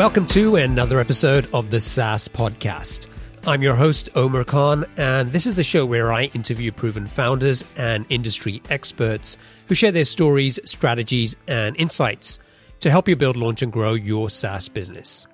Welcome 0.00 0.24
to 0.28 0.56
another 0.56 0.98
episode 0.98 1.46
of 1.52 1.70
the 1.70 1.78
SaaS 1.78 2.26
Podcast. 2.26 3.08
I'm 3.46 3.60
your 3.60 3.74
host, 3.74 4.08
Omer 4.14 4.44
Khan, 4.44 4.86
and 4.96 5.30
this 5.30 5.44
is 5.44 5.56
the 5.56 5.62
show 5.62 5.84
where 5.84 6.10
I 6.10 6.30
interview 6.32 6.72
proven 6.72 7.06
founders 7.06 7.62
and 7.76 8.06
industry 8.08 8.62
experts 8.70 9.36
who 9.66 9.74
share 9.74 9.92
their 9.92 10.06
stories, 10.06 10.58
strategies, 10.64 11.36
and 11.46 11.76
insights 11.76 12.38
to 12.78 12.90
help 12.90 13.08
you 13.08 13.14
build, 13.14 13.36
launch, 13.36 13.60
and 13.60 13.70
grow 13.70 13.92
your 13.92 14.30
SaaS 14.30 14.70
business. 14.70 15.26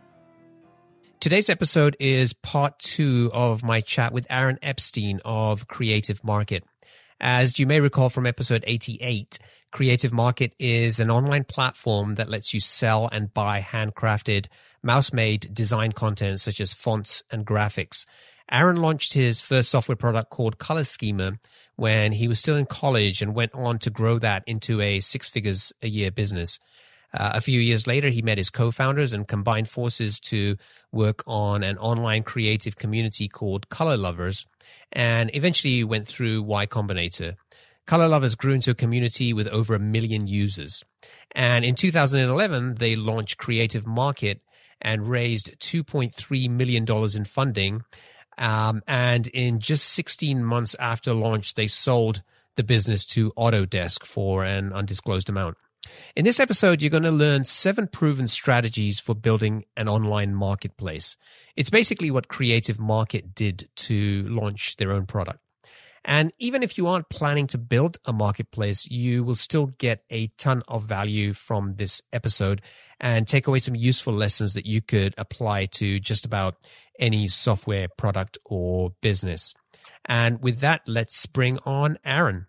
Today's 1.21 1.49
episode 1.49 1.97
is 2.01 2.33
part 2.33 2.77
two 2.81 3.31
of 3.33 3.63
my 3.63 3.81
chat 3.81 4.13
with 4.13 4.27
Aaron 4.29 4.59
Epstein 4.63 5.21
of 5.25 5.69
Creative 5.69 6.23
Market. 6.25 6.65
As 7.21 7.61
you 7.61 7.69
may 7.69 7.79
recall 7.79 8.11
from 8.11 8.27
episode 8.27 8.65
88, 8.67 9.39
Creative 9.77 10.11
Market 10.11 10.55
is 10.59 11.01
an 11.01 11.11
online 11.11 11.45
platform 11.45 12.15
that 12.15 12.31
lets 12.31 12.55
you 12.55 12.61
sell 12.61 13.11
and 13.13 13.35
buy 13.35 13.61
handcrafted, 13.61 14.49
mouse 14.83 15.13
made 15.13 15.53
design 15.53 15.93
content 15.93 16.41
such 16.41 16.63
as 16.63 16.73
fonts 16.73 17.23
and 17.31 17.47
graphics. 17.47 18.07
Aaron 18.51 18.77
launched 18.77 19.13
his 19.13 19.43
first 19.43 19.69
software 19.69 19.95
product 19.95 20.31
called 20.31 20.57
Color 20.57 20.85
Schemer 20.85 21.33
when 21.75 22.13
he 22.13 22.27
was 22.27 22.39
still 22.39 22.57
in 22.57 22.65
college 22.65 23.21
and 23.21 23.35
went 23.35 23.53
on 23.53 23.79
to 23.81 23.91
grow 23.91 24.19
that 24.19 24.43
into 24.47 24.81
a 24.81 24.99
six 25.01 25.29
figures 25.29 25.75
a 25.83 25.89
year 25.89 26.11
business. 26.11 26.59
Uh, 27.13 27.33
a 27.35 27.43
few 27.43 27.61
years 27.61 27.87
later, 27.87 28.09
he 28.09 28.23
met 28.23 28.39
his 28.39 28.49
co-founders 28.49 29.13
and 29.13 29.29
combined 29.29 29.69
forces 29.69 30.19
to 30.21 30.57
work 30.91 31.23
on 31.27 31.63
an 31.63 31.77
online 31.77 32.23
creative 32.23 32.77
community 32.77 33.29
called 33.29 33.69
Color 33.69 33.99
Lovers, 33.99 34.47
and 34.91 35.31
eventually 35.35 35.85
went 35.85 36.09
through 36.09 36.43
Y 36.45 36.65
Combinator. 36.65 37.35
Color 37.87 38.09
Lovers 38.09 38.35
grew 38.35 38.55
into 38.55 38.73
a 38.73 38.75
community 38.75 39.33
with 39.33 39.47
over 39.49 39.75
a 39.75 39.79
million 39.79 40.27
users. 40.27 40.85
And 41.33 41.65
in 41.65 41.77
2011, 41.77 42.77
they 42.77 42.97
launched 42.97 43.39
Creative 43.39 43.87
Market 43.87 44.41
and 44.81 45.07
raised 45.07 45.59
$2.3 45.61 46.51
million 46.51 46.85
in 47.15 47.25
funding. 47.25 47.83
Um, 48.39 48.83
and 48.89 49.29
in 49.29 49.61
just 49.61 49.87
16 49.91 50.45
months 50.45 50.75
after 50.81 51.15
launch, 51.15 51.55
they 51.55 51.69
sold 51.69 52.23
the 52.57 52.65
business 52.65 53.05
to 53.07 53.33
Autodesk 53.33 54.05
for 54.05 54.45
an 54.45 54.73
undisclosed 54.73 55.29
amount. 55.29 55.57
In 56.17 56.25
this 56.25 56.41
episode, 56.41 56.83
you're 56.83 56.91
going 56.91 57.05
to 57.05 57.13
learn 57.13 57.45
seven 57.45 57.87
proven 57.87 58.27
strategies 58.27 58.99
for 58.99 59.15
building 59.15 59.65
an 59.77 59.89
online 59.89 60.35
marketplace. 60.35 61.17
It's 61.55 61.71
basically 61.71 62.11
what 62.11 62.27
Creative 62.27 62.81
Market 62.81 63.35
did 63.35 63.69
to 63.77 64.25
launch 64.25 64.77
their 64.77 64.91
own 64.91 65.07
product. 65.07 65.39
And 66.09 66.33
even 66.39 66.63
if 66.63 66.79
you 66.79 66.87
aren't 66.87 67.09
planning 67.09 67.49
to 67.49 67.59
build 67.59 67.99
a 68.05 68.13
marketplace, 68.13 68.87
you 68.87 69.25
will 69.25 69.35
still 69.35 69.67
get 69.67 70.05
a 70.09 70.29
ton 70.39 70.63
of 70.69 70.85
value 70.85 71.33
from 71.33 71.73
this 71.73 72.01
episode 72.13 72.63
and 73.01 73.27
take 73.27 73.49
away 73.49 73.59
some 73.59 73.75
useful 73.75 74.13
lessons 74.13 74.55
that 74.55 74.67
you 74.67 74.81
could 74.81 75.15
apply 75.19 75.67
to 75.67 75.99
just 75.99 76.25
about 76.25 76.55
any 77.01 77.27
software 77.27 77.89
product 77.99 78.39
or 78.45 78.93
business. 79.03 79.53
And 80.05 80.41
with 80.41 80.61
that, 80.61 80.83
let's 80.87 81.27
bring 81.27 81.59
on 81.67 81.99
Aaron. 82.05 82.47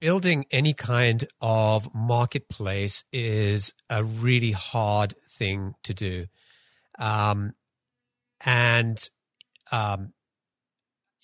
Building 0.00 0.46
any 0.52 0.72
kind 0.72 1.26
of 1.40 1.92
marketplace 1.92 3.02
is 3.12 3.74
a 3.90 4.04
really 4.04 4.52
hard 4.52 5.14
thing 5.28 5.74
to 5.82 5.92
do. 5.92 6.26
Um, 7.00 7.54
and, 8.42 9.10
um, 9.72 10.12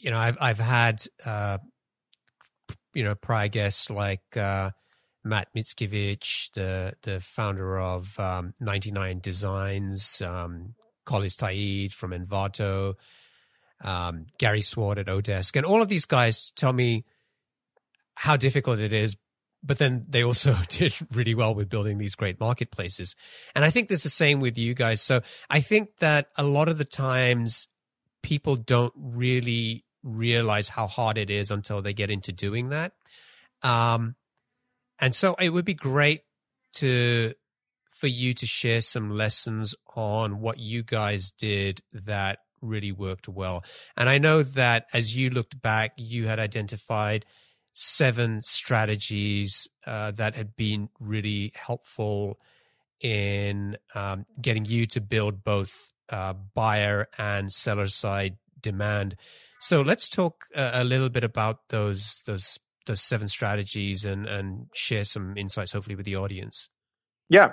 you 0.03 0.11
know, 0.11 0.19
I've, 0.19 0.36
I've 0.41 0.58
had, 0.58 1.05
uh, 1.25 1.58
you 2.92 3.05
know, 3.05 3.14
prior 3.14 3.48
guests 3.48 3.89
like, 3.89 4.36
uh, 4.36 4.70
Matt 5.25 5.48
Mickiewicz, 5.56 6.53
the, 6.53 6.94
the 7.03 7.21
founder 7.21 7.78
of, 7.78 8.19
um, 8.19 8.53
99 8.60 9.21
Designs, 9.21 10.21
um, 10.21 10.75
Collis 11.06 11.37
Ta'eed 11.37 11.93
from 11.93 12.10
Envato, 12.10 12.94
um, 13.82 14.27
Gary 14.38 14.62
Swart 14.62 14.99
at 14.99 15.06
Odesk. 15.06 15.56
And 15.56 15.65
all 15.65 15.81
of 15.81 15.88
these 15.88 16.04
guys 16.04 16.53
tell 16.56 16.72
me, 16.72 17.04
how 18.16 18.37
difficult 18.37 18.78
it 18.78 18.93
is 18.93 19.16
but 19.62 19.78
then 19.78 20.04
they 20.09 20.25
also 20.25 20.56
did 20.69 20.94
really 21.12 21.34
well 21.34 21.54
with 21.54 21.69
building 21.69 21.98
these 21.98 22.15
great 22.15 22.41
marketplaces. 22.41 23.15
And 23.54 23.65
I 23.65 23.71
think 23.71 23.88
there's 23.88 24.03
the 24.03 24.09
same 24.09 24.41
with 24.41 24.59
you 24.59 24.75
guys. 24.75 25.00
So 25.00 25.22
I 25.48 25.60
think 25.60 25.98
that 26.00 26.28
a 26.37 26.43
lot 26.43 26.69
of 26.69 26.78
the 26.78 26.84
times 26.84 27.69
people 28.22 28.56
don't 28.56 28.93
really 28.97 29.84
realize 30.03 30.69
how 30.69 30.87
hard 30.87 31.19
it 31.19 31.31
is 31.31 31.51
until 31.51 31.83
they 31.83 31.93
get 31.93 32.11
into 32.11 32.33
doing 32.33 32.71
that. 32.71 32.93
Um, 33.63 34.17
and 34.99 35.15
so 35.15 35.35
it 35.35 35.51
would 35.51 35.65
be 35.65 35.75
great 35.75 36.23
to, 36.75 37.35
for 37.91 38.07
you 38.07 38.35
to 38.35 38.47
share 38.47 38.81
some 38.81 39.11
lessons 39.11 39.75
on 39.95 40.41
what 40.41 40.59
you 40.59 40.83
guys 40.83 41.31
did 41.31 41.83
that 41.93 42.39
really 42.61 42.93
worked 42.93 43.29
well. 43.29 43.65
And 43.97 44.09
I 44.09 44.19
know 44.19 44.43
that 44.43 44.87
as 44.93 45.17
you 45.17 45.31
looked 45.31 45.61
back, 45.61 45.93
you 45.97 46.27
had 46.27 46.39
identified 46.39 47.27
seven 47.73 48.41
strategies 48.43 49.69
uh, 49.87 50.13
that 50.13 50.34
had 50.34 50.57
been 50.57 50.89
really 51.01 51.53
helpful 51.55 52.39
in 53.01 53.77
um, 53.95 54.27
getting 54.41 54.65
you 54.65 54.87
to 54.87 55.01
build 55.01 55.43
both 55.43 55.93
uh, 56.09 56.34
buyer 56.55 57.09
and 57.19 57.53
seller 57.53 57.87
side 57.87 58.37
demand. 58.61 59.17
So 59.62 59.81
let's 59.81 60.09
talk 60.09 60.47
a, 60.56 60.83
a 60.83 60.84
little 60.84 61.09
bit 61.09 61.23
about 61.23 61.69
those 61.69 62.21
those 62.27 62.59
those 62.87 63.00
seven 63.00 63.28
strategies 63.28 64.05
and 64.05 64.27
and 64.27 64.67
share 64.75 65.05
some 65.05 65.37
insights, 65.37 65.71
hopefully, 65.71 65.95
with 65.95 66.05
the 66.05 66.17
audience. 66.17 66.69
Yeah. 67.28 67.53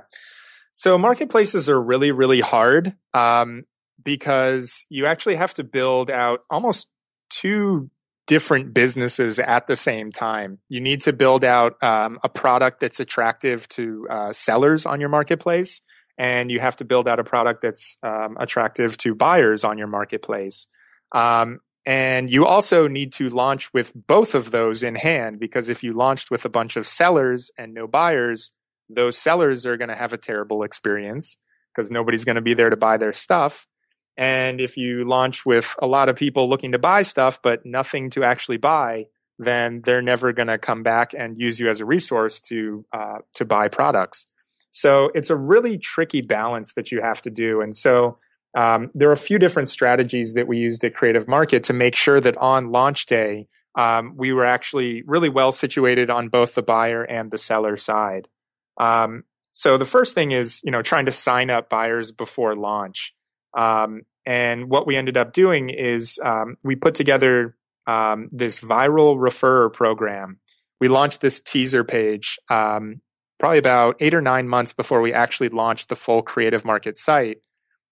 So 0.74 0.98
marketplaces 0.98 1.69
are 1.69 1.80
really 1.80 2.12
really 2.12 2.42
hard 2.42 2.96
um, 3.14 3.66
because 4.03 4.86
you 4.90 5.06
actually 5.06 5.36
have 5.36 5.53
to 5.53 5.64
build 5.64 6.09
out 6.09 6.40
almost 6.50 6.90
two 7.30 7.92
different 8.25 8.74
businesses 8.74 9.38
at 9.38 9.68
the 9.68 9.75
same 9.75 10.12
time. 10.12 10.58
You 10.68 10.81
need 10.81 11.02
to 11.02 11.14
build 11.14 11.44
out 11.44 11.75
um, 11.84 12.18
a 12.24 12.30
product 12.30 12.80
that's 12.80 13.00
attractive 13.00 13.69
to 13.69 14.08
uh, 14.09 14.34
sellers 14.34 14.88
on 14.88 15.00
your 15.00 15.09
marketplace, 15.09 15.80
and 16.18 16.50
you 16.50 16.59
have 16.59 16.78
to 16.78 16.86
build 16.86 17.08
out 17.08 17.19
a 17.19 17.24
product 17.24 17.62
that's 17.62 18.00
um, 18.02 18.36
attractive 18.40 18.98
to 18.98 19.14
buyers 19.14 19.64
on 19.64 19.78
your 19.78 19.88
marketplace. 19.88 20.66
Um, 21.12 21.59
and 21.85 22.31
you 22.31 22.45
also 22.45 22.88
need 22.88 23.13
to 23.13 23.29
launch 23.29 23.73
with 23.73 23.91
both 23.95 24.35
of 24.35 24.51
those 24.51 24.84
in 24.84 24.95
hand 24.95 25.40
because 25.40 25.69
if 25.69 25.84
you 25.84 25.94
launched 25.94 26.29
with 26.29 26.45
a 26.45 26.50
bunch 26.50 26.75
of 26.75 26.88
sellers 26.88 27.51
and 27.57 27.73
no 27.73 27.88
buyers, 27.88 28.51
those 28.90 29.17
sellers 29.17 29.66
are 29.66 29.78
going 29.78 29.89
to 29.89 29.95
have 29.95 30.13
a 30.13 30.18
terrible 30.18 30.63
experience 30.63 31.38
because 31.73 31.89
nobody's 31.89 32.25
going 32.25 32.35
to 32.35 32.41
be 32.41 32.53
there 32.53 32.69
to 32.69 32.78
buy 32.78 32.97
their 32.97 33.13
stuff. 33.13 33.68
And 34.18 34.59
if 34.59 34.75
you 34.75 35.07
launch 35.07 35.45
with 35.45 35.75
a 35.81 35.88
lot 35.88 36.09
of 36.09 36.16
people 36.18 36.50
looking 36.50 36.73
to 36.73 36.79
buy 36.79 37.03
stuff, 37.03 37.41
but 37.41 37.66
nothing 37.66 38.09
to 38.12 38.23
actually 38.23 38.57
buy, 38.57 39.06
then 39.38 39.81
they're 39.85 40.01
never 40.01 40.34
going 40.34 40.50
to 40.50 40.57
come 40.57 40.84
back 40.84 41.13
and 41.18 41.39
use 41.39 41.59
you 41.59 41.69
as 41.69 41.79
a 41.79 41.85
resource 41.85 42.41
to 42.41 42.85
uh, 42.91 43.19
to 43.35 43.45
buy 43.45 43.69
products. 43.69 44.25
So 44.72 45.12
it's 45.16 45.29
a 45.29 45.38
really 45.38 45.78
tricky 45.78 46.22
balance 46.22 46.73
that 46.73 46.91
you 46.91 47.01
have 47.01 47.22
to 47.22 47.29
do. 47.29 47.62
And 47.62 47.73
so 47.73 48.18
um, 48.56 48.90
there 48.94 49.10
are 49.10 49.14
a 49.14 49.18
few 49.18 49.40
different 49.40 49.70
strategies 49.70 50.34
that 50.34 50.48
we 50.48 50.58
used 50.58 50.84
at 50.84 50.96
Creative 50.96 51.28
Market 51.28 51.64
to 51.66 51.74
make 51.74 51.96
sure 51.96 52.20
that 52.20 52.38
on 52.38 52.72
launch 52.72 53.06
day 53.06 53.48
um, 53.76 54.14
we 54.18 54.34
were 54.34 54.46
actually 54.46 55.04
really 55.04 55.30
well 55.30 55.52
situated 55.52 56.10
on 56.10 56.30
both 56.30 56.56
the 56.56 56.64
buyer 56.64 57.04
and 57.04 57.30
the 57.30 57.38
seller 57.38 57.78
side. 57.78 58.28
Um, 58.78 59.24
so 59.54 59.78
the 59.78 59.86
first 59.86 60.16
thing 60.16 60.32
is 60.32 60.62
you 60.64 60.72
know 60.72 60.82
trying 60.82 61.06
to 61.06 61.12
sign 61.12 61.50
up 61.50 61.70
buyers 61.70 62.12
before 62.12 62.56
launch. 62.56 63.14
Um, 63.56 64.02
and 64.26 64.70
what 64.70 64.86
we 64.86 64.96
ended 64.96 65.18
up 65.18 65.34
doing 65.34 65.70
is 65.70 66.20
um, 66.24 66.58
we 66.64 66.75
put 66.75 66.95
together 66.95 67.56
um, 67.88 68.30
this 68.31 68.60
viral 68.60 69.18
referrer 69.18 69.72
program. 69.72 70.40
We 70.80 70.88
launched 70.88 71.22
this 71.22 71.42
teaser 71.42 71.84
page 71.84 72.40
probably 72.48 73.57
about 73.57 73.95
eight 74.02 74.13
or 74.13 74.22
nine 74.22 74.48
months 74.48 74.74
before 74.74 75.02
we 75.02 75.13
actually 75.13 75.50
launched 75.50 75.90
the 75.90 75.95
full 75.95 76.22
creative 76.22 76.66
market 76.66 76.95
site. 76.95 77.38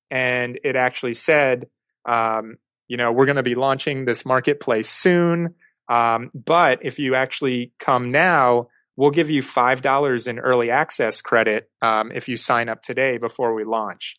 And 0.10 0.60
it 0.64 0.76
actually 0.76 1.14
said, 1.14 1.68
um, 2.06 2.58
you 2.88 2.98
know, 2.98 3.12
we're 3.12 3.26
going 3.26 3.38
to 3.38 3.44
be 3.44 3.56
launching 3.56 4.06
this 4.06 4.26
marketplace 4.26 4.90
soon. 4.90 5.56
Um, 5.90 6.32
but 6.34 6.80
if 6.84 7.00
you 7.00 7.16
actually 7.16 7.74
come 7.80 8.10
now, 8.10 8.68
we'll 8.96 9.12
give 9.12 9.30
you 9.30 9.42
$5 9.42 10.28
in 10.28 10.40
early 10.40 10.72
access 10.72 11.22
credit 11.22 11.70
um, 11.82 12.12
if 12.12 12.28
you 12.28 12.38
sign 12.38 12.70
up 12.70 12.82
today 12.82 13.18
before 13.18 13.54
we 13.54 13.64
launch. 13.64 14.18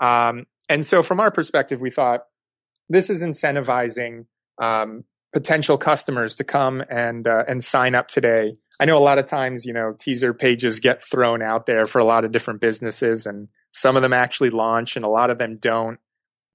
Um, 0.00 0.46
and 0.68 0.86
so, 0.86 1.02
from 1.02 1.20
our 1.20 1.30
perspective, 1.30 1.80
we 1.80 1.90
thought 1.90 2.22
this 2.88 3.10
is 3.10 3.22
incentivizing 3.22 4.26
um, 4.60 5.04
potential 5.32 5.78
customers 5.78 6.36
to 6.36 6.44
come 6.44 6.82
and 6.88 7.26
uh, 7.26 7.44
and 7.46 7.62
sign 7.62 7.94
up 7.94 8.08
today. 8.08 8.56
I 8.80 8.84
know 8.84 8.98
a 8.98 9.00
lot 9.00 9.18
of 9.18 9.26
times, 9.26 9.64
you 9.64 9.72
know, 9.72 9.94
teaser 9.98 10.34
pages 10.34 10.80
get 10.80 11.02
thrown 11.02 11.42
out 11.42 11.66
there 11.66 11.86
for 11.86 11.98
a 11.98 12.04
lot 12.04 12.24
of 12.24 12.32
different 12.32 12.60
businesses, 12.60 13.26
and 13.26 13.48
some 13.72 13.96
of 13.96 14.02
them 14.02 14.12
actually 14.12 14.50
launch, 14.50 14.96
and 14.96 15.04
a 15.04 15.10
lot 15.10 15.30
of 15.30 15.38
them 15.38 15.56
don't. 15.56 15.98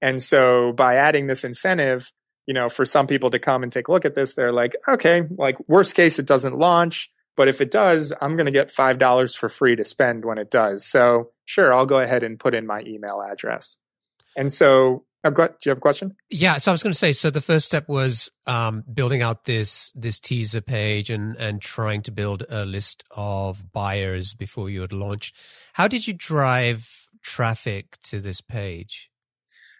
And 0.00 0.22
so, 0.22 0.72
by 0.72 0.96
adding 0.96 1.26
this 1.26 1.44
incentive, 1.44 2.12
you 2.46 2.54
know, 2.54 2.70
for 2.70 2.86
some 2.86 3.06
people 3.06 3.30
to 3.30 3.38
come 3.38 3.62
and 3.62 3.70
take 3.70 3.88
a 3.88 3.92
look 3.92 4.06
at 4.06 4.14
this, 4.14 4.34
they're 4.34 4.52
like, 4.52 4.74
okay, 4.88 5.24
like 5.36 5.56
worst 5.68 5.94
case, 5.94 6.18
it 6.18 6.26
doesn't 6.26 6.58
launch. 6.58 7.10
But 7.36 7.46
if 7.46 7.60
it 7.60 7.70
does, 7.70 8.12
I'm 8.20 8.36
going 8.36 8.46
to 8.46 8.52
get 8.52 8.74
$5 8.74 9.36
for 9.36 9.48
free 9.48 9.76
to 9.76 9.84
spend 9.84 10.24
when 10.24 10.38
it 10.38 10.50
does. 10.50 10.84
So 10.84 11.30
sure, 11.44 11.72
I'll 11.72 11.86
go 11.86 11.98
ahead 11.98 12.24
and 12.24 12.40
put 12.40 12.54
in 12.54 12.66
my 12.66 12.80
email 12.80 13.22
address. 13.22 13.76
And 14.36 14.52
so 14.52 15.04
I've 15.22 15.34
got, 15.34 15.60
do 15.60 15.68
you 15.68 15.70
have 15.70 15.78
a 15.78 15.80
question? 15.80 16.16
Yeah. 16.30 16.58
So 16.58 16.70
I 16.70 16.72
was 16.72 16.82
going 16.82 16.92
to 16.92 16.98
say, 16.98 17.12
so 17.12 17.30
the 17.30 17.40
first 17.40 17.66
step 17.66 17.88
was 17.88 18.30
um, 18.46 18.82
building 18.92 19.20
out 19.20 19.44
this 19.44 19.92
this 19.94 20.18
teaser 20.18 20.60
page 20.60 21.10
and 21.10 21.36
and 21.36 21.60
trying 21.60 22.02
to 22.02 22.12
build 22.12 22.44
a 22.48 22.64
list 22.64 23.04
of 23.10 23.72
buyers 23.72 24.34
before 24.34 24.70
you 24.70 24.80
had 24.80 24.92
launched. 24.92 25.36
How 25.74 25.88
did 25.88 26.06
you 26.06 26.14
drive 26.14 27.07
traffic 27.28 27.98
to 28.04 28.20
this 28.20 28.40
page? 28.40 29.10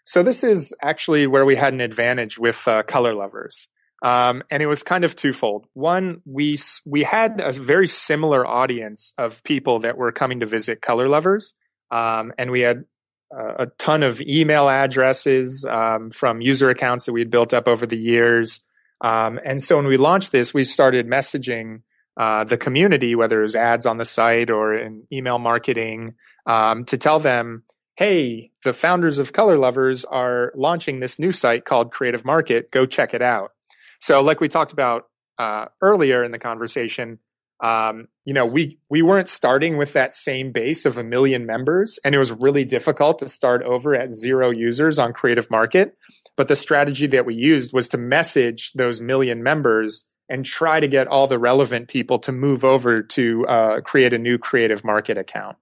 So 0.04 0.22
this 0.22 0.42
is 0.42 0.74
actually 0.82 1.26
where 1.26 1.44
we 1.44 1.56
had 1.56 1.72
an 1.72 1.80
advantage 1.80 2.38
with 2.38 2.66
uh, 2.66 2.82
color 2.82 3.14
lovers. 3.14 3.68
Um, 4.02 4.42
and 4.50 4.62
it 4.62 4.66
was 4.66 4.82
kind 4.82 5.04
of 5.04 5.16
twofold. 5.16 5.66
One, 5.74 6.22
we 6.24 6.56
we 6.86 7.02
had 7.02 7.40
a 7.40 7.52
very 7.52 7.88
similar 7.88 8.46
audience 8.46 9.12
of 9.18 9.42
people 9.42 9.80
that 9.80 9.96
were 9.96 10.12
coming 10.12 10.40
to 10.40 10.46
visit 10.46 10.80
Color 10.80 11.08
Lovers, 11.08 11.54
um, 11.90 12.32
and 12.38 12.52
we 12.52 12.60
had 12.60 12.84
a 13.30 13.66
ton 13.78 14.02
of 14.02 14.20
email 14.22 14.68
addresses 14.68 15.64
um, 15.68 16.10
from 16.10 16.40
user 16.40 16.70
accounts 16.70 17.06
that 17.06 17.12
we 17.12 17.20
had 17.20 17.30
built 17.30 17.52
up 17.52 17.68
over 17.68 17.86
the 17.86 17.98
years. 17.98 18.60
Um, 19.00 19.38
and 19.44 19.62
so 19.62 19.76
when 19.76 19.86
we 19.86 19.96
launched 19.96 20.32
this, 20.32 20.54
we 20.54 20.64
started 20.64 21.06
messaging 21.06 21.82
uh, 22.16 22.44
the 22.44 22.56
community, 22.56 23.14
whether 23.14 23.40
it 23.40 23.42
was 23.42 23.54
ads 23.54 23.86
on 23.86 23.98
the 23.98 24.04
site 24.04 24.50
or 24.50 24.74
in 24.74 25.06
email 25.12 25.38
marketing, 25.38 26.14
um, 26.48 26.84
to 26.86 26.98
tell 26.98 27.20
them, 27.20 27.62
hey, 27.96 28.50
the 28.64 28.72
founders 28.72 29.18
of 29.18 29.32
Color 29.32 29.58
Lovers 29.58 30.04
are 30.04 30.52
launching 30.56 30.98
this 30.98 31.18
new 31.18 31.30
site 31.30 31.64
called 31.64 31.92
Creative 31.92 32.24
Market. 32.24 32.72
Go 32.72 32.86
check 32.86 33.14
it 33.14 33.22
out. 33.22 33.52
So, 34.00 34.22
like 34.22 34.40
we 34.40 34.48
talked 34.48 34.72
about 34.72 35.04
uh, 35.38 35.66
earlier 35.80 36.24
in 36.24 36.32
the 36.32 36.38
conversation, 36.38 37.18
um, 37.60 38.08
you 38.24 38.32
know, 38.32 38.46
we 38.46 38.78
we 38.88 39.02
weren't 39.02 39.28
starting 39.28 39.76
with 39.76 39.92
that 39.92 40.14
same 40.14 40.52
base 40.52 40.86
of 40.86 40.96
a 40.96 41.04
million 41.04 41.44
members, 41.44 41.98
and 42.04 42.14
it 42.14 42.18
was 42.18 42.32
really 42.32 42.64
difficult 42.64 43.18
to 43.18 43.28
start 43.28 43.62
over 43.62 43.94
at 43.94 44.10
zero 44.10 44.50
users 44.50 44.98
on 44.98 45.12
Creative 45.12 45.50
Market. 45.50 45.96
But 46.36 46.48
the 46.48 46.56
strategy 46.56 47.08
that 47.08 47.26
we 47.26 47.34
used 47.34 47.72
was 47.72 47.88
to 47.90 47.98
message 47.98 48.72
those 48.74 49.00
million 49.00 49.42
members 49.42 50.08
and 50.28 50.44
try 50.44 50.78
to 50.78 50.86
get 50.86 51.08
all 51.08 51.26
the 51.26 51.38
relevant 51.38 51.88
people 51.88 52.18
to 52.20 52.32
move 52.32 52.64
over 52.64 53.02
to 53.02 53.46
uh, 53.48 53.80
create 53.80 54.12
a 54.12 54.18
new 54.18 54.38
Creative 54.38 54.84
Market 54.84 55.18
account. 55.18 55.56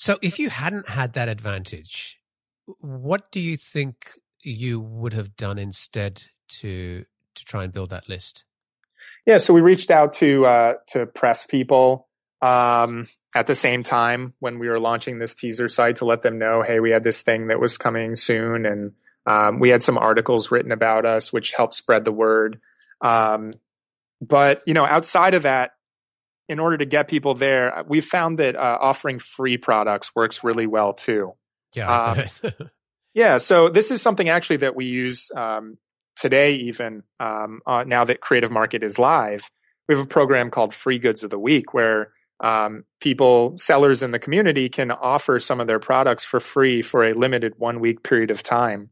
So, 0.00 0.16
if 0.22 0.38
you 0.38 0.48
hadn't 0.48 0.90
had 0.90 1.14
that 1.14 1.28
advantage, 1.28 2.20
what 2.78 3.32
do 3.32 3.40
you 3.40 3.56
think 3.56 4.12
you 4.40 4.78
would 4.78 5.12
have 5.12 5.36
done 5.36 5.58
instead 5.58 6.22
to 6.60 7.04
to 7.34 7.44
try 7.44 7.64
and 7.64 7.72
build 7.72 7.90
that 7.90 8.08
list? 8.08 8.44
Yeah, 9.26 9.38
so 9.38 9.52
we 9.52 9.60
reached 9.60 9.90
out 9.90 10.12
to 10.14 10.46
uh, 10.46 10.74
to 10.90 11.06
press 11.06 11.44
people 11.44 12.06
um, 12.40 13.08
at 13.34 13.48
the 13.48 13.56
same 13.56 13.82
time 13.82 14.34
when 14.38 14.60
we 14.60 14.68
were 14.68 14.78
launching 14.78 15.18
this 15.18 15.34
teaser 15.34 15.68
site 15.68 15.96
to 15.96 16.04
let 16.04 16.22
them 16.22 16.38
know, 16.38 16.62
hey, 16.62 16.78
we 16.78 16.92
had 16.92 17.02
this 17.02 17.20
thing 17.20 17.48
that 17.48 17.58
was 17.58 17.76
coming 17.76 18.14
soon, 18.14 18.66
and 18.66 18.92
um, 19.26 19.58
we 19.58 19.70
had 19.70 19.82
some 19.82 19.98
articles 19.98 20.52
written 20.52 20.70
about 20.70 21.06
us, 21.06 21.32
which 21.32 21.54
helped 21.54 21.74
spread 21.74 22.04
the 22.04 22.12
word. 22.12 22.60
Um, 23.00 23.52
but 24.20 24.62
you 24.64 24.74
know, 24.74 24.86
outside 24.86 25.34
of 25.34 25.42
that, 25.42 25.72
in 26.48 26.58
order 26.58 26.78
to 26.78 26.86
get 26.86 27.08
people 27.08 27.34
there, 27.34 27.84
we 27.86 28.00
found 28.00 28.38
that 28.38 28.56
uh, 28.56 28.78
offering 28.80 29.18
free 29.18 29.58
products 29.58 30.14
works 30.14 30.42
really 30.42 30.66
well 30.66 30.94
too. 30.94 31.34
Yeah. 31.74 32.24
Um, 32.42 32.50
yeah. 33.14 33.38
So 33.38 33.68
this 33.68 33.90
is 33.90 34.00
something 34.00 34.28
actually 34.28 34.58
that 34.58 34.74
we 34.74 34.86
use 34.86 35.30
um, 35.36 35.76
today, 36.16 36.54
even 36.54 37.02
um, 37.20 37.60
uh, 37.66 37.84
now 37.86 38.04
that 38.04 38.20
Creative 38.20 38.50
Market 38.50 38.82
is 38.82 38.98
live, 38.98 39.50
we 39.88 39.94
have 39.94 40.04
a 40.04 40.08
program 40.08 40.50
called 40.50 40.74
Free 40.74 40.98
Goods 40.98 41.22
of 41.22 41.30
the 41.30 41.38
Week 41.38 41.74
where 41.74 42.12
um, 42.40 42.84
people, 43.00 43.54
sellers 43.58 44.02
in 44.02 44.12
the 44.12 44.18
community 44.18 44.68
can 44.68 44.90
offer 44.90 45.40
some 45.40 45.60
of 45.60 45.66
their 45.66 45.80
products 45.80 46.24
for 46.24 46.40
free 46.40 46.82
for 46.82 47.04
a 47.04 47.12
limited 47.12 47.54
one 47.56 47.80
week 47.80 48.02
period 48.02 48.30
of 48.30 48.42
time. 48.42 48.90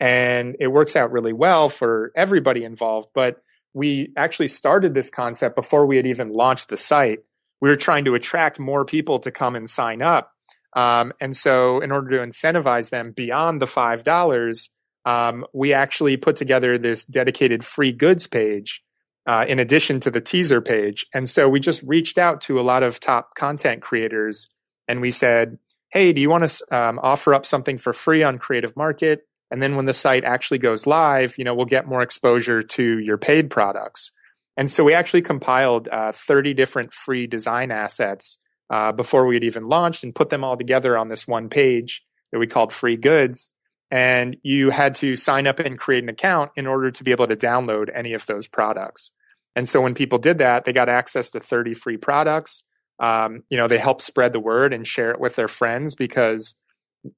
And 0.00 0.56
it 0.60 0.68
works 0.68 0.96
out 0.96 1.12
really 1.12 1.32
well 1.32 1.68
for 1.68 2.12
everybody 2.14 2.64
involved. 2.64 3.10
But 3.14 3.42
we 3.76 4.10
actually 4.16 4.48
started 4.48 4.94
this 4.94 5.10
concept 5.10 5.54
before 5.54 5.84
we 5.84 5.96
had 5.96 6.06
even 6.06 6.32
launched 6.32 6.70
the 6.70 6.78
site. 6.78 7.18
We 7.60 7.68
were 7.68 7.76
trying 7.76 8.06
to 8.06 8.14
attract 8.14 8.58
more 8.58 8.86
people 8.86 9.18
to 9.18 9.30
come 9.30 9.54
and 9.54 9.68
sign 9.68 10.00
up. 10.00 10.32
Um, 10.74 11.12
and 11.20 11.36
so, 11.36 11.80
in 11.80 11.92
order 11.92 12.16
to 12.16 12.24
incentivize 12.24 12.88
them 12.88 13.12
beyond 13.12 13.60
the 13.60 13.66
$5, 13.66 14.68
um, 15.04 15.44
we 15.52 15.74
actually 15.74 16.16
put 16.16 16.36
together 16.36 16.78
this 16.78 17.04
dedicated 17.04 17.66
free 17.66 17.92
goods 17.92 18.26
page 18.26 18.82
uh, 19.26 19.44
in 19.46 19.58
addition 19.58 20.00
to 20.00 20.10
the 20.10 20.22
teaser 20.22 20.62
page. 20.62 21.04
And 21.12 21.28
so 21.28 21.46
we 21.46 21.60
just 21.60 21.82
reached 21.82 22.16
out 22.16 22.40
to 22.42 22.58
a 22.58 22.62
lot 22.62 22.82
of 22.82 22.98
top 22.98 23.34
content 23.34 23.82
creators 23.82 24.48
and 24.88 25.02
we 25.02 25.10
said, 25.10 25.58
Hey, 25.90 26.14
do 26.14 26.20
you 26.22 26.30
want 26.30 26.48
to 26.48 26.76
um, 26.76 26.98
offer 27.02 27.34
up 27.34 27.44
something 27.44 27.76
for 27.76 27.92
free 27.92 28.22
on 28.22 28.38
Creative 28.38 28.74
Market? 28.74 29.20
And 29.50 29.62
then 29.62 29.76
when 29.76 29.86
the 29.86 29.94
site 29.94 30.24
actually 30.24 30.58
goes 30.58 30.86
live, 30.86 31.36
you 31.38 31.44
know, 31.44 31.54
we'll 31.54 31.66
get 31.66 31.86
more 31.86 32.02
exposure 32.02 32.62
to 32.62 32.98
your 32.98 33.18
paid 33.18 33.50
products. 33.50 34.10
And 34.56 34.70
so 34.70 34.84
we 34.84 34.94
actually 34.94 35.22
compiled 35.22 35.88
uh, 35.88 36.12
30 36.12 36.54
different 36.54 36.92
free 36.92 37.26
design 37.26 37.70
assets 37.70 38.38
uh, 38.70 38.92
before 38.92 39.26
we 39.26 39.36
had 39.36 39.44
even 39.44 39.68
launched 39.68 40.02
and 40.02 40.14
put 40.14 40.30
them 40.30 40.42
all 40.42 40.56
together 40.56 40.96
on 40.96 41.08
this 41.08 41.28
one 41.28 41.48
page 41.48 42.02
that 42.32 42.38
we 42.38 42.46
called 42.46 42.72
free 42.72 42.96
goods 42.96 43.54
and 43.90 44.36
you 44.42 44.70
had 44.70 44.94
to 44.96 45.16
sign 45.16 45.46
up 45.46 45.60
and 45.60 45.78
create 45.78 46.02
an 46.02 46.08
account 46.08 46.50
in 46.56 46.66
order 46.66 46.90
to 46.90 47.04
be 47.04 47.12
able 47.12 47.26
to 47.28 47.36
download 47.36 47.88
any 47.94 48.14
of 48.14 48.26
those 48.26 48.48
products. 48.48 49.12
And 49.54 49.68
so 49.68 49.80
when 49.80 49.94
people 49.94 50.18
did 50.18 50.38
that, 50.38 50.64
they 50.64 50.72
got 50.72 50.88
access 50.88 51.30
to 51.30 51.40
30 51.40 51.74
free 51.74 51.96
products. 51.96 52.64
Um, 52.98 53.42
you 53.48 53.56
know, 53.56 53.68
they 53.68 53.78
helped 53.78 54.02
spread 54.02 54.32
the 54.32 54.40
word 54.40 54.72
and 54.72 54.86
share 54.86 55.10
it 55.10 55.20
with 55.20 55.36
their 55.36 55.48
friends 55.48 55.94
because 55.94 56.54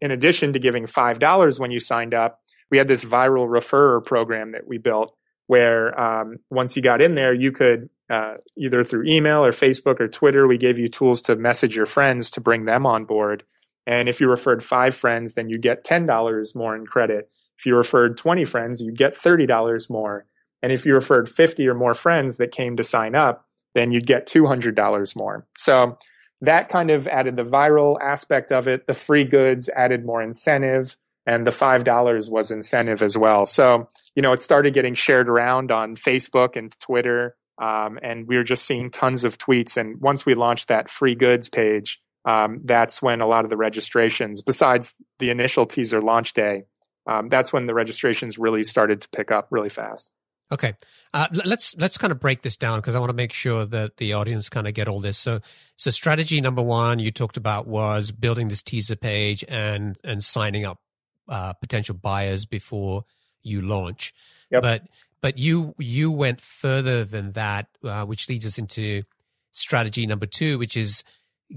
in 0.01 0.11
addition 0.11 0.53
to 0.53 0.59
giving 0.59 0.87
$5 0.87 1.61
when 1.61 1.71
you 1.71 1.81
signed 1.81 2.15
up, 2.15 2.41
we 2.71 2.79
had 2.79 2.89
this 2.89 3.05
viral 3.05 3.49
referrer 3.49 4.05
program 4.05 4.53
that 4.53 4.67
we 4.67 4.79
built 4.79 5.15
where 5.47 5.99
um, 5.99 6.37
once 6.51 6.77
you 6.77 6.83
got 6.83 7.01
in 7.01 7.15
there, 7.15 7.33
you 7.33 7.51
could 7.51 7.89
uh, 8.11 8.35
either 8.57 8.85
through 8.85 9.05
email 9.07 9.45
or 9.45 9.53
Facebook 9.53 10.01
or 10.01 10.09
Twitter, 10.09 10.47
we 10.47 10.59
gave 10.59 10.79
you 10.79 10.89
tools 10.89 11.23
to 11.23 11.37
message 11.37 11.77
your 11.77 11.87
friends 11.87 12.31
to 12.31 12.41
bring 12.41 12.65
them 12.65 12.87
on 12.87 13.05
board. 13.05 13.45
And 13.87 14.09
if 14.09 14.21
you 14.21 14.29
referred 14.29 14.63
five 14.63 14.95
friends, 14.95 15.35
then 15.35 15.49
you 15.49 15.59
get 15.59 15.85
$10 15.85 16.57
more 16.57 16.77
in 16.77 16.87
credit. 16.87 17.31
If 17.59 17.67
you 17.67 17.75
referred 17.77 18.17
20 18.17 18.45
friends, 18.45 18.81
you'd 18.81 18.99
get 18.99 19.17
$30 19.17 19.91
more. 19.91 20.27
And 20.63 20.73
if 20.73 20.85
you 20.85 20.95
referred 20.95 21.29
50 21.29 21.67
or 21.69 21.75
more 21.75 21.95
friends 21.95 22.37
that 22.37 22.53
came 22.53 22.77
to 22.77 22.85
sign 22.85 23.15
up, 23.15 23.47
then 23.75 23.93
you'd 23.93 24.07
get 24.07 24.27
$200 24.27 25.17
more. 25.17 25.47
So 25.57 25.99
that 26.41 26.69
kind 26.69 26.91
of 26.91 27.07
added 27.09 27.37
the 27.37 27.45
viral 27.45 28.01
aspect 28.01 28.53
of 28.53 28.69
it. 28.69 28.87
The 28.87 28.95
free 28.95 29.25
goods 29.25 29.69
added 29.71 30.05
more 30.05 30.23
incentive 30.23 30.97
and 31.27 31.47
the 31.47 31.51
$5 31.51 32.31
was 32.31 32.51
incentive 32.51 33.03
as 33.03 33.17
well. 33.17 33.45
So, 33.45 33.91
you 34.15 34.23
know, 34.23 34.33
it 34.33 34.41
started 34.41 34.73
getting 34.73 34.95
shared 34.95 35.29
around 35.29 35.71
on 35.71 35.97
Facebook 35.97 36.57
and 36.57 36.75
Twitter. 36.79 37.37
Um, 37.61 37.99
and 38.03 38.27
we 38.27 38.37
were 38.37 38.45
just 38.45 38.65
seeing 38.65 38.91
tons 38.91 39.25
of 39.25 39.37
tweets. 39.37 39.77
And 39.77 40.01
once 40.01 40.25
we 40.25 40.35
launched 40.35 40.69
that 40.69 40.89
free 40.89 41.15
goods 41.15 41.49
page, 41.49 42.01
um, 42.25 42.61
that's 42.65 43.03
when 43.03 43.21
a 43.21 43.27
lot 43.27 43.45
of 43.45 43.51
the 43.51 43.57
registrations, 43.57 44.43
besides 44.43 44.95
the 45.19 45.31
initial 45.31 45.67
teaser 45.67 46.01
launch 46.01 46.35
day, 46.35 46.65
um, 47.07 47.29
that's 47.29 47.53
when 47.53 47.67
the 47.67 47.75
registrations 47.75 48.39
really 48.39 48.63
started 48.63 49.01
to 49.01 49.09
pick 49.09 49.31
up 49.31 49.49
really 49.51 49.71
fast. 49.71 50.13
Okay, 50.51 50.75
uh, 51.13 51.27
let's 51.45 51.77
let's 51.77 51.99
kind 51.99 52.11
of 52.11 52.21
break 52.21 52.43
this 52.43 52.57
down 52.57 52.79
because 52.79 52.95
I 52.95 52.99
want 52.99 53.11
to 53.11 53.17
make 53.17 53.33
sure 53.33 53.67
that 53.67 53.99
the 53.99 54.15
audience 54.15 54.49
kind 54.49 54.67
of 54.67 54.75
get 54.75 54.89
all 54.89 55.01
this. 55.01 55.19
So, 55.19 55.41
so 55.77 55.91
strategy 55.91 56.41
number 56.41 56.63
one 56.63 56.99
you 56.99 57.11
talked 57.11 57.37
about 57.37 57.67
was 57.67 58.11
building 58.11 58.49
this 58.49 58.63
teaser 58.63 58.97
page 58.97 59.45
and 59.47 59.99
and 60.05 60.25
signing 60.25 60.65
up 60.65 60.81
uh, 61.29 61.53
potential 61.53 61.95
buyers 61.95 62.47
before 62.47 63.05
you 63.43 63.61
launch. 63.61 64.15
Yep. 64.51 64.63
But 64.63 64.83
but 65.21 65.39
you 65.39 65.75
you 65.79 66.11
went 66.11 66.41
further 66.41 67.05
than 67.05 67.33
that, 67.33 67.67
uh, 67.85 68.05
which 68.05 68.29
leads 68.29 68.47
us 68.47 68.57
into 68.57 69.03
strategy 69.51 70.07
number 70.07 70.27
two, 70.27 70.59
which 70.59 70.77
is 70.77 71.05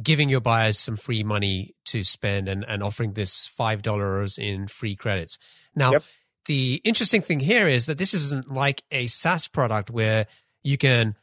giving 0.01 0.29
your 0.29 0.39
buyers 0.39 0.79
some 0.79 0.95
free 0.95 1.23
money 1.23 1.75
to 1.85 2.03
spend 2.03 2.47
and, 2.47 2.63
and 2.67 2.81
offering 2.81 3.13
this 3.13 3.49
$5 3.59 4.39
in 4.39 4.67
free 4.67 4.95
credits. 4.95 5.37
Now, 5.75 5.91
yep. 5.91 6.03
The 6.45 6.81
interesting 6.83 7.21
thing 7.21 7.39
here 7.39 7.67
is 7.67 7.85
that 7.85 7.97
this 7.97 8.13
isn't 8.13 8.51
like 8.51 8.83
a 8.91 9.07
SaaS 9.07 9.47
product 9.47 9.89
where 9.89 10.27
you 10.63 10.77
can 10.77 11.15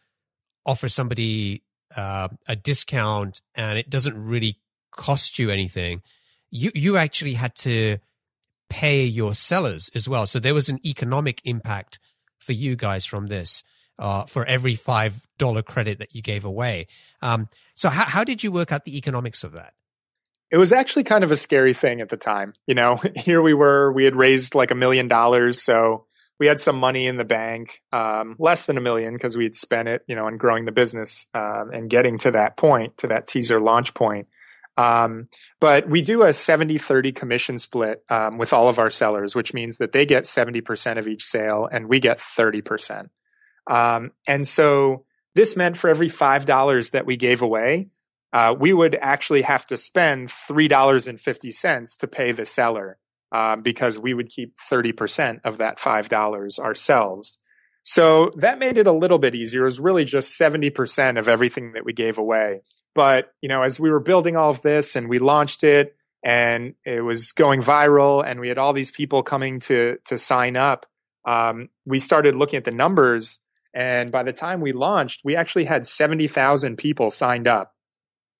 offer 0.64 0.88
somebody 0.88 1.62
uh, 1.96 2.28
a 2.46 2.56
discount 2.56 3.40
and 3.54 3.78
it 3.78 3.90
doesn't 3.90 4.22
really 4.22 4.58
cost 4.92 5.38
you 5.38 5.50
anything. 5.50 6.02
You, 6.50 6.70
you 6.74 6.96
actually 6.96 7.34
had 7.34 7.54
to 7.56 7.98
pay 8.68 9.04
your 9.04 9.34
sellers 9.34 9.90
as 9.94 10.08
well. 10.08 10.26
So 10.26 10.38
there 10.38 10.54
was 10.54 10.68
an 10.68 10.78
economic 10.86 11.40
impact 11.44 11.98
for 12.38 12.52
you 12.52 12.76
guys 12.76 13.04
from 13.04 13.26
this 13.26 13.62
uh, 13.98 14.24
for 14.24 14.44
every 14.44 14.74
five 14.74 15.26
dollar 15.38 15.62
credit 15.62 15.98
that 15.98 16.14
you 16.14 16.22
gave 16.22 16.44
away. 16.44 16.86
Um, 17.22 17.48
so 17.74 17.88
how 17.88 18.04
how 18.04 18.24
did 18.24 18.42
you 18.42 18.52
work 18.52 18.72
out 18.72 18.84
the 18.84 18.96
economics 18.96 19.44
of 19.44 19.52
that? 19.52 19.74
It 20.50 20.56
was 20.56 20.72
actually 20.72 21.04
kind 21.04 21.24
of 21.24 21.30
a 21.30 21.36
scary 21.36 21.74
thing 21.74 22.00
at 22.00 22.08
the 22.08 22.16
time. 22.16 22.54
You 22.66 22.74
know, 22.74 23.00
here 23.16 23.42
we 23.42 23.54
were, 23.54 23.92
we 23.92 24.04
had 24.04 24.16
raised 24.16 24.54
like 24.54 24.70
a 24.70 24.74
million 24.76 25.08
dollars, 25.08 25.62
so 25.62 26.06
we 26.38 26.46
had 26.46 26.60
some 26.60 26.78
money 26.78 27.06
in 27.06 27.16
the 27.16 27.24
bank, 27.24 27.82
um, 27.92 28.36
less 28.38 28.66
than 28.66 28.76
a 28.76 28.80
million 28.80 29.14
because 29.14 29.36
we 29.36 29.44
had 29.44 29.56
spent 29.56 29.88
it, 29.88 30.02
you 30.06 30.14
know, 30.14 30.26
on 30.26 30.36
growing 30.36 30.64
the 30.64 30.72
business 30.72 31.26
um, 31.34 31.70
and 31.72 31.90
getting 31.90 32.18
to 32.18 32.30
that 32.30 32.56
point, 32.56 32.96
to 32.98 33.08
that 33.08 33.26
teaser 33.26 33.60
launch 33.60 33.92
point. 33.94 34.28
Um, 34.76 35.28
but 35.58 35.88
we 35.88 36.02
do 36.02 36.22
a 36.22 36.32
70 36.32 36.78
30 36.78 37.10
commission 37.10 37.58
split 37.58 38.04
um, 38.08 38.38
with 38.38 38.52
all 38.52 38.68
of 38.68 38.78
our 38.78 38.90
sellers, 38.90 39.34
which 39.34 39.52
means 39.52 39.78
that 39.78 39.90
they 39.90 40.06
get 40.06 40.22
70% 40.22 40.98
of 40.98 41.08
each 41.08 41.24
sale 41.24 41.68
and 41.70 41.88
we 41.88 41.98
get 41.98 42.18
30%. 42.18 43.08
Um, 43.68 44.12
and 44.28 44.46
so 44.46 45.04
this 45.34 45.56
meant 45.56 45.76
for 45.76 45.90
every 45.90 46.08
$5 46.08 46.90
that 46.92 47.06
we 47.06 47.16
gave 47.16 47.42
away, 47.42 47.88
uh, 48.32 48.54
we 48.58 48.72
would 48.72 48.96
actually 49.00 49.42
have 49.42 49.66
to 49.66 49.78
spend 49.78 50.28
$3.50 50.28 51.98
to 51.98 52.08
pay 52.08 52.32
the 52.32 52.46
seller 52.46 52.98
uh, 53.32 53.56
because 53.56 53.98
we 53.98 54.14
would 54.14 54.30
keep 54.30 54.54
30% 54.70 55.40
of 55.44 55.58
that 55.58 55.78
$5 55.78 56.58
ourselves. 56.58 57.38
So 57.82 58.32
that 58.36 58.58
made 58.58 58.76
it 58.76 58.86
a 58.86 58.92
little 58.92 59.18
bit 59.18 59.34
easier. 59.34 59.62
It 59.62 59.66
was 59.66 59.80
really 59.80 60.04
just 60.04 60.38
70% 60.38 61.18
of 61.18 61.28
everything 61.28 61.72
that 61.72 61.84
we 61.84 61.92
gave 61.92 62.18
away. 62.18 62.62
But, 62.94 63.32
you 63.40 63.48
know, 63.48 63.62
as 63.62 63.80
we 63.80 63.90
were 63.90 64.00
building 64.00 64.36
all 64.36 64.50
of 64.50 64.62
this 64.62 64.96
and 64.96 65.08
we 65.08 65.18
launched 65.18 65.64
it 65.64 65.96
and 66.22 66.74
it 66.84 67.00
was 67.00 67.32
going 67.32 67.62
viral 67.62 68.22
and 68.26 68.40
we 68.40 68.48
had 68.48 68.58
all 68.58 68.72
these 68.72 68.90
people 68.90 69.22
coming 69.22 69.60
to, 69.60 69.98
to 70.06 70.18
sign 70.18 70.56
up, 70.56 70.84
um, 71.24 71.68
we 71.86 71.98
started 71.98 72.34
looking 72.34 72.58
at 72.58 72.64
the 72.64 72.72
numbers. 72.72 73.38
And 73.72 74.10
by 74.10 74.22
the 74.22 74.32
time 74.32 74.60
we 74.60 74.72
launched, 74.72 75.20
we 75.24 75.36
actually 75.36 75.64
had 75.64 75.86
70,000 75.86 76.76
people 76.76 77.10
signed 77.10 77.46
up. 77.46 77.74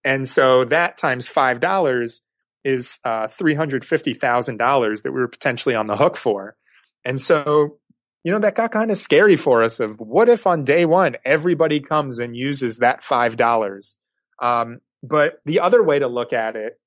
And 0.05 0.29
so 0.29 0.65
that 0.65 0.97
times 0.97 1.29
$5 1.29 2.21
is 2.65 2.99
uh, 3.05 3.29
$350,000 3.29 5.03
that 5.03 5.13
we 5.13 5.21
were 5.21 5.29
potentially 5.29 5.75
on 5.75 5.87
the 5.87 5.97
hook 5.97 6.17
for. 6.17 6.57
And 7.05 7.21
so 7.21 7.79
you 8.25 8.33
know, 8.33 8.41
that 8.41 8.57
got 8.57 8.73
kind 8.73 8.91
of 8.91 8.99
scary 8.99 9.37
for 9.37 9.63
us 9.63 9.81
of 9.81 9.99
what 10.01 10.29
if 10.29 10.47
on 10.47 10.65
day 10.65 10.85
one, 10.85 11.17
everybody 11.25 11.81
comes 11.81 12.19
and 12.19 12.37
uses 12.37 12.79
that 12.79 13.01
$5? 13.01 13.97
Um, 14.43 14.81
but 15.03 15.41
the 15.47 15.61
other 15.61 15.83
way 15.83 15.99
to 15.99 16.09
look 16.09 16.33
at 16.33 16.57
it 16.57 16.79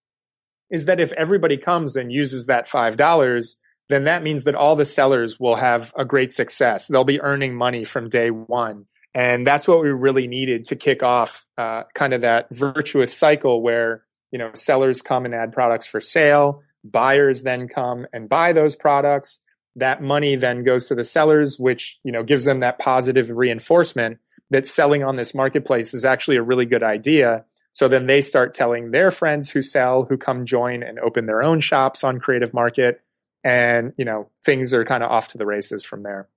is 0.70 0.86
that 0.86 1.00
if 1.00 1.12
everybody 1.14 1.58
comes 1.58 1.96
and 1.96 2.12
uses 2.12 2.46
that 2.46 2.68
$5, 2.68 3.56
then 3.90 4.04
that 4.04 4.24
means 4.24 4.44
that 4.44 4.56
all 4.56 4.76
the 4.76 4.86
sellers 4.86 5.40
will 5.40 5.56
have 5.56 5.94
a 5.98 6.06
great 6.06 6.32
success. 6.32 6.88
They'll 6.88 7.04
be 7.04 7.22
earning 7.22 7.56
money 7.56 7.86
from 7.86 8.10
day 8.10 8.30
one. 8.30 8.86
And 9.14 9.46
that's 9.46 9.68
what 9.68 9.82
we 9.82 9.90
really 9.90 10.28
needed 10.28 10.66
to 10.66 10.76
kick 10.76 11.04
off 11.04 11.46
uh, 11.58 11.84
kind 11.94 12.14
of 12.14 12.22
that 12.22 12.48
virtuous 12.50 13.16
cycle 13.16 13.62
where, 13.62 14.04
you 14.32 14.40
know, 14.40 14.52
sellers 14.54 15.02
come 15.02 15.26
and 15.26 15.36
add 15.36 15.52
products 15.52 15.86
for 15.86 16.00
sale, 16.00 16.64
buyers 16.84 17.44
then 17.44 17.68
come 17.68 18.08
and 18.14 18.30
buy 18.30 18.54
those 18.54 18.76
products 18.76 19.44
that 19.76 20.02
money 20.02 20.36
then 20.36 20.64
goes 20.64 20.88
to 20.88 20.96
the 20.96 21.06
sellers, 21.06 21.58
which, 21.58 22.00
you 22.04 22.12
know, 22.12 22.24
gives 22.24 22.46
them 22.46 22.60
that 22.60 22.80
positive 22.80 23.30
reinforcement 23.30 24.20
that 24.50 24.66
selling 24.66 25.04
on 25.04 25.16
this 25.16 25.34
marketplace 25.34 25.94
is 25.94 26.04
actually 26.04 26.38
a 26.38 26.44
really 26.44 26.66
good 26.66 26.84
idea. 26.84 27.46
So 27.72 27.88
then 27.88 28.06
they 28.06 28.22
start 28.22 28.54
telling 28.54 28.92
their 28.92 29.12
friends 29.12 29.50
who 29.50 29.62
sell, 29.62 30.04
who 30.04 30.18
come 30.18 30.46
join 30.46 30.84
and 30.84 31.00
open 31.00 31.26
their 31.26 31.42
own 31.42 31.62
shops 31.62 32.04
on 32.04 32.20
Creative 32.20 32.54
Market. 32.54 33.02
And, 33.44 33.94
you 33.98 34.04
know, 34.04 34.30
things 34.44 34.74
are 34.74 34.84
kind 34.84 35.04
of 35.04 35.10
off 35.10 35.30
to 35.30 35.38
the 35.38 35.46
races 35.46 35.86
from 35.86 36.02
there. 36.02 36.28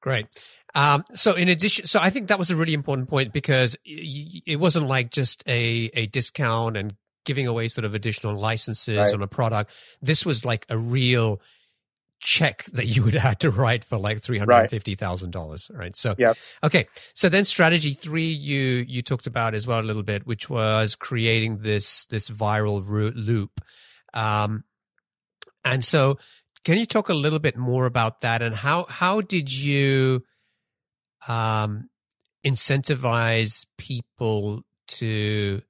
Great. 0.00 0.26
Um, 0.74 1.04
so 1.14 1.34
in 1.34 1.48
addition, 1.48 1.86
so 1.86 2.00
I 2.00 2.10
think 2.10 2.28
that 2.28 2.38
was 2.38 2.50
a 2.50 2.56
really 2.56 2.74
important 2.74 3.08
point 3.08 3.32
because 3.32 3.76
it 3.84 4.58
wasn't 4.58 4.86
like 4.86 5.10
just 5.10 5.42
a, 5.46 5.90
a 5.94 6.06
discount 6.06 6.76
and 6.76 6.94
giving 7.24 7.46
away 7.46 7.68
sort 7.68 7.84
of 7.84 7.94
additional 7.94 8.34
licenses 8.34 8.96
right. 8.96 9.14
on 9.14 9.22
a 9.22 9.26
product. 9.26 9.72
This 10.00 10.24
was 10.24 10.44
like 10.44 10.66
a 10.68 10.78
real 10.78 11.40
check 12.20 12.64
that 12.64 12.86
you 12.86 13.02
would 13.02 13.14
have 13.28 13.38
to 13.38 13.50
write 13.50 13.84
for 13.84 13.98
like 13.98 14.20
three 14.20 14.38
hundred 14.38 14.68
fifty 14.68 14.94
thousand 14.94 15.32
dollars, 15.32 15.70
right? 15.74 15.96
So, 15.96 16.14
yeah. 16.18 16.34
Okay, 16.62 16.86
so 17.14 17.28
then 17.28 17.44
strategy 17.44 17.94
three, 17.94 18.30
you 18.30 18.84
you 18.88 19.02
talked 19.02 19.26
about 19.26 19.54
as 19.54 19.66
well 19.66 19.80
a 19.80 19.82
little 19.82 20.02
bit, 20.02 20.26
which 20.26 20.48
was 20.48 20.94
creating 20.94 21.58
this 21.58 22.06
this 22.06 22.30
viral 22.30 22.84
loop, 23.14 23.60
um, 24.14 24.64
and 25.64 25.84
so 25.84 26.18
can 26.64 26.78
you 26.78 26.86
talk 26.86 27.08
a 27.08 27.14
little 27.14 27.38
bit 27.38 27.56
more 27.56 27.86
about 27.86 28.20
that 28.20 28.42
and 28.42 28.54
how 28.54 28.84
how 28.88 29.20
did 29.20 29.52
you 29.52 30.22
um 31.28 31.88
incentivize 32.44 33.66
people 33.76 34.62
to 34.86 35.60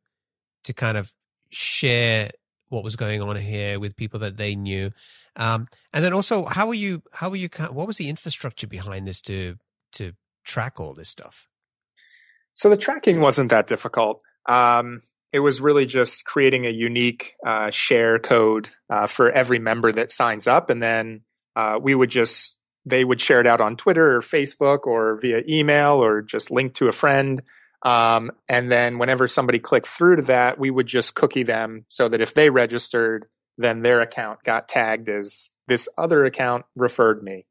to 0.65 0.73
kind 0.73 0.97
of 0.97 1.13
share 1.51 2.31
what 2.69 2.85
was 2.85 2.95
going 2.95 3.21
on 3.21 3.35
here 3.37 3.81
with 3.81 3.97
people 3.97 4.21
that 4.21 4.37
they 4.37 4.55
knew 4.55 4.93
um, 5.37 5.67
and 5.93 6.05
then 6.05 6.13
also, 6.13 6.45
how 6.45 6.67
were 6.67 6.75
you? 6.75 7.03
How 7.13 7.31
were 7.31 7.37
you? 7.37 7.49
What 7.71 7.87
was 7.87 7.97
the 7.97 8.09
infrastructure 8.09 8.67
behind 8.67 9.07
this 9.07 9.21
to 9.23 9.57
to 9.93 10.13
track 10.45 10.81
all 10.81 10.93
this 10.93 11.09
stuff? 11.09 11.47
So 12.55 12.69
the 12.69 12.77
tracking 12.77 13.21
wasn't 13.21 13.51
that 13.51 13.67
difficult. 13.67 14.21
Um, 14.47 15.01
it 15.33 15.41
was 15.41 15.61
really 15.61 15.87
just 15.87 16.25
creating 16.25 16.67
a 16.67 16.71
unique 16.71 17.35
uh, 17.47 17.71
share 17.71 18.19
code 18.19 18.69
uh, 18.91 19.07
for 19.07 19.31
every 19.31 19.59
member 19.59 19.93
that 19.93 20.11
signs 20.11 20.47
up, 20.47 20.69
and 20.69 20.83
then 20.83 21.23
uh, 21.55 21.79
we 21.81 21.95
would 21.95 22.11
just 22.11 22.59
they 22.85 23.05
would 23.05 23.21
share 23.21 23.41
it 23.41 23.47
out 23.47 23.61
on 23.61 23.77
Twitter 23.77 24.17
or 24.17 24.21
Facebook 24.21 24.87
or 24.87 25.19
via 25.21 25.43
email 25.49 26.03
or 26.03 26.23
just 26.23 26.51
link 26.51 26.75
to 26.75 26.89
a 26.89 26.93
friend. 26.93 27.43
Um, 27.83 28.31
and 28.49 28.71
then 28.71 28.99
whenever 28.99 29.29
somebody 29.29 29.59
clicked 29.59 29.87
through 29.87 30.17
to 30.17 30.23
that, 30.23 30.59
we 30.59 30.71
would 30.71 30.87
just 30.87 31.15
cookie 31.15 31.43
them 31.43 31.85
so 31.89 32.09
that 32.09 32.21
if 32.21 32.35
they 32.35 32.51
registered, 32.51 33.27
then 33.59 33.83
their 33.83 34.01
account 34.01 34.43
got 34.43 34.69
tagged 34.69 35.09
as 35.09 35.51
this 35.69 35.89
other 35.97 36.25
account 36.25 36.65
referred 36.75 37.23
me. 37.23 37.47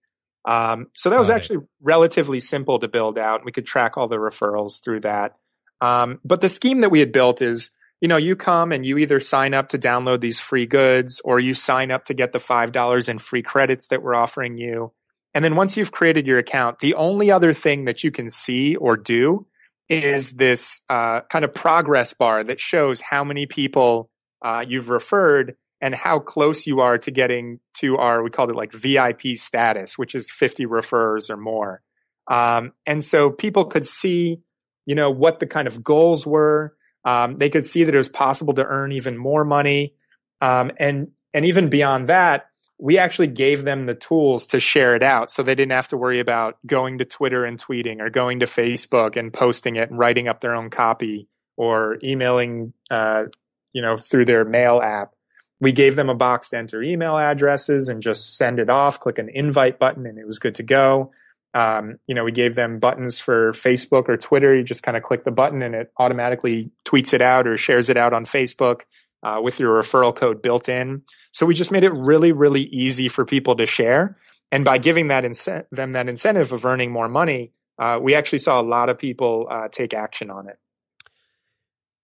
Um, 0.46 0.88
so 0.96 1.10
that 1.10 1.20
was 1.20 1.30
actually 1.30 1.66
relatively 1.82 2.40
simple 2.40 2.80
to 2.80 2.88
build 2.88 3.18
out. 3.18 3.46
We 3.46 3.52
could 3.52 3.66
track 3.66 3.98
all 3.98 4.08
the 4.08 4.18
referrals 4.18 4.84
through 4.84 5.02
that. 5.02 5.36
Um, 5.82 6.20
but 6.24 6.42
the 6.42 6.50
scheme 6.50 6.82
that 6.82 6.90
we 6.90 7.00
had 7.00 7.12
built 7.12 7.42
is, 7.42 7.72
you 8.02 8.08
know, 8.08 8.18
you 8.18 8.36
come 8.36 8.72
and 8.72 8.86
you 8.86 8.98
either 8.98 9.20
sign 9.20 9.54
up 9.54 9.70
to 9.70 9.78
download 9.78 10.22
these 10.22 10.40
free 10.40 10.66
goods 10.66 11.22
or 11.24 11.40
you 11.40 11.54
sign 11.54 11.92
up 11.92 12.06
to 12.06 12.14
get 12.14 12.32
the 12.32 12.40
$5 12.40 13.10
in 13.10 13.20
free 13.20 13.44
credits 13.44 13.88
that 13.88 14.02
we're 14.02 14.16
offering 14.16 14.58
you. 14.58 14.94
And 15.40 15.46
then 15.46 15.56
once 15.56 15.78
you've 15.78 15.94
created 15.94 16.28
your 16.28 16.38
account, 16.38 16.80
the 16.80 16.96
only 16.96 17.32
other 17.32 17.54
thing 17.54 17.86
that 17.86 18.04
you 18.04 18.12
can 18.12 18.30
see 18.30 18.76
or 18.76 18.98
do 18.98 19.48
is 19.88 20.34
this 20.34 20.82
uh, 20.90 21.22
kind 21.32 21.46
of 21.46 21.54
progress 21.54 22.12
bar 22.12 22.44
that 22.44 22.60
shows 22.60 23.00
how 23.00 23.24
many 23.24 23.46
people 23.46 24.10
uh, 24.42 24.66
you've 24.68 24.90
referred 24.90 25.56
and 25.80 25.96
how 25.96 26.20
close 26.20 26.68
you 26.68 26.82
are 26.82 26.98
to 26.98 27.10
getting 27.10 27.62
to 27.76 27.96
our, 27.96 28.22
we 28.22 28.30
called 28.30 28.50
it 28.50 28.58
like 28.58 28.74
VIP 28.74 29.38
status, 29.38 29.98
which 29.98 30.14
is 30.14 30.30
50 30.30 30.66
referrers 30.66 31.30
or 31.30 31.38
more. 31.38 31.84
Um, 32.30 32.74
and 32.86 33.02
so 33.02 33.30
people 33.30 33.64
could 33.64 33.86
see, 33.86 34.42
you 34.86 34.94
know, 34.94 35.10
what 35.10 35.40
the 35.40 35.48
kind 35.48 35.70
of 35.70 35.82
goals 35.82 36.28
were. 36.28 36.76
Um, 37.06 37.38
they 37.38 37.50
could 37.50 37.64
see 37.64 37.86
that 37.86 37.96
it 37.96 37.98
was 37.98 38.10
possible 38.10 38.56
to 38.56 38.66
earn 38.66 38.92
even 38.92 39.18
more 39.18 39.46
money. 39.46 39.94
Um, 40.42 40.74
and, 40.78 41.12
and 41.34 41.46
even 41.46 41.70
beyond 41.70 42.10
that, 42.10 42.49
we 42.80 42.98
actually 42.98 43.28
gave 43.28 43.66
them 43.66 43.86
the 43.86 43.96
tools 43.96 44.48
to 44.48 44.60
share 44.60 44.96
it 44.96 45.04
out 45.04 45.30
so 45.30 45.44
they 45.44 45.56
didn't 45.56 45.74
have 45.74 45.90
to 45.90 45.98
worry 45.98 46.20
about 46.20 46.58
going 46.66 46.98
to 46.98 47.06
Twitter 47.06 47.44
and 47.44 47.62
tweeting 47.62 48.00
or 48.00 48.10
going 48.10 48.40
to 48.40 48.46
Facebook 48.46 49.18
and 49.18 49.34
posting 49.34 49.76
it 49.76 49.90
and 49.90 50.00
writing 50.00 50.28
up 50.28 50.40
their 50.40 50.56
own 50.56 50.70
copy 50.70 51.28
or 51.58 52.00
emailing, 52.04 52.74
uh, 52.90 53.26
you 53.74 53.82
know, 53.82 53.98
through 53.98 54.26
their 54.26 54.46
mail 54.46 54.82
app 54.82 55.14
we 55.60 55.72
gave 55.72 55.96
them 55.96 56.10
a 56.10 56.16
box 56.16 56.50
to 56.50 56.58
enter 56.58 56.82
email 56.82 57.18
addresses 57.18 57.90
and 57.90 58.02
just 58.02 58.38
send 58.38 58.60
it 58.60 58.70
off, 58.70 59.00
click 59.00 59.18
an 59.18 59.30
invite 59.30 59.80
button, 59.80 60.06
and 60.06 60.18
it 60.18 60.26
was 60.26 60.40
good 60.40 60.56
to 60.56 60.64
go. 60.64 61.12
Um, 61.54 62.00
you 62.08 62.16
know, 62.16 62.24
we 62.24 62.32
gave 62.32 62.56
them 62.56 62.80
buttons 62.80 63.20
for 63.20 63.52
Facebook 63.52 64.08
or 64.08 64.18
Twitter. 64.18 64.56
You 64.56 64.64
just 64.64 64.84
kind 64.84 64.96
of 64.96 65.04
click 65.04 65.24
the 65.24 65.32
button 65.32 65.62
and 65.62 65.74
it 65.76 65.92
automatically 65.98 66.72
tweets 66.86 67.14
it 67.14 67.22
out 67.22 67.48
or 67.48 67.58
shares 67.58 67.90
it 67.90 67.98
out 67.98 68.14
on 68.14 68.26
Facebook 68.26 68.82
uh, 69.24 69.40
with 69.44 69.60
your 69.60 69.82
referral 69.82 70.16
code 70.16 70.42
built 70.42 70.70
in. 70.70 71.04
So 71.32 71.46
we 71.46 71.54
just 71.54 71.72
made 71.72 71.84
it 71.84 71.94
really, 71.94 72.32
really 72.32 72.64
easy 72.64 73.10
for 73.10 73.26
people 73.26 73.56
to 73.58 73.66
share. 73.66 74.18
And 74.52 74.66
by 74.66 74.78
giving 74.78 75.10
that 75.10 75.24
ince- 75.24 75.66
them 75.72 75.92
that 75.94 76.10
incentive 76.10 76.52
of 76.52 76.66
earning 76.66 76.92
more 76.92 77.10
money, 77.10 77.52
uh, 77.78 78.00
we 78.02 78.16
actually 78.16 78.40
saw 78.40 78.60
a 78.60 78.64
lot 78.64 78.90
of 78.90 78.98
people 78.98 79.48
uh, 79.50 79.68
take 79.70 79.94
action 79.94 80.30
on 80.30 80.50
it. 80.50 80.58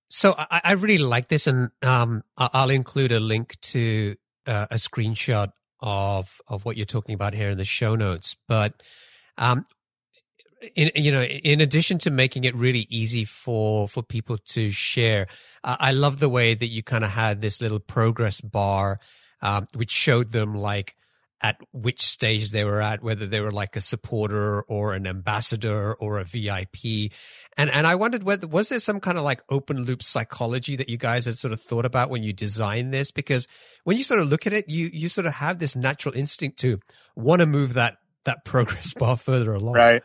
So 0.10 0.36
I, 0.38 0.62
I 0.64 0.72
really 0.74 1.00
like 1.00 1.28
this, 1.28 1.48
and 1.48 1.72
um, 1.82 2.24
I'll 2.38 2.70
include 2.70 3.12
a 3.12 3.20
link 3.20 3.60
to 3.62 4.16
uh, 4.46 4.68
a 4.70 4.76
screenshot 4.76 5.50
of 5.82 6.40
of 6.48 6.64
what 6.64 6.78
you're 6.78 6.86
talking 6.86 7.16
about 7.16 7.34
here 7.34 7.50
in 7.50 7.58
the 7.58 7.66
show 7.66 7.96
notes. 7.96 8.38
But 8.48 8.82
um, 9.38 9.66
in 10.76 10.92
you 10.96 11.12
know, 11.12 11.24
in 11.24 11.62
addition 11.62 11.98
to 12.00 12.12
making 12.12 12.44
it 12.44 12.56
really 12.56 12.88
easy 12.90 13.26
for 13.26 13.88
for 13.88 14.04
people 14.04 14.38
to 14.38 14.72
share, 14.72 15.28
uh, 15.64 15.78
I 15.80 15.92
love 15.92 16.20
the 16.20 16.30
way 16.30 16.54
that 16.54 16.68
you 16.68 16.84
kind 16.84 17.04
of 17.04 17.12
had 17.12 17.42
this 17.42 17.62
little 17.62 17.80
progress 17.80 18.42
bar, 18.42 19.00
um, 19.42 19.68
which 19.74 19.92
showed 19.92 20.32
them 20.32 20.56
like 20.56 20.96
at 21.42 21.62
which 21.72 22.02
stage 22.02 22.52
they 22.52 22.64
were 22.64 22.82
at, 22.82 23.04
whether 23.04 23.28
they 23.28 23.40
were 23.40 23.52
like 23.52 23.76
a 23.76 23.82
supporter 23.82 24.64
or 24.64 24.94
an 24.94 25.06
ambassador 25.06 25.94
or 25.94 26.18
a 26.18 26.24
VIP. 26.24 27.12
And, 27.58 27.70
and 27.70 27.86
I 27.86 27.96
wondered 27.96 28.24
whether, 28.24 28.48
was 28.48 28.70
there 28.70 28.80
some 28.80 29.00
kind 29.00 29.18
of 29.18 29.24
like 29.24 29.44
open 29.50 29.84
loop 29.84 30.02
psychology 30.02 30.76
that 30.78 30.90
you 30.90 30.98
guys 30.98 31.26
had 31.26 31.38
sort 31.38 31.54
of 31.54 31.62
thought 31.62 31.86
about 31.86 32.10
when 32.10 32.24
you 32.24 32.34
designed 32.34 32.94
this? 32.94 33.12
Because 33.12 33.48
when 33.84 33.96
you 33.96 34.04
sort 34.04 34.22
of 34.22 34.28
look 34.28 34.48
at 34.48 34.54
it, 34.54 34.70
you, 34.70 34.90
you 34.92 35.10
sort 35.10 35.28
of 35.28 35.34
have 35.34 35.60
this 35.60 35.76
natural 35.76 36.16
instinct 36.16 36.58
to 36.60 36.80
want 37.16 37.42
to 37.42 37.46
move 37.46 37.74
that, 37.74 37.98
that 38.24 38.44
progress 38.46 38.94
bar 38.94 39.18
further 39.18 39.54
along. 39.54 39.76
Right. 39.76 40.04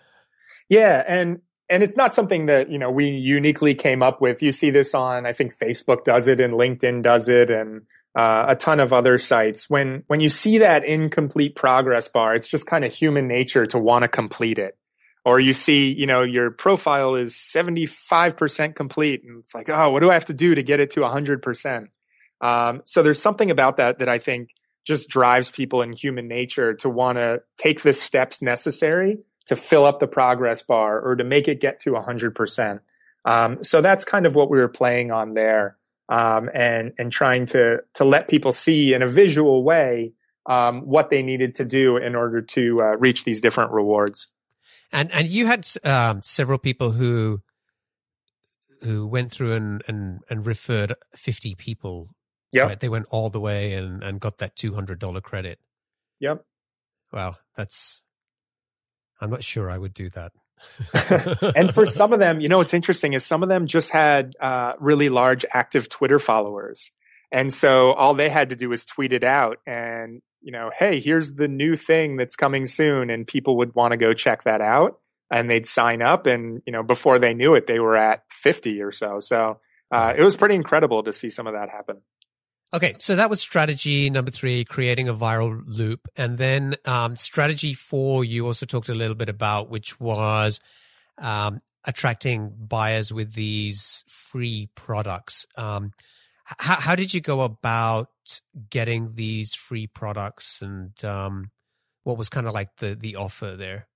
Yeah. 0.70 1.04
And, 1.06 1.42
and 1.70 1.84
it's 1.84 1.96
not 1.96 2.12
something 2.12 2.46
that 2.46 2.68
you 2.70 2.78
know 2.78 2.90
we 2.90 3.08
uniquely 3.08 3.74
came 3.74 4.02
up 4.02 4.20
with. 4.20 4.42
You 4.42 4.52
see 4.52 4.70
this 4.70 4.92
on, 4.94 5.24
I 5.24 5.32
think 5.32 5.56
Facebook 5.56 6.04
does 6.04 6.26
it, 6.26 6.40
and 6.40 6.54
LinkedIn 6.54 7.02
does 7.02 7.28
it, 7.28 7.48
and 7.48 7.82
uh, 8.16 8.46
a 8.48 8.56
ton 8.56 8.80
of 8.80 8.92
other 8.92 9.18
sites. 9.18 9.70
When 9.70 10.02
when 10.08 10.20
you 10.20 10.28
see 10.28 10.58
that 10.58 10.84
incomplete 10.84 11.54
progress 11.54 12.08
bar, 12.08 12.34
it's 12.34 12.48
just 12.48 12.66
kind 12.66 12.84
of 12.84 12.92
human 12.92 13.28
nature 13.28 13.66
to 13.66 13.78
want 13.78 14.02
to 14.02 14.08
complete 14.08 14.58
it. 14.58 14.76
Or 15.24 15.38
you 15.38 15.54
see, 15.54 15.92
you 15.92 16.06
know, 16.06 16.22
your 16.22 16.50
profile 16.50 17.14
is 17.14 17.36
seventy 17.36 17.86
five 17.86 18.36
percent 18.36 18.74
complete, 18.74 19.22
and 19.22 19.38
it's 19.38 19.54
like, 19.54 19.68
oh, 19.68 19.90
what 19.90 20.00
do 20.00 20.10
I 20.10 20.14
have 20.14 20.24
to 20.26 20.34
do 20.34 20.56
to 20.56 20.62
get 20.64 20.80
it 20.80 20.90
to 20.92 21.06
hundred 21.06 21.40
percent? 21.40 21.90
Um, 22.40 22.82
so 22.84 23.02
there's 23.02 23.22
something 23.22 23.50
about 23.50 23.76
that 23.76 24.00
that 24.00 24.08
I 24.08 24.18
think 24.18 24.50
just 24.84 25.08
drives 25.08 25.50
people 25.50 25.82
in 25.82 25.92
human 25.92 26.26
nature 26.26 26.74
to 26.74 26.88
want 26.88 27.18
to 27.18 27.42
take 27.58 27.82
the 27.82 27.92
steps 27.92 28.42
necessary 28.42 29.18
to 29.46 29.56
fill 29.56 29.84
up 29.84 30.00
the 30.00 30.06
progress 30.06 30.62
bar 30.62 31.00
or 31.00 31.16
to 31.16 31.24
make 31.24 31.48
it 31.48 31.60
get 31.60 31.80
to 31.80 31.92
100%. 31.92 32.80
Um, 33.24 33.62
so 33.62 33.80
that's 33.80 34.04
kind 34.04 34.26
of 34.26 34.34
what 34.34 34.50
we 34.50 34.58
were 34.58 34.68
playing 34.68 35.10
on 35.10 35.34
there. 35.34 35.76
Um, 36.08 36.50
and 36.52 36.92
and 36.98 37.12
trying 37.12 37.46
to 37.46 37.84
to 37.94 38.04
let 38.04 38.26
people 38.26 38.50
see 38.50 38.94
in 38.94 39.02
a 39.02 39.06
visual 39.06 39.62
way 39.62 40.12
um, 40.46 40.80
what 40.80 41.08
they 41.08 41.22
needed 41.22 41.54
to 41.56 41.64
do 41.64 41.96
in 41.96 42.16
order 42.16 42.42
to 42.42 42.82
uh, 42.82 42.96
reach 42.96 43.22
these 43.22 43.40
different 43.40 43.70
rewards. 43.70 44.26
And 44.92 45.12
and 45.12 45.28
you 45.28 45.46
had 45.46 45.68
um, 45.84 46.20
several 46.24 46.58
people 46.58 46.90
who 46.90 47.42
who 48.82 49.06
went 49.06 49.30
through 49.30 49.52
and 49.52 49.84
and, 49.86 50.20
and 50.28 50.44
referred 50.44 50.94
fifty 51.14 51.54
people. 51.54 52.08
Yeah, 52.52 52.64
right? 52.64 52.80
they 52.80 52.88
went 52.88 53.06
all 53.10 53.30
the 53.30 53.38
way 53.38 53.74
and 53.74 54.02
and 54.02 54.18
got 54.20 54.38
that 54.38 54.56
two 54.56 54.74
hundred 54.74 54.98
dollar 54.98 55.20
credit. 55.20 55.60
Yep. 56.18 56.44
Wow, 57.12 57.36
that's 57.56 58.02
I'm 59.20 59.30
not 59.30 59.42
sure 59.42 59.70
I 59.70 59.78
would 59.78 59.94
do 59.94 60.08
that. 60.10 60.32
and 61.56 61.72
for 61.72 61.86
some 61.86 62.12
of 62.12 62.18
them, 62.18 62.40
you 62.40 62.48
know, 62.48 62.58
what's 62.58 62.74
interesting 62.74 63.12
is 63.12 63.24
some 63.24 63.42
of 63.42 63.48
them 63.48 63.66
just 63.66 63.90
had 63.90 64.34
uh, 64.40 64.74
really 64.78 65.08
large 65.08 65.44
active 65.52 65.88
Twitter 65.88 66.18
followers. 66.18 66.90
And 67.32 67.52
so 67.52 67.92
all 67.92 68.14
they 68.14 68.28
had 68.28 68.50
to 68.50 68.56
do 68.56 68.68
was 68.70 68.84
tweet 68.84 69.12
it 69.12 69.24
out 69.24 69.58
and, 69.66 70.20
you 70.42 70.52
know, 70.52 70.70
hey, 70.76 71.00
here's 71.00 71.34
the 71.34 71.48
new 71.48 71.76
thing 71.76 72.16
that's 72.16 72.34
coming 72.34 72.66
soon. 72.66 73.10
And 73.10 73.26
people 73.26 73.58
would 73.58 73.74
want 73.74 73.92
to 73.92 73.96
go 73.96 74.12
check 74.12 74.44
that 74.44 74.60
out 74.60 74.98
and 75.30 75.48
they'd 75.48 75.66
sign 75.66 76.02
up. 76.02 76.26
And, 76.26 76.62
you 76.66 76.72
know, 76.72 76.82
before 76.82 77.18
they 77.18 77.34
knew 77.34 77.54
it, 77.54 77.66
they 77.66 77.78
were 77.78 77.96
at 77.96 78.24
50 78.30 78.82
or 78.82 78.90
so. 78.90 79.20
So 79.20 79.60
uh, 79.90 80.14
it 80.16 80.22
was 80.22 80.36
pretty 80.36 80.54
incredible 80.54 81.02
to 81.04 81.12
see 81.12 81.30
some 81.30 81.46
of 81.46 81.54
that 81.54 81.68
happen. 81.68 82.02
Okay, 82.72 82.94
so 83.00 83.16
that 83.16 83.28
was 83.28 83.40
strategy 83.40 84.10
number 84.10 84.30
three, 84.30 84.64
creating 84.64 85.08
a 85.08 85.14
viral 85.14 85.60
loop. 85.66 86.06
And 86.14 86.38
then 86.38 86.76
um, 86.84 87.16
strategy 87.16 87.74
four, 87.74 88.24
you 88.24 88.46
also 88.46 88.64
talked 88.64 88.88
a 88.88 88.94
little 88.94 89.16
bit 89.16 89.28
about, 89.28 89.70
which 89.70 89.98
was 89.98 90.60
um, 91.18 91.58
attracting 91.84 92.52
buyers 92.56 93.12
with 93.12 93.32
these 93.32 94.04
free 94.06 94.68
products. 94.76 95.46
Um, 95.56 95.92
how, 96.44 96.76
how, 96.80 96.94
did 96.94 97.12
you 97.12 97.20
go 97.20 97.40
about 97.40 98.08
getting 98.70 99.14
these 99.14 99.52
free 99.52 99.88
products 99.88 100.62
and 100.62 101.04
um, 101.04 101.50
what 102.04 102.18
was 102.18 102.28
kind 102.28 102.46
of 102.46 102.54
like 102.54 102.68
the, 102.76 102.94
the 102.94 103.16
offer 103.16 103.56
there? 103.56 103.88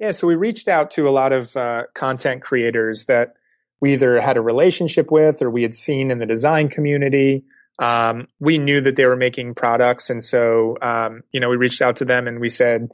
Yeah, 0.00 0.10
so 0.10 0.26
we 0.26 0.34
reached 0.34 0.66
out 0.66 0.90
to 0.92 1.08
a 1.08 1.10
lot 1.10 1.32
of 1.32 1.56
uh, 1.56 1.84
content 1.94 2.42
creators 2.42 3.06
that 3.06 3.34
we 3.80 3.92
either 3.92 4.20
had 4.20 4.36
a 4.36 4.40
relationship 4.40 5.12
with 5.12 5.40
or 5.40 5.50
we 5.50 5.62
had 5.62 5.74
seen 5.74 6.10
in 6.10 6.18
the 6.18 6.26
design 6.26 6.68
community 6.68 7.44
um, 7.82 8.28
we 8.38 8.58
knew 8.58 8.80
that 8.80 8.94
they 8.94 9.06
were 9.06 9.16
making 9.16 9.54
products. 9.54 10.08
And 10.08 10.22
so, 10.22 10.78
um, 10.80 11.24
you 11.32 11.40
know, 11.40 11.48
we 11.48 11.56
reached 11.56 11.82
out 11.82 11.96
to 11.96 12.04
them 12.04 12.28
and 12.28 12.40
we 12.40 12.48
said, 12.48 12.92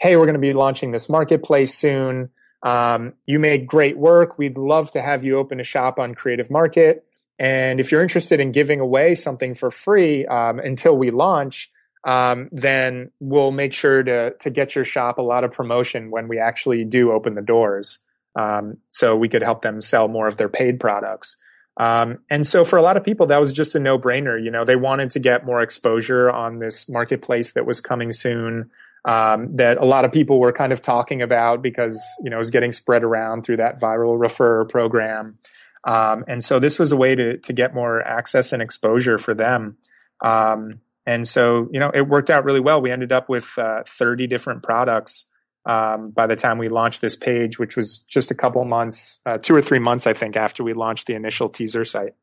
Hey, 0.00 0.16
we're 0.16 0.24
going 0.24 0.32
to 0.32 0.40
be 0.40 0.54
launching 0.54 0.92
this 0.92 1.10
marketplace 1.10 1.74
soon. 1.74 2.30
Um, 2.62 3.12
you 3.26 3.38
made 3.38 3.66
great 3.66 3.98
work. 3.98 4.38
We'd 4.38 4.56
love 4.56 4.92
to 4.92 5.02
have 5.02 5.24
you 5.24 5.36
open 5.36 5.60
a 5.60 5.64
shop 5.64 5.98
on 5.98 6.14
Creative 6.14 6.50
Market. 6.50 7.04
And 7.38 7.80
if 7.80 7.92
you're 7.92 8.02
interested 8.02 8.40
in 8.40 8.50
giving 8.50 8.80
away 8.80 9.14
something 9.14 9.54
for 9.54 9.70
free 9.70 10.24
um, 10.24 10.58
until 10.58 10.96
we 10.96 11.10
launch, 11.10 11.70
um, 12.04 12.48
then 12.50 13.10
we'll 13.20 13.50
make 13.50 13.74
sure 13.74 14.02
to 14.02 14.30
to 14.40 14.48
get 14.48 14.74
your 14.74 14.86
shop 14.86 15.18
a 15.18 15.22
lot 15.22 15.44
of 15.44 15.52
promotion 15.52 16.10
when 16.10 16.28
we 16.28 16.38
actually 16.38 16.84
do 16.84 17.12
open 17.12 17.34
the 17.34 17.42
doors, 17.42 17.98
um, 18.36 18.78
so 18.88 19.14
we 19.16 19.28
could 19.28 19.42
help 19.42 19.60
them 19.60 19.82
sell 19.82 20.08
more 20.08 20.26
of 20.26 20.38
their 20.38 20.48
paid 20.48 20.80
products. 20.80 21.36
Um, 21.76 22.18
and 22.28 22.46
so 22.46 22.64
for 22.64 22.76
a 22.76 22.82
lot 22.82 22.96
of 22.96 23.04
people, 23.04 23.26
that 23.26 23.38
was 23.38 23.52
just 23.52 23.74
a 23.74 23.80
no 23.80 23.98
brainer. 23.98 24.42
You 24.42 24.50
know, 24.50 24.64
they 24.64 24.76
wanted 24.76 25.10
to 25.12 25.18
get 25.18 25.46
more 25.46 25.62
exposure 25.62 26.30
on 26.30 26.58
this 26.58 26.88
marketplace 26.88 27.52
that 27.52 27.66
was 27.66 27.80
coming 27.80 28.12
soon. 28.12 28.70
Um, 29.06 29.56
that 29.56 29.78
a 29.78 29.84
lot 29.86 30.04
of 30.04 30.12
people 30.12 30.40
were 30.40 30.52
kind 30.52 30.74
of 30.74 30.82
talking 30.82 31.22
about 31.22 31.62
because 31.62 31.98
you 32.22 32.28
know 32.28 32.36
it 32.36 32.38
was 32.38 32.50
getting 32.50 32.70
spread 32.70 33.02
around 33.02 33.44
through 33.44 33.56
that 33.56 33.80
viral 33.80 34.20
refer 34.20 34.66
program, 34.66 35.38
um, 35.84 36.22
and 36.28 36.44
so 36.44 36.58
this 36.58 36.78
was 36.78 36.92
a 36.92 36.98
way 36.98 37.14
to 37.14 37.38
to 37.38 37.52
get 37.54 37.74
more 37.74 38.06
access 38.06 38.52
and 38.52 38.60
exposure 38.60 39.16
for 39.16 39.32
them. 39.32 39.78
Um, 40.22 40.80
and 41.06 41.26
so 41.26 41.70
you 41.72 41.80
know 41.80 41.90
it 41.94 42.08
worked 42.08 42.28
out 42.28 42.44
really 42.44 42.60
well. 42.60 42.82
We 42.82 42.90
ended 42.90 43.10
up 43.10 43.30
with 43.30 43.56
uh, 43.56 43.84
30 43.86 44.26
different 44.26 44.62
products 44.62 45.29
um, 45.66 46.10
by 46.10 46.26
the 46.26 46.36
time 46.36 46.58
we 46.58 46.68
launched 46.68 47.00
this 47.00 47.16
page, 47.16 47.58
which 47.58 47.76
was 47.76 48.00
just 48.00 48.30
a 48.30 48.34
couple 48.34 48.64
months, 48.64 49.20
uh, 49.26 49.38
two 49.38 49.54
or 49.54 49.62
three 49.62 49.78
months, 49.78 50.06
I 50.06 50.12
think, 50.12 50.36
after 50.36 50.64
we 50.64 50.72
launched 50.72 51.06
the 51.06 51.14
initial 51.14 51.48
teaser 51.48 51.84
site. 51.84 52.14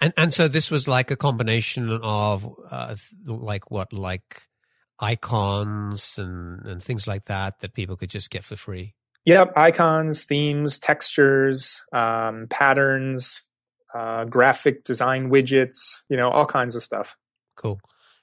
And 0.00 0.12
and 0.16 0.32
so 0.32 0.46
this 0.46 0.70
was 0.70 0.86
like 0.86 1.10
a 1.10 1.16
combination 1.16 1.90
of 1.90 2.46
uh, 2.70 2.94
like 3.26 3.70
what 3.70 3.92
like 3.92 4.48
icons 5.00 6.18
and 6.18 6.64
and 6.64 6.82
things 6.82 7.06
like 7.06 7.24
that 7.24 7.60
that 7.60 7.74
people 7.74 7.96
could 7.96 8.10
just 8.10 8.30
get 8.30 8.44
for 8.44 8.56
free. 8.56 8.94
Yep, 9.24 9.52
icons, 9.56 10.24
themes, 10.24 10.78
textures, 10.78 11.82
um, 11.92 12.46
patterns, 12.48 13.42
uh, 13.94 14.24
graphic 14.24 14.84
design 14.84 15.30
widgets, 15.30 16.02
you 16.08 16.16
know, 16.16 16.30
all 16.30 16.46
kinds 16.46 16.76
of 16.76 16.82
stuff. 16.82 17.16
Cool. 17.56 17.80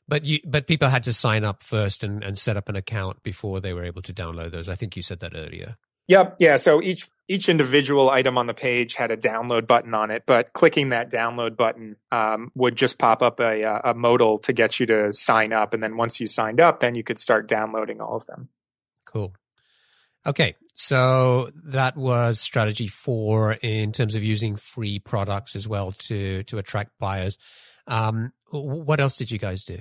But 0.08 0.24
you, 0.26 0.39
but 0.46 0.68
people 0.68 0.89
had 0.89 1.04
to 1.04 1.13
sign 1.13 1.44
up 1.44 1.63
first 1.63 2.04
and, 2.04 2.24
and 2.24 2.38
set 2.38 2.58
up 2.58 2.70
an 2.70 2.76
account 2.76 3.24
before 3.24 3.60
they 3.60 3.74
were 3.74 3.84
able 3.84 4.04
to 4.04 4.13
download 4.13 4.52
those. 4.52 4.70
I 4.70 4.76
think 4.76 4.96
you 4.96 5.02
said 5.02 5.20
that 5.22 5.34
earlier. 5.36 5.78
Yep. 6.08 6.36
Yeah. 6.39 6.58
So 6.58 6.82
each 6.82 7.10
each 7.28 7.50
individual 7.50 8.12
item 8.12 8.38
on 8.38 8.46
the 8.46 8.54
page 8.54 8.94
had 8.94 9.10
a 9.10 9.18
download 9.18 9.65
button 9.65 9.96
on 9.96 10.12
it, 10.12 10.24
but 10.28 10.54
clicking 10.54 10.89
that 10.89 11.12
download 11.12 11.58
button 11.58 11.96
um, 12.12 12.52
would 12.54 12.76
just 12.76 13.00
pop 13.00 13.24
up 13.24 13.39
a, 13.39 13.82
a 13.84 13.94
modal 13.96 14.38
to 14.39 14.54
get 14.54 14.80
you 14.80 14.86
to 14.86 15.12
sign 15.12 15.52
up, 15.52 15.74
and 15.74 15.82
then 15.82 15.98
once 15.98 16.20
you 16.20 16.28
signed 16.28 16.62
up, 16.62 16.82
then 16.82 16.94
you 16.94 17.04
could 17.04 17.18
start 17.18 17.48
downloading 17.48 18.00
all 18.00 18.15
of 18.15 18.28
them. 18.28 18.50
Cool. 19.08 19.34
Okay, 20.28 20.56
so 20.76 21.50
that 21.63 21.96
was 21.98 22.39
strategy 22.39 22.88
four 22.88 23.54
in 23.54 23.91
terms 23.91 24.13
of 24.13 24.24
using 24.24 24.56
free 24.56 25.00
products 25.00 25.56
as 25.56 25.68
well 25.68 25.94
to 25.94 26.44
to 26.44 26.60
attract 26.60 26.91
buyers. 27.00 27.39
Um, 27.88 28.32
what 28.52 29.00
else 29.00 29.18
did 29.18 29.32
you 29.32 29.39
guys 29.39 29.63
do? 29.63 29.80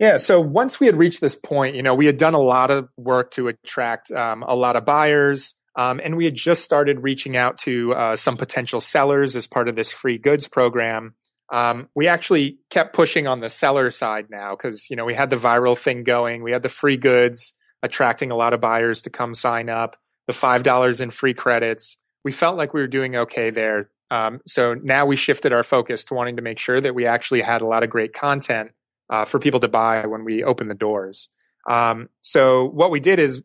Yeah. 0.00 0.16
So 0.16 0.40
once 0.40 0.80
we 0.80 0.86
had 0.86 0.96
reached 0.96 1.20
this 1.20 1.34
point, 1.34 1.76
you 1.76 1.82
know, 1.82 1.94
we 1.94 2.06
had 2.06 2.16
done 2.16 2.32
a 2.32 2.40
lot 2.40 2.70
of 2.70 2.88
work 2.96 3.30
to 3.32 3.48
attract 3.48 4.10
um, 4.10 4.42
a 4.42 4.56
lot 4.56 4.74
of 4.74 4.86
buyers. 4.86 5.54
Um, 5.76 6.00
and 6.02 6.16
we 6.16 6.24
had 6.24 6.34
just 6.34 6.64
started 6.64 7.02
reaching 7.02 7.36
out 7.36 7.58
to 7.58 7.92
uh, 7.92 8.16
some 8.16 8.38
potential 8.38 8.80
sellers 8.80 9.36
as 9.36 9.46
part 9.46 9.68
of 9.68 9.76
this 9.76 9.92
free 9.92 10.16
goods 10.16 10.48
program. 10.48 11.14
Um, 11.52 11.88
we 11.94 12.08
actually 12.08 12.58
kept 12.70 12.94
pushing 12.94 13.26
on 13.26 13.40
the 13.40 13.50
seller 13.50 13.90
side 13.90 14.28
now 14.30 14.56
because, 14.56 14.88
you 14.88 14.96
know, 14.96 15.04
we 15.04 15.14
had 15.14 15.28
the 15.28 15.36
viral 15.36 15.78
thing 15.78 16.02
going. 16.02 16.42
We 16.42 16.52
had 16.52 16.62
the 16.62 16.70
free 16.70 16.96
goods 16.96 17.52
attracting 17.82 18.30
a 18.30 18.36
lot 18.36 18.54
of 18.54 18.60
buyers 18.60 19.02
to 19.02 19.10
come 19.10 19.34
sign 19.34 19.68
up, 19.68 19.96
the 20.26 20.32
$5 20.32 21.00
in 21.00 21.10
free 21.10 21.34
credits. 21.34 21.98
We 22.24 22.32
felt 22.32 22.56
like 22.56 22.72
we 22.72 22.80
were 22.80 22.86
doing 22.86 23.16
okay 23.16 23.50
there. 23.50 23.90
Um, 24.10 24.40
so 24.46 24.74
now 24.74 25.04
we 25.04 25.16
shifted 25.16 25.52
our 25.52 25.62
focus 25.62 26.04
to 26.06 26.14
wanting 26.14 26.36
to 26.36 26.42
make 26.42 26.58
sure 26.58 26.80
that 26.80 26.94
we 26.94 27.04
actually 27.04 27.42
had 27.42 27.60
a 27.60 27.66
lot 27.66 27.82
of 27.82 27.90
great 27.90 28.14
content 28.14 28.70
uh, 29.10 29.24
for 29.24 29.38
people 29.38 29.60
to 29.60 29.68
buy 29.68 30.06
when 30.06 30.24
we 30.24 30.42
open 30.42 30.68
the 30.68 30.74
doors. 30.74 31.28
Um, 31.68 32.08
so 32.22 32.66
what 32.68 32.90
we 32.90 33.00
did 33.00 33.18
is 33.18 33.42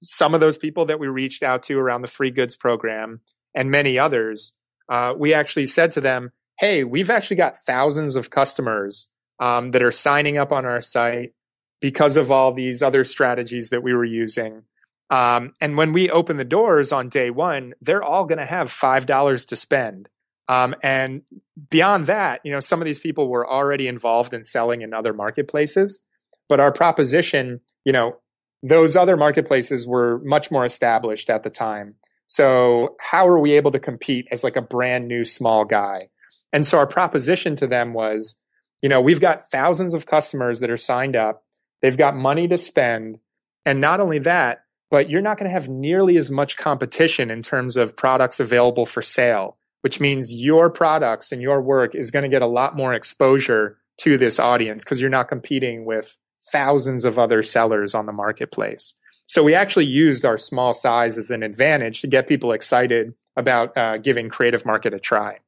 some 0.00 0.32
of 0.32 0.40
those 0.40 0.56
people 0.56 0.86
that 0.86 1.00
we 1.00 1.08
reached 1.08 1.42
out 1.42 1.64
to 1.64 1.78
around 1.78 2.02
the 2.02 2.08
free 2.08 2.30
goods 2.30 2.56
program 2.56 3.20
and 3.54 3.70
many 3.70 3.98
others, 3.98 4.56
uh, 4.88 5.14
we 5.16 5.34
actually 5.34 5.66
said 5.66 5.90
to 5.92 6.00
them, 6.00 6.32
"Hey, 6.58 6.84
we've 6.84 7.10
actually 7.10 7.36
got 7.36 7.58
thousands 7.58 8.14
of 8.16 8.30
customers 8.30 9.10
um, 9.40 9.72
that 9.72 9.82
are 9.82 9.92
signing 9.92 10.38
up 10.38 10.52
on 10.52 10.64
our 10.64 10.80
site 10.80 11.32
because 11.80 12.16
of 12.16 12.30
all 12.30 12.52
these 12.52 12.82
other 12.82 13.04
strategies 13.04 13.70
that 13.70 13.82
we 13.82 13.92
were 13.92 14.04
using." 14.04 14.62
Um, 15.10 15.54
and 15.60 15.76
when 15.76 15.92
we 15.92 16.10
open 16.10 16.36
the 16.36 16.44
doors 16.44 16.92
on 16.92 17.08
day 17.08 17.30
one, 17.30 17.74
they're 17.80 18.02
all 18.02 18.24
going 18.24 18.38
to 18.38 18.46
have 18.46 18.70
five 18.70 19.06
dollars 19.06 19.44
to 19.46 19.56
spend. 19.56 20.08
Um, 20.48 20.74
and 20.82 21.22
beyond 21.68 22.06
that, 22.06 22.40
you 22.44 22.52
know, 22.52 22.60
some 22.60 22.80
of 22.80 22.86
these 22.86 23.00
people 23.00 23.28
were 23.28 23.48
already 23.48 23.86
involved 23.86 24.32
in 24.32 24.42
selling 24.42 24.82
in 24.82 24.94
other 24.94 25.12
marketplaces, 25.12 26.04
but 26.48 26.60
our 26.60 26.72
proposition, 26.72 27.60
you 27.84 27.92
know, 27.92 28.16
those 28.62 28.96
other 28.96 29.16
marketplaces 29.16 29.86
were 29.86 30.20
much 30.24 30.50
more 30.50 30.64
established 30.64 31.30
at 31.30 31.42
the 31.42 31.50
time. 31.50 31.94
So 32.26 32.96
how 33.00 33.28
are 33.28 33.38
we 33.38 33.52
able 33.52 33.70
to 33.72 33.78
compete 33.78 34.26
as 34.30 34.42
like 34.42 34.56
a 34.56 34.62
brand 34.62 35.06
new 35.06 35.24
small 35.24 35.64
guy? 35.64 36.08
And 36.52 36.66
so 36.66 36.78
our 36.78 36.86
proposition 36.86 37.56
to 37.56 37.66
them 37.66 37.92
was, 37.92 38.40
you 38.82 38.88
know, 38.88 39.00
we've 39.00 39.20
got 39.20 39.50
thousands 39.50 39.94
of 39.94 40.06
customers 40.06 40.60
that 40.60 40.70
are 40.70 40.76
signed 40.76 41.16
up. 41.16 41.44
They've 41.82 41.96
got 41.96 42.16
money 42.16 42.48
to 42.48 42.58
spend. 42.58 43.18
And 43.64 43.80
not 43.80 44.00
only 44.00 44.18
that, 44.20 44.64
but 44.90 45.10
you're 45.10 45.20
not 45.20 45.38
going 45.38 45.48
to 45.48 45.52
have 45.52 45.68
nearly 45.68 46.16
as 46.16 46.30
much 46.30 46.56
competition 46.56 47.30
in 47.30 47.42
terms 47.42 47.76
of 47.76 47.96
products 47.96 48.40
available 48.40 48.86
for 48.86 49.02
sale, 49.02 49.58
which 49.82 50.00
means 50.00 50.32
your 50.32 50.70
products 50.70 51.32
and 51.32 51.40
your 51.40 51.60
work 51.60 51.94
is 51.94 52.10
going 52.10 52.24
to 52.24 52.28
get 52.28 52.42
a 52.42 52.46
lot 52.46 52.76
more 52.76 52.94
exposure 52.94 53.78
to 53.98 54.16
this 54.16 54.38
audience 54.38 54.84
because 54.84 55.00
you're 55.00 55.10
not 55.10 55.28
competing 55.28 55.84
with 55.84 56.16
thousands 56.50 57.04
of 57.04 57.18
other 57.18 57.42
sellers 57.42 57.94
on 57.94 58.06
the 58.06 58.12
marketplace. 58.12 58.94
So 59.26 59.44
we 59.44 59.54
actually 59.54 59.86
used 59.86 60.24
our 60.24 60.38
small 60.38 60.72
size 60.72 61.18
as 61.18 61.30
an 61.30 61.42
advantage 61.42 62.00
to 62.00 62.06
get 62.06 62.28
people 62.28 62.52
excited 62.52 63.12
about 63.36 63.76
uh, 63.76 63.98
giving 63.98 64.30
Creative 64.30 64.64
Market 64.64 64.94
a 64.94 64.98
try. 64.98 65.38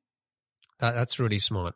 That, 0.78 0.94
that's 0.94 1.18
really 1.18 1.38
smart. 1.38 1.74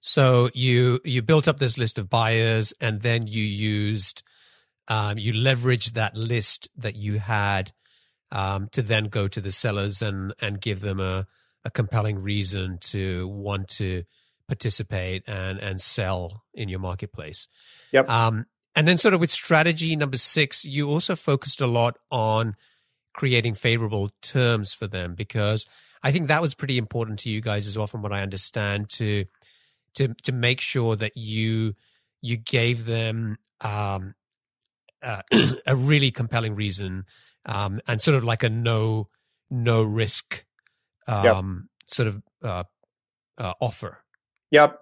So 0.00 0.50
you 0.52 1.00
you 1.04 1.22
built 1.22 1.48
up 1.48 1.58
this 1.58 1.78
list 1.78 1.98
of 1.98 2.10
buyers, 2.10 2.74
and 2.80 3.00
then 3.00 3.26
you 3.26 3.42
used 3.42 4.22
um, 4.88 5.16
you 5.16 5.32
leveraged 5.32 5.92
that 5.92 6.16
list 6.16 6.68
that 6.76 6.96
you 6.96 7.18
had 7.18 7.72
um, 8.30 8.68
to 8.72 8.82
then 8.82 9.04
go 9.06 9.28
to 9.28 9.40
the 9.40 9.52
sellers 9.52 10.02
and 10.02 10.34
and 10.40 10.60
give 10.60 10.80
them 10.80 11.00
a 11.00 11.26
a 11.64 11.70
compelling 11.70 12.18
reason 12.18 12.78
to 12.80 13.28
want 13.28 13.68
to 13.68 14.04
participate 14.48 15.22
and 15.26 15.58
and 15.58 15.80
sell 15.80 16.44
in 16.52 16.68
your 16.68 16.80
marketplace. 16.80 17.48
Yep. 17.92 18.08
Um, 18.08 18.46
and 18.76 18.88
then 18.88 18.98
sort 18.98 19.14
of 19.14 19.20
with 19.20 19.30
strategy 19.30 19.94
number 19.96 20.18
six, 20.18 20.64
you 20.64 20.90
also 20.90 21.14
focused 21.14 21.60
a 21.60 21.66
lot 21.66 21.96
on 22.10 22.56
creating 23.12 23.54
favorable 23.54 24.10
terms 24.20 24.72
for 24.72 24.86
them 24.88 25.14
because 25.14 25.66
I 26.02 26.10
think 26.10 26.28
that 26.28 26.42
was 26.42 26.54
pretty 26.54 26.76
important 26.76 27.20
to 27.20 27.30
you 27.30 27.40
guys 27.40 27.66
as 27.66 27.78
well, 27.78 27.86
from 27.86 28.02
what 28.02 28.12
I 28.12 28.22
understand, 28.22 28.90
to 28.90 29.24
to 29.94 30.14
to 30.24 30.32
make 30.32 30.60
sure 30.60 30.96
that 30.96 31.16
you 31.16 31.74
you 32.20 32.36
gave 32.36 32.84
them 32.84 33.38
um, 33.60 34.14
uh, 35.02 35.22
a 35.66 35.76
really 35.76 36.10
compelling 36.10 36.54
reason 36.54 37.04
um, 37.46 37.80
and 37.86 38.02
sort 38.02 38.16
of 38.16 38.24
like 38.24 38.42
a 38.42 38.50
no 38.50 39.08
no 39.50 39.82
risk 39.82 40.44
um, 41.06 41.24
yep. 41.24 41.44
sort 41.86 42.08
of 42.08 42.22
uh, 42.42 42.64
uh, 43.38 43.52
offer. 43.60 44.02
Yep. 44.50 44.78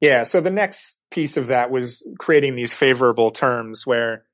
Yeah. 0.00 0.22
So 0.22 0.40
the 0.40 0.50
next 0.50 1.00
piece 1.10 1.36
of 1.36 1.48
that 1.48 1.70
was 1.70 2.06
creating 2.18 2.54
these 2.54 2.72
favorable 2.72 3.30
terms 3.30 3.86
where, 3.86 4.24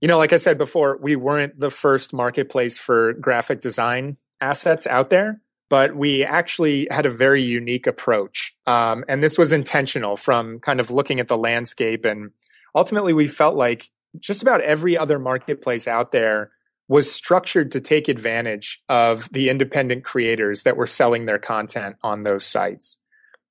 you 0.00 0.08
know, 0.08 0.18
like 0.18 0.32
I 0.32 0.38
said 0.38 0.58
before, 0.58 0.98
we 1.00 1.16
weren't 1.16 1.58
the 1.58 1.70
first 1.70 2.12
marketplace 2.12 2.78
for 2.78 3.14
graphic 3.14 3.60
design 3.60 4.16
assets 4.40 4.86
out 4.86 5.10
there, 5.10 5.40
but 5.70 5.96
we 5.96 6.24
actually 6.24 6.88
had 6.90 7.06
a 7.06 7.10
very 7.10 7.42
unique 7.42 7.86
approach. 7.86 8.54
Um, 8.66 9.04
and 9.08 9.22
this 9.22 9.38
was 9.38 9.52
intentional 9.52 10.16
from 10.16 10.60
kind 10.60 10.80
of 10.80 10.90
looking 10.90 11.20
at 11.20 11.28
the 11.28 11.38
landscape. 11.38 12.04
And 12.04 12.30
ultimately, 12.74 13.12
we 13.12 13.28
felt 13.28 13.56
like 13.56 13.90
just 14.18 14.42
about 14.42 14.60
every 14.60 14.96
other 14.96 15.18
marketplace 15.18 15.86
out 15.88 16.12
there 16.12 16.50
was 16.88 17.12
structured 17.12 17.70
to 17.72 17.80
take 17.80 18.08
advantage 18.08 18.82
of 18.88 19.28
the 19.30 19.50
independent 19.50 20.04
creators 20.04 20.62
that 20.62 20.76
were 20.76 20.86
selling 20.86 21.26
their 21.26 21.38
content 21.38 21.96
on 22.02 22.22
those 22.22 22.46
sites. 22.46 22.98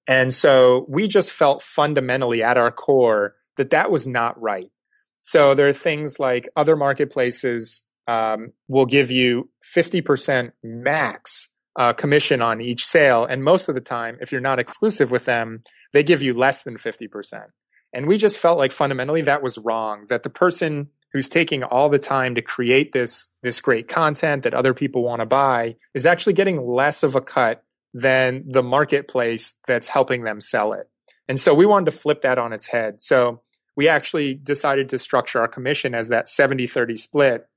And 0.07 0.33
so 0.33 0.85
we 0.89 1.07
just 1.07 1.31
felt 1.31 1.61
fundamentally 1.61 2.41
at 2.41 2.57
our 2.57 2.71
core 2.71 3.35
that 3.57 3.69
that 3.69 3.91
was 3.91 4.07
not 4.07 4.41
right. 4.41 4.71
So 5.19 5.53
there 5.53 5.67
are 5.67 5.73
things 5.73 6.19
like 6.19 6.49
other 6.55 6.75
marketplaces 6.75 7.87
um, 8.07 8.53
will 8.67 8.85
give 8.85 9.11
you 9.11 9.49
50% 9.75 10.51
max 10.63 11.53
uh, 11.75 11.93
commission 11.93 12.41
on 12.41 12.61
each 12.61 12.85
sale. 12.85 13.25
And 13.25 13.43
most 13.43 13.69
of 13.69 13.75
the 13.75 13.81
time, 13.81 14.17
if 14.21 14.31
you're 14.31 14.41
not 14.41 14.59
exclusive 14.59 15.11
with 15.11 15.25
them, 15.25 15.63
they 15.93 16.03
give 16.03 16.21
you 16.21 16.33
less 16.33 16.63
than 16.63 16.77
50%. 16.77 17.47
And 17.93 18.07
we 18.07 18.17
just 18.17 18.39
felt 18.39 18.57
like 18.57 18.71
fundamentally 18.71 19.21
that 19.21 19.43
was 19.43 19.57
wrong, 19.57 20.05
that 20.09 20.23
the 20.23 20.29
person 20.29 20.89
who's 21.13 21.29
taking 21.29 21.63
all 21.63 21.89
the 21.89 21.99
time 21.99 22.35
to 22.35 22.41
create 22.41 22.91
this, 22.91 23.35
this 23.41 23.61
great 23.61 23.87
content 23.87 24.43
that 24.43 24.53
other 24.53 24.73
people 24.73 25.03
want 25.03 25.21
to 25.21 25.25
buy 25.25 25.75
is 25.93 26.05
actually 26.05 26.33
getting 26.33 26.65
less 26.65 27.03
of 27.03 27.15
a 27.15 27.21
cut 27.21 27.63
than 27.93 28.43
the 28.47 28.63
marketplace 28.63 29.53
that's 29.67 29.87
helping 29.87 30.23
them 30.23 30.41
sell 30.41 30.73
it. 30.73 30.89
And 31.27 31.39
so 31.39 31.53
we 31.53 31.65
wanted 31.65 31.91
to 31.91 31.97
flip 31.97 32.21
that 32.21 32.37
on 32.37 32.53
its 32.53 32.67
head. 32.67 33.01
So 33.01 33.41
we 33.75 33.87
actually 33.87 34.33
decided 34.33 34.89
to 34.89 34.99
structure 34.99 35.39
our 35.39 35.47
commission 35.47 35.95
as 35.95 36.09
that 36.09 36.27
70 36.27 36.67
30 36.67 36.97
split 36.97 37.47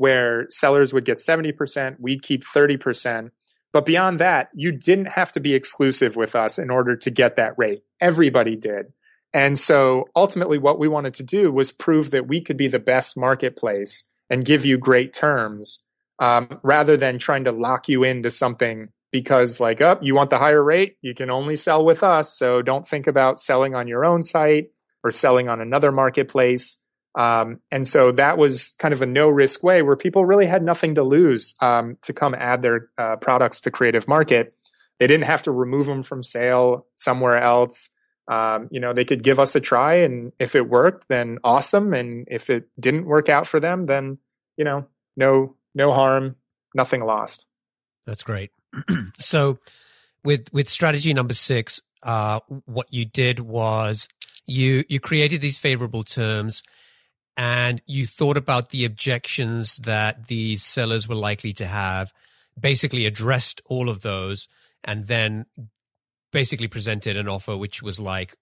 where 0.00 0.46
sellers 0.48 0.94
would 0.94 1.04
get 1.04 1.18
70%, 1.18 1.96
we'd 1.98 2.22
keep 2.22 2.42
30%. 2.42 3.32
But 3.70 3.84
beyond 3.84 4.18
that, 4.18 4.48
you 4.54 4.72
didn't 4.72 5.08
have 5.08 5.30
to 5.32 5.40
be 5.40 5.54
exclusive 5.54 6.16
with 6.16 6.34
us 6.34 6.58
in 6.58 6.70
order 6.70 6.96
to 6.96 7.10
get 7.10 7.36
that 7.36 7.52
rate. 7.58 7.82
Everybody 8.00 8.56
did. 8.56 8.94
And 9.32 9.58
so 9.58 10.08
ultimately, 10.16 10.58
what 10.58 10.78
we 10.78 10.88
wanted 10.88 11.14
to 11.14 11.22
do 11.22 11.52
was 11.52 11.70
prove 11.70 12.10
that 12.10 12.26
we 12.26 12.40
could 12.40 12.56
be 12.56 12.68
the 12.68 12.78
best 12.78 13.16
marketplace 13.16 14.10
and 14.28 14.44
give 14.44 14.64
you 14.64 14.78
great 14.78 15.12
terms 15.12 15.84
um, 16.18 16.60
rather 16.62 16.96
than 16.96 17.18
trying 17.18 17.44
to 17.44 17.52
lock 17.52 17.88
you 17.88 18.04
into 18.04 18.30
something 18.30 18.88
because 19.12 19.58
like 19.58 19.80
up 19.80 19.98
oh, 20.00 20.04
you 20.04 20.14
want 20.14 20.30
the 20.30 20.38
higher 20.38 20.62
rate? 20.62 20.96
You 21.02 21.14
can 21.14 21.30
only 21.30 21.56
sell 21.56 21.84
with 21.84 22.02
us 22.02 22.36
so 22.36 22.62
don't 22.62 22.86
think 22.86 23.06
about 23.06 23.40
selling 23.40 23.74
on 23.74 23.88
your 23.88 24.04
own 24.04 24.22
site 24.22 24.70
or 25.02 25.10
selling 25.10 25.48
on 25.48 25.60
another 25.60 25.90
marketplace. 25.90 26.76
Um, 27.16 27.60
and 27.72 27.86
so 27.86 28.12
that 28.12 28.38
was 28.38 28.74
kind 28.78 28.94
of 28.94 29.02
a 29.02 29.06
no 29.06 29.28
risk 29.28 29.64
way 29.64 29.82
where 29.82 29.96
people 29.96 30.24
really 30.24 30.46
had 30.46 30.62
nothing 30.62 30.94
to 30.94 31.02
lose 31.02 31.54
um, 31.60 31.96
to 32.02 32.12
come 32.12 32.34
add 32.34 32.62
their 32.62 32.88
uh, 32.98 33.16
products 33.16 33.62
to 33.62 33.70
creative 33.70 34.06
market. 34.06 34.54
They 35.00 35.08
didn't 35.08 35.24
have 35.24 35.42
to 35.44 35.50
remove 35.50 35.86
them 35.86 36.04
from 36.04 36.22
sale 36.22 36.86
somewhere 36.94 37.38
else 37.38 37.88
um, 38.28 38.68
you 38.70 38.80
know 38.80 38.92
they 38.92 39.04
could 39.04 39.22
give 39.22 39.38
us 39.38 39.54
a 39.54 39.60
try 39.60 39.94
and 39.94 40.32
if 40.38 40.54
it 40.54 40.68
worked 40.68 41.08
then 41.08 41.38
awesome 41.44 41.94
and 41.94 42.26
if 42.30 42.50
it 42.50 42.68
didn't 42.78 43.06
work 43.06 43.28
out 43.28 43.46
for 43.46 43.60
them 43.60 43.86
then 43.86 44.18
you 44.56 44.64
know 44.64 44.86
no 45.16 45.56
no 45.74 45.92
harm 45.92 46.36
nothing 46.74 47.04
lost. 47.04 47.46
That's 48.06 48.22
great. 48.22 48.50
So 49.18 49.58
with 50.24 50.52
with 50.52 50.68
strategy 50.68 51.12
number 51.12 51.34
six, 51.34 51.82
uh, 52.02 52.40
what 52.64 52.86
you 52.90 53.04
did 53.04 53.40
was 53.40 54.08
you 54.46 54.84
you 54.88 54.98
created 54.98 55.40
these 55.40 55.58
favorable 55.58 56.04
terms 56.04 56.62
and 57.36 57.82
you 57.86 58.06
thought 58.06 58.36
about 58.36 58.70
the 58.70 58.84
objections 58.84 59.76
that 59.78 60.28
these 60.28 60.62
sellers 60.62 61.06
were 61.06 61.14
likely 61.14 61.52
to 61.54 61.66
have, 61.66 62.12
basically 62.58 63.06
addressed 63.06 63.60
all 63.66 63.88
of 63.88 64.00
those, 64.00 64.48
and 64.82 65.06
then 65.06 65.46
basically 66.32 66.68
presented 66.68 67.16
an 67.16 67.28
offer 67.28 67.56
which 67.56 67.82
was 67.82 68.00
like, 68.00 68.36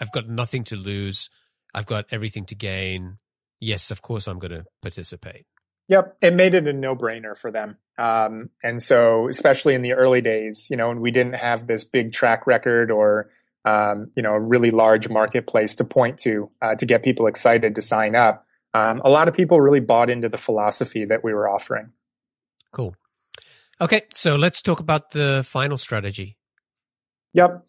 I've 0.00 0.12
got 0.12 0.28
nothing 0.28 0.64
to 0.64 0.76
lose, 0.76 1.30
I've 1.74 1.86
got 1.86 2.06
everything 2.10 2.44
to 2.46 2.54
gain. 2.54 3.18
Yes, 3.60 3.90
of 3.90 4.02
course 4.02 4.26
I'm 4.26 4.38
going 4.38 4.52
to 4.52 4.64
participate. 4.82 5.46
Yep, 5.88 6.18
it 6.20 6.34
made 6.34 6.54
it 6.54 6.66
a 6.66 6.72
no-brainer 6.72 7.36
for 7.36 7.50
them. 7.50 7.78
Um, 7.96 8.50
and 8.62 8.80
so, 8.80 9.26
especially 9.28 9.74
in 9.74 9.82
the 9.82 9.94
early 9.94 10.20
days, 10.20 10.68
you 10.70 10.76
know, 10.76 10.88
when 10.88 11.00
we 11.00 11.10
didn't 11.10 11.34
have 11.34 11.66
this 11.66 11.82
big 11.82 12.12
track 12.12 12.46
record 12.46 12.90
or 12.90 13.30
um, 13.64 14.10
you 14.14 14.22
know 14.22 14.32
a 14.32 14.40
really 14.40 14.70
large 14.70 15.08
marketplace 15.08 15.74
to 15.76 15.84
point 15.84 16.18
to 16.18 16.50
uh, 16.62 16.74
to 16.76 16.86
get 16.86 17.02
people 17.02 17.26
excited 17.26 17.74
to 17.74 17.82
sign 17.82 18.14
up, 18.14 18.46
um, 18.74 19.00
a 19.04 19.10
lot 19.10 19.28
of 19.28 19.34
people 19.34 19.60
really 19.60 19.80
bought 19.80 20.10
into 20.10 20.28
the 20.28 20.38
philosophy 20.38 21.04
that 21.06 21.24
we 21.24 21.32
were 21.32 21.48
offering. 21.48 21.90
Cool. 22.72 22.94
Okay, 23.80 24.02
so 24.12 24.36
let's 24.36 24.60
talk 24.60 24.80
about 24.80 25.10
the 25.10 25.44
final 25.46 25.78
strategy. 25.78 26.37
Yep. 27.38 27.66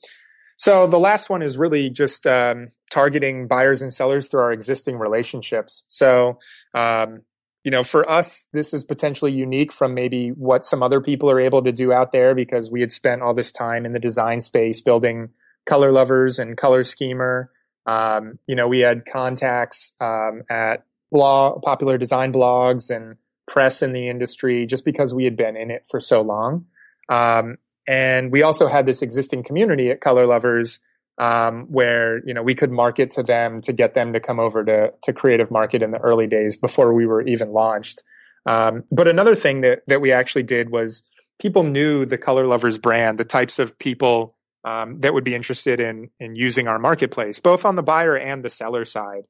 So 0.58 0.88
the 0.88 1.00
last 1.00 1.30
one 1.30 1.42
is 1.42 1.58
really 1.58 1.90
just 1.90 2.28
um, 2.28 2.72
targeting 2.92 3.48
buyers 3.48 3.82
and 3.82 3.94
sellers 3.94 4.30
through 4.30 4.42
our 4.42 4.52
existing 4.52 4.98
relationships. 4.98 5.86
So 5.88 6.40
um, 6.74 7.22
you 7.64 7.72
know, 7.72 7.84
for 7.84 8.10
us, 8.10 8.48
this 8.54 8.74
is 8.74 8.84
potentially 8.84 9.32
unique 9.32 9.72
from 9.72 9.94
maybe 9.94 10.30
what 10.30 10.64
some 10.64 10.82
other 10.82 11.02
people 11.02 11.30
are 11.30 11.40
able 11.40 11.62
to 11.64 11.72
do 11.72 11.92
out 11.92 12.12
there 12.12 12.34
because 12.34 12.72
we 12.72 12.82
had 12.82 12.92
spent 12.92 13.22
all 13.22 13.34
this 13.34 13.52
time 13.52 13.86
in 13.86 13.94
the 13.94 14.00
design 14.00 14.42
space 14.42 14.80
building 14.80 15.30
color 15.66 15.92
lovers 15.92 16.40
and 16.40 16.58
color 16.58 16.84
schemer. 16.84 17.52
Um, 17.86 18.40
you 18.48 18.56
know, 18.56 18.68
we 18.68 18.80
had 18.80 19.06
contacts 19.06 19.96
um, 20.00 20.44
at 20.50 20.86
blog, 21.12 21.62
popular 21.62 21.98
design 21.98 22.32
blogs 22.32 22.90
and 22.96 23.18
press 23.46 23.82
in 23.82 23.94
the 23.94 24.08
industry 24.08 24.66
just 24.66 24.86
because 24.86 25.14
we 25.14 25.26
had 25.26 25.36
been 25.36 25.58
in 25.58 25.70
it 25.70 25.86
for 25.90 26.00
so 26.00 26.22
long. 26.22 26.66
Um, 27.10 27.58
and 27.90 28.32
we 28.32 28.44
also 28.44 28.68
had 28.68 28.86
this 28.86 29.02
existing 29.02 29.42
community 29.42 29.90
at 29.90 30.00
Color 30.00 30.28
Lovers 30.28 30.80
um, 31.18 31.66
where 31.72 32.24
you 32.24 32.36
know 32.36 32.44
we 32.44 32.54
could 32.54 32.72
market 32.72 33.10
to 33.12 33.24
them 33.24 33.62
to 33.62 33.74
get 33.74 33.96
them 33.96 34.14
to 34.14 34.20
come 34.20 34.40
over 34.40 34.64
to 34.64 34.94
to 35.02 35.12
Creative 35.12 35.50
Market 35.50 35.82
in 35.82 35.90
the 35.90 35.98
early 35.98 36.28
days 36.28 36.56
before 36.56 36.94
we 36.94 37.08
were 37.08 37.24
even 37.24 37.52
launched. 37.52 38.04
Um, 38.46 38.84
but 38.92 39.08
another 39.08 39.36
thing 39.36 39.62
that 39.62 39.82
that 39.88 40.02
we 40.02 40.12
actually 40.12 40.44
did 40.44 40.70
was 40.70 41.02
people 41.40 41.64
knew 41.64 42.06
the 42.06 42.18
Color 42.20 42.46
Lovers 42.46 42.78
brand, 42.78 43.18
the 43.18 43.26
types 43.26 43.58
of 43.58 43.78
people 43.80 44.36
um, 44.64 45.00
that 45.00 45.16
would 45.16 45.24
be 45.24 45.34
interested 45.34 45.82
in 45.82 46.12
in 46.20 46.36
using 46.36 46.68
our 46.68 46.78
marketplace, 46.78 47.40
both 47.40 47.66
on 47.66 47.76
the 47.76 47.84
buyer 47.84 48.16
and 48.16 48.46
the 48.46 48.52
seller 48.52 48.86
side. 48.86 49.24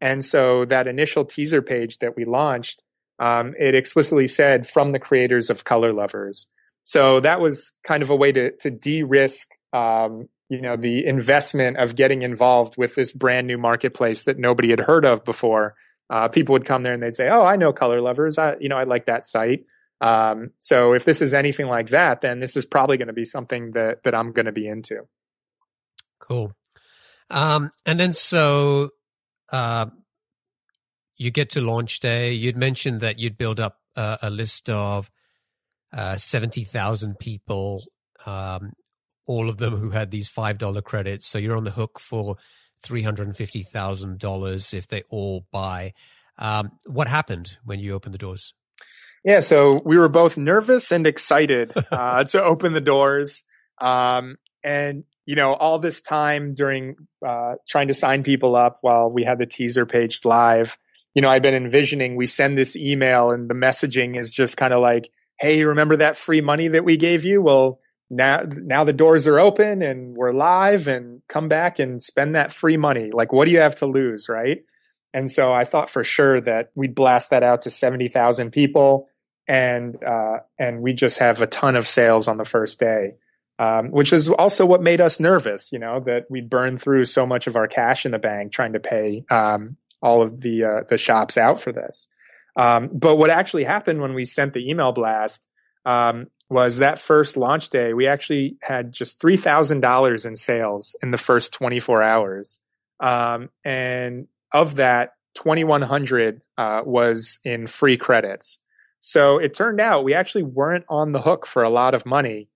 And 0.00 0.24
so 0.24 0.64
that 0.64 0.86
initial 0.86 1.26
teaser 1.26 1.60
page 1.60 1.98
that 1.98 2.16
we 2.16 2.24
launched, 2.24 2.82
um, 3.18 3.54
it 3.58 3.74
explicitly 3.74 4.26
said 4.26 4.66
from 4.66 4.92
the 4.92 4.98
creators 4.98 5.50
of 5.50 5.64
Color 5.64 5.92
Lovers. 5.92 6.46
So 6.86 7.18
that 7.18 7.40
was 7.40 7.72
kind 7.82 8.02
of 8.02 8.10
a 8.10 8.16
way 8.16 8.30
to 8.32 8.52
to 8.58 8.70
de-risk 8.70 9.48
um, 9.72 10.28
you 10.48 10.60
know 10.60 10.76
the 10.76 11.04
investment 11.04 11.76
of 11.78 11.96
getting 11.96 12.22
involved 12.22 12.76
with 12.78 12.94
this 12.94 13.12
brand 13.12 13.48
new 13.48 13.58
marketplace 13.58 14.22
that 14.24 14.38
nobody 14.38 14.70
had 14.70 14.80
heard 14.80 15.04
of 15.04 15.24
before 15.24 15.74
uh, 16.10 16.28
people 16.28 16.52
would 16.52 16.64
come 16.64 16.82
there 16.82 16.94
and 16.94 17.02
they'd 17.02 17.14
say, 17.14 17.28
"Oh, 17.28 17.44
I 17.44 17.56
know 17.56 17.72
Color 17.72 18.00
Lovers. 18.00 18.38
I, 18.38 18.56
you 18.60 18.68
know, 18.68 18.76
I 18.76 18.84
like 18.84 19.06
that 19.06 19.24
site." 19.24 19.64
Um, 20.00 20.50
so 20.60 20.92
if 20.92 21.04
this 21.04 21.20
is 21.20 21.34
anything 21.34 21.66
like 21.66 21.88
that, 21.88 22.20
then 22.20 22.38
this 22.38 22.56
is 22.56 22.64
probably 22.64 22.96
going 22.96 23.08
to 23.08 23.14
be 23.14 23.24
something 23.24 23.72
that 23.72 24.04
that 24.04 24.14
I'm 24.14 24.32
going 24.32 24.46
to 24.46 24.52
be 24.52 24.68
into. 24.68 25.08
Cool. 26.20 26.52
Um, 27.30 27.72
and 27.84 27.98
then 27.98 28.12
so 28.12 28.90
uh, 29.50 29.86
you 31.16 31.32
get 31.32 31.50
to 31.50 31.60
launch 31.60 31.98
day. 31.98 32.32
You'd 32.32 32.56
mentioned 32.56 33.00
that 33.00 33.18
you'd 33.18 33.36
build 33.36 33.58
up 33.58 33.80
uh, 33.96 34.18
a 34.22 34.30
list 34.30 34.70
of 34.70 35.10
uh, 35.92 36.16
seventy 36.16 36.64
thousand 36.64 37.18
people, 37.18 37.82
um, 38.24 38.72
all 39.26 39.48
of 39.48 39.58
them 39.58 39.76
who 39.76 39.90
had 39.90 40.10
these 40.10 40.28
five 40.28 40.58
dollar 40.58 40.82
credits. 40.82 41.26
So 41.26 41.38
you're 41.38 41.56
on 41.56 41.64
the 41.64 41.70
hook 41.70 41.98
for 42.00 42.36
three 42.82 43.02
hundred 43.02 43.26
and 43.26 43.36
fifty 43.36 43.62
thousand 43.62 44.18
dollars 44.18 44.72
if 44.74 44.88
they 44.88 45.02
all 45.10 45.46
buy. 45.50 45.92
Um, 46.38 46.72
what 46.86 47.08
happened 47.08 47.56
when 47.64 47.80
you 47.80 47.94
opened 47.94 48.14
the 48.14 48.18
doors? 48.18 48.54
Yeah, 49.24 49.40
so 49.40 49.82
we 49.84 49.98
were 49.98 50.08
both 50.08 50.36
nervous 50.36 50.92
and 50.92 51.06
excited 51.06 51.72
uh, 51.90 52.24
to 52.24 52.42
open 52.42 52.72
the 52.72 52.80
doors. 52.80 53.42
Um, 53.80 54.36
and 54.62 55.04
you 55.26 55.34
know, 55.34 55.54
all 55.54 55.78
this 55.78 56.00
time 56.00 56.54
during 56.54 56.94
uh, 57.26 57.56
trying 57.68 57.88
to 57.88 57.94
sign 57.94 58.22
people 58.22 58.54
up 58.54 58.78
while 58.80 59.10
we 59.10 59.24
had 59.24 59.38
the 59.38 59.46
teaser 59.46 59.84
page 59.84 60.20
live, 60.24 60.78
you 61.14 61.22
know, 61.22 61.28
I've 61.28 61.42
been 61.42 61.54
envisioning 61.54 62.14
we 62.14 62.26
send 62.26 62.56
this 62.56 62.76
email 62.76 63.30
and 63.30 63.50
the 63.50 63.54
messaging 63.54 64.16
is 64.16 64.30
just 64.30 64.56
kind 64.56 64.72
of 64.72 64.80
like, 64.80 65.10
"Hey, 65.38 65.64
remember 65.64 65.96
that 65.96 66.16
free 66.16 66.40
money 66.40 66.68
that 66.68 66.84
we 66.84 66.96
gave 66.96 67.24
you? 67.24 67.42
Well, 67.42 67.80
now 68.10 68.42
now 68.46 68.84
the 68.84 68.92
doors 68.92 69.26
are 69.26 69.40
open 69.40 69.82
and 69.82 70.16
we're 70.16 70.32
live 70.32 70.86
and 70.86 71.22
come 71.28 71.48
back 71.48 71.78
and 71.78 72.02
spend 72.02 72.34
that 72.34 72.52
free 72.52 72.76
money. 72.76 73.10
Like, 73.12 73.32
what 73.32 73.46
do 73.46 73.50
you 73.50 73.60
have 73.60 73.76
to 73.76 73.86
lose, 73.86 74.28
right?" 74.28 74.64
And 75.14 75.30
so 75.30 75.52
I 75.52 75.64
thought 75.64 75.90
for 75.90 76.04
sure 76.04 76.40
that 76.42 76.70
we'd 76.74 76.94
blast 76.94 77.30
that 77.30 77.42
out 77.42 77.62
to 77.62 77.70
seventy 77.70 78.08
thousand 78.08 78.50
people, 78.52 79.08
and 79.48 80.02
uh, 80.02 80.38
and 80.58 80.82
we 80.82 80.92
just 80.92 81.18
have 81.18 81.40
a 81.40 81.46
ton 81.46 81.76
of 81.76 81.88
sales 81.88 82.28
on 82.28 82.36
the 82.36 82.44
first 82.44 82.80
day 82.80 83.14
um, 83.58 83.90
which 83.90 84.12
is 84.12 84.28
also 84.28 84.66
what 84.66 84.82
made 84.82 85.00
us 85.00 85.18
nervous. 85.18 85.72
You 85.72 85.78
know 85.78 86.00
that 86.00 86.26
we'd 86.30 86.50
burn 86.50 86.78
through 86.78 87.06
so 87.06 87.26
much 87.26 87.46
of 87.46 87.56
our 87.56 87.66
cash 87.66 88.04
in 88.04 88.12
the 88.12 88.18
bank 88.18 88.52
trying 88.52 88.74
to 88.74 88.80
pay 88.80 89.24
um, 89.30 89.76
all 90.02 90.22
of 90.22 90.40
the 90.40 90.64
uh, 90.64 90.80
the 90.88 90.98
shops 90.98 91.38
out 91.38 91.60
for 91.60 91.72
this. 91.72 92.08
Um, 92.56 92.90
but 92.92 93.16
what 93.16 93.30
actually 93.30 93.64
happened 93.64 94.00
when 94.00 94.14
we 94.14 94.24
sent 94.24 94.54
the 94.54 94.68
email 94.68 94.92
blast 94.92 95.48
um, 95.84 96.28
was 96.48 96.78
that 96.78 96.98
first 96.98 97.36
launch 97.36 97.70
day, 97.70 97.92
we 97.92 98.06
actually 98.06 98.56
had 98.62 98.92
just 98.92 99.20
three 99.20 99.36
thousand 99.36 99.80
dollars 99.80 100.24
in 100.24 100.36
sales 100.36 100.96
in 101.02 101.10
the 101.10 101.18
first 101.18 101.52
twenty 101.52 101.80
four 101.80 102.02
hours, 102.02 102.60
um, 103.00 103.50
and 103.64 104.28
of 104.52 104.76
that, 104.76 105.12
twenty 105.34 105.64
one 105.64 105.82
hundred 105.82 106.42
uh, 106.56 106.82
was 106.84 107.38
in 107.44 107.66
free 107.66 107.96
credits. 107.96 108.58
So 109.00 109.38
it 109.38 109.54
turned 109.54 109.80
out 109.80 110.04
we 110.04 110.14
actually 110.14 110.42
weren't 110.42 110.84
on 110.88 111.12
the 111.12 111.20
hook 111.20 111.46
for 111.46 111.62
a 111.62 111.70
lot 111.70 111.94
of 111.94 112.06
money 112.06 112.48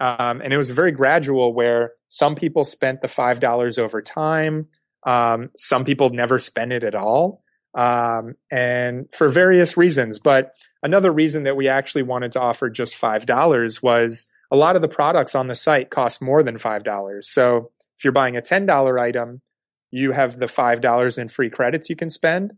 um, 0.00 0.40
and 0.42 0.52
it 0.52 0.56
was 0.56 0.70
very 0.70 0.92
gradual 0.92 1.54
where 1.54 1.92
some 2.08 2.34
people 2.34 2.64
spent 2.64 3.00
the 3.00 3.08
$5 3.08 3.78
over 3.78 4.02
time. 4.02 4.66
Um, 5.06 5.50
some 5.56 5.84
people 5.84 6.10
never 6.10 6.38
spent 6.38 6.72
it 6.72 6.84
at 6.84 6.94
all. 6.94 7.42
Um, 7.76 8.36
and 8.50 9.06
for 9.12 9.28
various 9.28 9.76
reasons. 9.76 10.18
But 10.18 10.52
another 10.82 11.12
reason 11.12 11.44
that 11.44 11.56
we 11.56 11.68
actually 11.68 12.02
wanted 12.02 12.32
to 12.32 12.40
offer 12.40 12.70
just 12.70 12.94
$5 12.94 13.82
was 13.82 14.26
a 14.50 14.56
lot 14.56 14.76
of 14.76 14.82
the 14.82 14.88
products 14.88 15.34
on 15.34 15.48
the 15.48 15.54
site 15.54 15.90
cost 15.90 16.22
more 16.22 16.42
than 16.42 16.56
$5. 16.56 17.24
So 17.24 17.70
if 17.98 18.04
you're 18.04 18.12
buying 18.12 18.36
a 18.36 18.42
$10 18.42 19.00
item, 19.00 19.42
you 19.90 20.12
have 20.12 20.38
the 20.38 20.46
$5 20.46 21.18
in 21.18 21.28
free 21.28 21.50
credits 21.50 21.90
you 21.90 21.96
can 21.96 22.10
spend. 22.10 22.54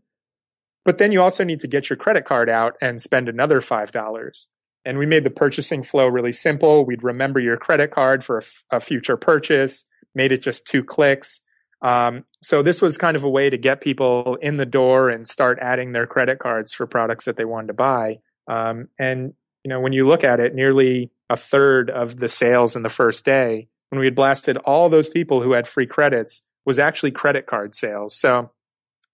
But 0.85 0.97
then 0.97 1.11
you 1.11 1.21
also 1.21 1.43
need 1.43 1.59
to 1.59 1.67
get 1.67 1.89
your 1.89 1.97
credit 1.97 2.23
card 2.25 2.49
out 2.49 2.77
and 2.81 3.01
spend 3.01 3.27
another 3.27 3.59
$5 3.59 3.91
and 4.85 4.97
we 4.97 5.05
made 5.05 5.23
the 5.23 5.29
purchasing 5.29 5.83
flow 5.83 6.07
really 6.07 6.31
simple. 6.31 6.85
We'd 6.85 7.03
remember 7.03 7.39
your 7.39 7.57
credit 7.57 7.91
card 7.91 8.23
for 8.23 8.37
a, 8.37 8.41
f- 8.41 8.63
a 8.71 8.79
future 8.79 9.17
purchase, 9.17 9.85
made 10.15 10.31
it 10.31 10.41
just 10.41 10.65
two 10.65 10.83
clicks. 10.83 11.41
Um, 11.81 12.25
so 12.41 12.61
this 12.61 12.81
was 12.81 12.97
kind 12.97 13.15
of 13.15 13.23
a 13.23 13.29
way 13.29 13.49
to 13.49 13.57
get 13.57 13.81
people 13.81 14.35
in 14.41 14.57
the 14.57 14.65
door 14.65 15.09
and 15.09 15.27
start 15.27 15.59
adding 15.61 15.91
their 15.91 16.07
credit 16.07 16.39
cards 16.39 16.73
for 16.73 16.85
products 16.85 17.25
that 17.25 17.37
they 17.37 17.45
wanted 17.45 17.67
to 17.67 17.73
buy. 17.73 18.19
Um, 18.47 18.89
and 18.99 19.33
you 19.63 19.69
know, 19.69 19.79
when 19.79 19.93
you 19.93 20.05
look 20.05 20.23
at 20.23 20.39
it, 20.39 20.55
nearly 20.55 21.11
a 21.29 21.37
third 21.37 21.89
of 21.89 22.17
the 22.17 22.29
sales 22.29 22.75
in 22.75 22.83
the 22.83 22.89
first 22.89 23.25
day, 23.25 23.67
when 23.89 23.99
we 23.99 24.05
had 24.05 24.15
blasted 24.15 24.57
all 24.57 24.89
those 24.89 25.09
people 25.09 25.41
who 25.41 25.53
had 25.53 25.67
free 25.67 25.87
credits, 25.87 26.45
was 26.65 26.79
actually 26.79 27.11
credit 27.11 27.45
card 27.45 27.75
sales. 27.75 28.15
So 28.15 28.51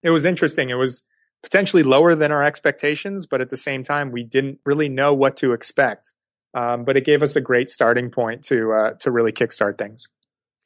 it 0.03 0.09
was 0.09 0.25
interesting. 0.25 0.69
It 0.69 0.75
was 0.75 1.03
potentially 1.43 1.83
lower 1.83 2.15
than 2.15 2.31
our 2.31 2.43
expectations, 2.43 3.27
but 3.27 3.41
at 3.41 3.49
the 3.49 3.57
same 3.57 3.83
time, 3.83 4.11
we 4.11 4.23
didn't 4.23 4.59
really 4.65 4.89
know 4.89 5.13
what 5.13 5.37
to 5.37 5.53
expect. 5.53 6.13
Um, 6.53 6.85
but 6.85 6.97
it 6.97 7.05
gave 7.05 7.21
us 7.21 7.35
a 7.35 7.41
great 7.41 7.69
starting 7.69 8.09
point 8.09 8.43
to 8.45 8.71
uh, 8.71 8.91
to 9.01 9.11
really 9.11 9.33
kickstart 9.33 9.77
things. 9.77 10.07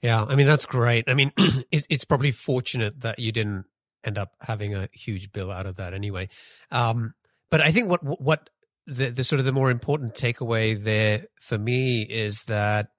Yeah, 0.02 0.24
I 0.24 0.36
mean 0.36 0.48
that's 0.48 0.66
great. 0.66 1.10
I 1.10 1.14
mean, 1.14 1.32
it, 1.38 1.86
it's 1.90 2.06
probably 2.06 2.32
fortunate 2.32 3.02
that 3.02 3.20
you 3.20 3.32
didn't 3.32 3.66
end 4.04 4.18
up 4.18 4.34
having 4.42 4.74
a 4.74 4.88
huge 4.94 5.32
bill 5.32 5.52
out 5.52 5.66
of 5.66 5.76
that 5.76 5.94
anyway. 5.94 6.30
Um, 6.72 7.14
but 7.50 7.62
I 7.62 7.72
think 7.72 7.90
what 7.90 8.22
what 8.22 8.50
the, 8.88 9.10
the 9.10 9.24
sort 9.24 9.40
of 9.40 9.46
the 9.46 9.52
more 9.52 9.72
important 9.72 10.16
takeaway 10.16 10.82
there 10.82 11.26
for 11.40 11.58
me 11.58 12.02
is 12.02 12.46
that 12.46 12.90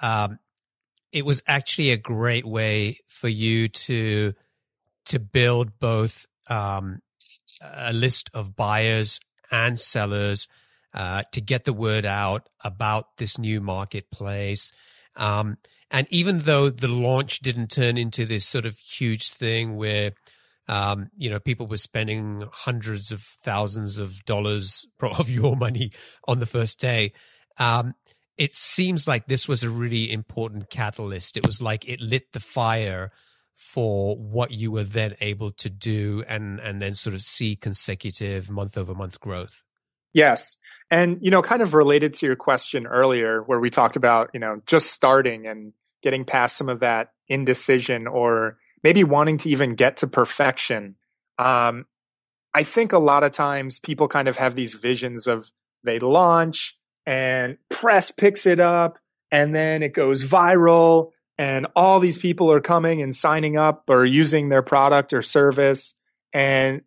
um, 0.00 0.38
it 1.12 1.24
was 1.24 1.42
actually 1.46 1.90
a 1.90 1.96
great 1.96 2.46
way 2.46 2.98
for 3.06 3.28
you 3.28 3.68
to 3.68 4.34
to 5.06 5.18
build 5.18 5.78
both 5.78 6.26
um, 6.48 7.00
a 7.60 7.92
list 7.92 8.30
of 8.32 8.56
buyers 8.56 9.20
and 9.50 9.78
sellers 9.78 10.48
uh, 10.94 11.22
to 11.32 11.40
get 11.40 11.64
the 11.64 11.72
word 11.72 12.06
out 12.06 12.46
about 12.62 13.16
this 13.18 13.38
new 13.38 13.60
marketplace. 13.60 14.72
Um, 15.16 15.58
and 15.90 16.06
even 16.10 16.40
though 16.40 16.70
the 16.70 16.88
launch 16.88 17.40
didn't 17.40 17.70
turn 17.70 17.96
into 17.96 18.24
this 18.24 18.46
sort 18.46 18.66
of 18.66 18.78
huge 18.78 19.30
thing 19.30 19.76
where, 19.76 20.12
um, 20.66 21.10
you 21.16 21.30
know, 21.30 21.38
people 21.38 21.66
were 21.66 21.76
spending 21.76 22.48
hundreds 22.52 23.12
of 23.12 23.22
thousands 23.22 23.98
of 23.98 24.24
dollars 24.24 24.86
of 25.00 25.30
your 25.30 25.56
money 25.56 25.92
on 26.26 26.40
the 26.40 26.46
first 26.46 26.80
day, 26.80 27.12
um, 27.58 27.94
it 28.36 28.52
seems 28.52 29.06
like 29.06 29.26
this 29.26 29.46
was 29.46 29.62
a 29.62 29.70
really 29.70 30.10
important 30.10 30.68
catalyst. 30.68 31.36
It 31.36 31.46
was 31.46 31.62
like 31.62 31.88
it 31.88 32.00
lit 32.00 32.32
the 32.32 32.40
fire 32.40 33.12
for 33.54 34.16
what 34.16 34.50
you 34.50 34.72
were 34.72 34.84
then 34.84 35.14
able 35.20 35.50
to 35.52 35.70
do 35.70 36.24
and 36.26 36.58
and 36.60 36.82
then 36.82 36.94
sort 36.94 37.14
of 37.14 37.22
see 37.22 37.54
consecutive 37.54 38.50
month 38.50 38.76
over 38.76 38.94
month 38.94 39.20
growth 39.20 39.62
yes 40.12 40.56
and 40.94 41.18
you 41.22 41.30
know 41.30 41.42
kind 41.42 41.62
of 41.62 41.74
related 41.74 42.14
to 42.14 42.26
your 42.26 42.36
question 42.36 42.86
earlier 42.86 43.42
where 43.42 43.60
we 43.60 43.70
talked 43.70 43.96
about 43.96 44.30
you 44.32 44.40
know 44.40 44.60
just 44.66 44.90
starting 44.90 45.46
and 45.46 45.72
getting 46.02 46.24
past 46.24 46.56
some 46.56 46.68
of 46.68 46.80
that 46.80 47.12
indecision 47.28 48.06
or 48.06 48.58
maybe 48.82 49.02
wanting 49.02 49.38
to 49.38 49.48
even 49.48 49.74
get 49.74 49.98
to 49.98 50.06
perfection 50.06 50.96
um, 51.38 51.86
i 52.54 52.62
think 52.62 52.92
a 52.92 52.98
lot 52.98 53.24
of 53.24 53.32
times 53.32 53.78
people 53.78 54.08
kind 54.08 54.28
of 54.28 54.36
have 54.36 54.54
these 54.54 54.74
visions 54.74 55.26
of 55.26 55.50
they 55.82 55.98
launch 55.98 56.76
and 57.06 57.58
press 57.68 58.10
picks 58.10 58.46
it 58.46 58.60
up 58.60 58.98
and 59.30 59.54
then 59.54 59.82
it 59.82 59.92
goes 59.92 60.24
viral 60.24 61.10
and 61.38 61.66
all 61.74 62.00
these 62.00 62.18
people 62.18 62.50
are 62.52 62.60
coming 62.60 63.02
and 63.02 63.14
signing 63.14 63.56
up 63.56 63.84
or 63.88 64.04
using 64.04 64.48
their 64.48 64.62
product 64.62 65.12
or 65.12 65.22
service. 65.22 65.98
And 66.32 66.82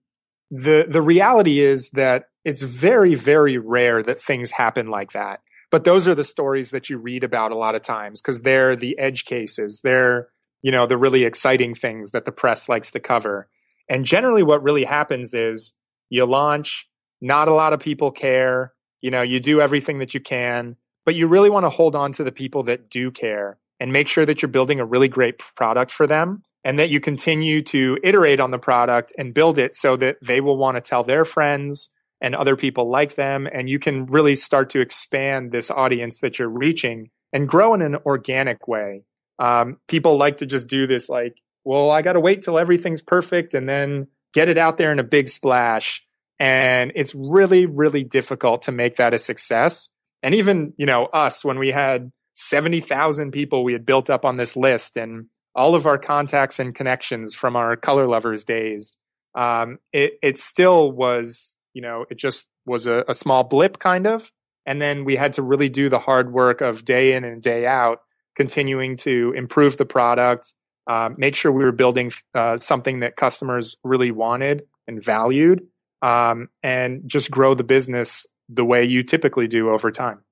the 0.49 0.85
the 0.87 1.01
reality 1.01 1.59
is 1.59 1.91
that 1.91 2.29
it's 2.47 2.61
very 2.61 3.13
very 3.13 3.57
rare 3.57 4.01
that 4.01 4.21
things 4.21 4.51
happen 4.51 4.87
like 4.87 5.11
that. 5.11 5.41
But 5.69 5.83
those 5.83 6.07
are 6.07 6.15
the 6.15 6.23
stories 6.23 6.71
that 6.71 6.89
you 6.89 6.97
read 6.97 7.25
about 7.25 7.51
a 7.51 7.57
lot 7.57 7.75
of 7.75 7.81
times 7.81 8.21
because 8.21 8.41
they're 8.41 8.77
the 8.77 8.97
edge 8.97 9.25
cases. 9.25 9.81
They're 9.83 10.29
you 10.61 10.71
know 10.71 10.87
the 10.87 10.97
really 10.97 11.25
exciting 11.25 11.75
things 11.75 12.11
that 12.11 12.23
the 12.23 12.31
press 12.31 12.69
likes 12.69 12.91
to 12.91 13.01
cover. 13.01 13.49
And 13.89 14.05
generally 14.05 14.43
what 14.43 14.63
really 14.63 14.85
happens 14.85 15.33
is 15.33 15.77
you 16.09 16.25
launch 16.25 16.87
not 17.19 17.49
a 17.49 17.53
lot 17.53 17.73
of 17.73 17.81
people 17.81 18.11
care. 18.11 18.73
You 19.01 19.11
know 19.11 19.21
you 19.21 19.41
do 19.41 19.59
everything 19.59 19.99
that 19.99 20.13
you 20.13 20.21
can 20.21 20.77
but 21.03 21.15
you 21.15 21.25
really 21.25 21.49
want 21.49 21.65
to 21.65 21.69
hold 21.69 21.95
on 21.95 22.11
to 22.11 22.23
the 22.23 22.33
people 22.33 22.63
that 22.63 22.89
do 22.89 23.11
care 23.11 23.57
and 23.79 23.93
make 23.93 24.09
sure 24.09 24.25
that 24.25 24.41
you're 24.41 24.49
building 24.49 24.81
a 24.81 24.85
really 24.85 25.07
great 25.07 25.37
product 25.55 25.89
for 25.89 26.05
them 26.05 26.43
and 26.65 26.77
that 26.79 26.89
you 26.89 26.99
continue 26.99 27.61
to 27.61 27.97
iterate 28.03 28.41
on 28.41 28.51
the 28.51 28.59
product 28.59 29.13
and 29.17 29.33
build 29.33 29.57
it 29.57 29.73
so 29.73 29.95
that 29.95 30.17
they 30.21 30.41
will 30.41 30.57
want 30.57 30.75
to 30.75 30.81
tell 30.81 31.05
their 31.05 31.23
friends 31.23 31.93
and 32.21 32.35
other 32.35 32.55
people 32.55 32.89
like 32.89 33.15
them 33.15 33.47
and 33.51 33.69
you 33.69 33.79
can 33.79 34.05
really 34.07 34.35
start 34.35 34.69
to 34.71 34.81
expand 34.81 35.51
this 35.51 35.69
audience 35.69 36.19
that 36.19 36.39
you're 36.39 36.49
reaching 36.49 37.09
and 37.33 37.47
grow 37.47 37.73
in 37.73 37.81
an 37.81 37.95
organic 38.05 38.67
way 38.67 39.03
um, 39.39 39.77
people 39.87 40.17
like 40.17 40.37
to 40.37 40.45
just 40.45 40.67
do 40.67 40.87
this 40.87 41.09
like 41.09 41.37
well 41.63 41.89
i 41.91 42.01
got 42.01 42.13
to 42.13 42.19
wait 42.19 42.41
till 42.41 42.57
everything's 42.57 43.01
perfect 43.01 43.53
and 43.53 43.67
then 43.67 44.07
get 44.33 44.49
it 44.49 44.57
out 44.57 44.77
there 44.77 44.91
in 44.91 44.99
a 44.99 45.03
big 45.03 45.29
splash 45.29 46.03
and 46.39 46.91
it's 46.95 47.15
really 47.15 47.65
really 47.65 48.03
difficult 48.03 48.63
to 48.63 48.71
make 48.71 48.97
that 48.97 49.13
a 49.13 49.19
success 49.19 49.89
and 50.23 50.35
even 50.35 50.73
you 50.77 50.85
know 50.85 51.05
us 51.05 51.43
when 51.45 51.59
we 51.59 51.69
had 51.69 52.11
70,000 52.35 53.31
people 53.31 53.63
we 53.63 53.73
had 53.73 53.85
built 53.85 54.09
up 54.09 54.23
on 54.23 54.37
this 54.37 54.55
list 54.55 54.95
and 54.95 55.25
all 55.55 55.73
of 55.73 55.87
our 55.87 55.97
contacts 55.97 56.59
and 56.59 56.75
connections 56.75 57.33
from 57.33 57.55
our 57.55 57.75
color 57.75 58.07
lovers 58.07 58.43
days. 58.43 58.97
um, 59.35 59.79
it 59.91 60.17
it 60.21 60.37
still 60.37 60.91
was 60.91 61.56
you 61.77 61.81
know 61.83 62.05
it 62.09 62.17
just 62.17 62.47
was 62.65 62.87
a, 62.87 63.05
a 63.07 63.13
small 63.13 63.43
blip 63.43 63.77
kind 63.77 64.07
of, 64.07 64.31
and 64.65 64.81
then 64.81 65.05
we 65.05 65.15
had 65.15 65.33
to 65.33 65.43
really 65.43 65.69
do 65.69 65.89
the 65.89 65.99
hard 65.99 66.33
work 66.33 66.59
of 66.59 66.83
day 66.83 67.13
in 67.13 67.23
and 67.23 67.39
day 67.39 67.67
out, 67.67 67.99
continuing 68.35 68.97
to 68.97 69.31
improve 69.37 69.77
the 69.77 69.85
product, 69.85 70.55
uh, 70.87 71.11
make 71.17 71.35
sure 71.35 71.51
we 71.51 71.63
were 71.63 71.71
building 71.71 72.11
uh, 72.33 72.57
something 72.57 73.01
that 73.01 73.15
customers 73.15 73.75
really 73.83 74.09
wanted 74.09 74.63
and 74.87 75.03
valued, 75.03 75.67
um, 76.01 76.49
and 76.63 77.03
just 77.05 77.29
grow 77.29 77.53
the 77.53 77.63
business 77.63 78.25
the 78.49 78.65
way 78.65 78.83
you 78.83 79.03
typically 79.03 79.47
do 79.47 79.69
over 79.69 79.91
time. 79.91 80.23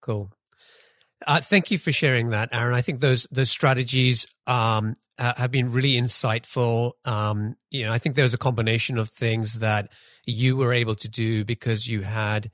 Cool. 0.00 0.30
Uh, 1.26 1.40
thank 1.40 1.72
you 1.72 1.78
for 1.78 1.90
sharing 1.90 2.30
that, 2.30 2.50
Aaron. 2.52 2.74
I 2.74 2.82
think 2.82 3.00
those 3.00 3.26
those 3.32 3.50
strategies 3.50 4.28
um, 4.46 4.94
have 5.18 5.50
been 5.50 5.72
really 5.72 5.94
insightful. 5.94 6.92
Um, 7.04 7.56
you 7.70 7.86
know, 7.86 7.92
I 7.92 7.98
think 7.98 8.14
there's 8.14 8.34
a 8.34 8.38
combination 8.38 8.98
of 8.98 9.10
things 9.10 9.58
that 9.58 9.90
you 10.26 10.56
were 10.56 10.72
able 10.72 10.94
to 10.96 11.08
do 11.08 11.44
because 11.44 11.86
you 11.86 12.02
had 12.02 12.50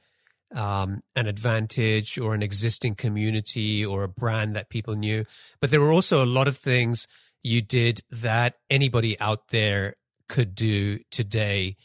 um, 0.55 1.03
an 1.17 1.27
advantage 1.27 2.19
or 2.19 2.35
an 2.35 2.43
existing 2.43 2.95
community 2.95 3.85
or 3.85 4.03
a 4.03 4.09
brand 4.09 4.55
that 4.55 4.69
people 4.69 4.95
knew. 4.95 5.25
But 5.61 5.71
there 5.71 5.81
were 5.81 5.93
also 5.93 6.23
a 6.23 6.27
lot 6.27 6.49
of 6.49 6.57
things 6.57 7.09
you 7.43 7.63
did 7.63 8.03
that 8.11 8.55
anybody 8.71 9.19
out 9.19 9.49
there 9.49 9.97
could 10.29 10.55
do 10.55 10.99
today 11.11 11.77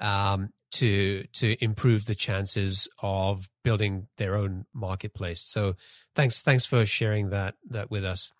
um, 0.00 0.50
to 0.72 1.24
to 1.32 1.62
improve 1.62 2.04
the 2.04 2.14
chances 2.14 2.88
of 3.02 3.48
building 3.64 4.08
their 4.18 4.36
own 4.36 4.66
marketplace. 4.72 5.40
So 5.42 5.74
thanks 6.14 6.40
thanks 6.40 6.64
for 6.64 6.86
sharing 6.86 7.30
that 7.30 7.54
that 7.68 7.90
with 7.90 8.04
us. 8.04 8.30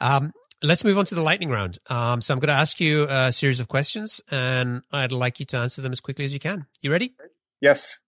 Um, 0.00 0.32
let's 0.62 0.84
move 0.84 0.98
on 0.98 1.04
to 1.06 1.14
the 1.14 1.22
lightning 1.22 1.50
round. 1.50 1.78
Um, 1.88 2.20
so 2.22 2.34
I'm 2.34 2.40
going 2.40 2.48
to 2.48 2.60
ask 2.60 2.80
you 2.80 3.06
a 3.08 3.32
series 3.32 3.60
of 3.60 3.68
questions, 3.68 4.20
and 4.30 4.82
I'd 4.92 5.12
like 5.12 5.40
you 5.40 5.46
to 5.46 5.58
answer 5.58 5.82
them 5.82 5.92
as 5.92 6.00
quickly 6.00 6.24
as 6.24 6.34
you 6.34 6.40
can. 6.40 6.66
You 6.80 6.90
ready? 6.90 7.14
Yes. 7.60 7.98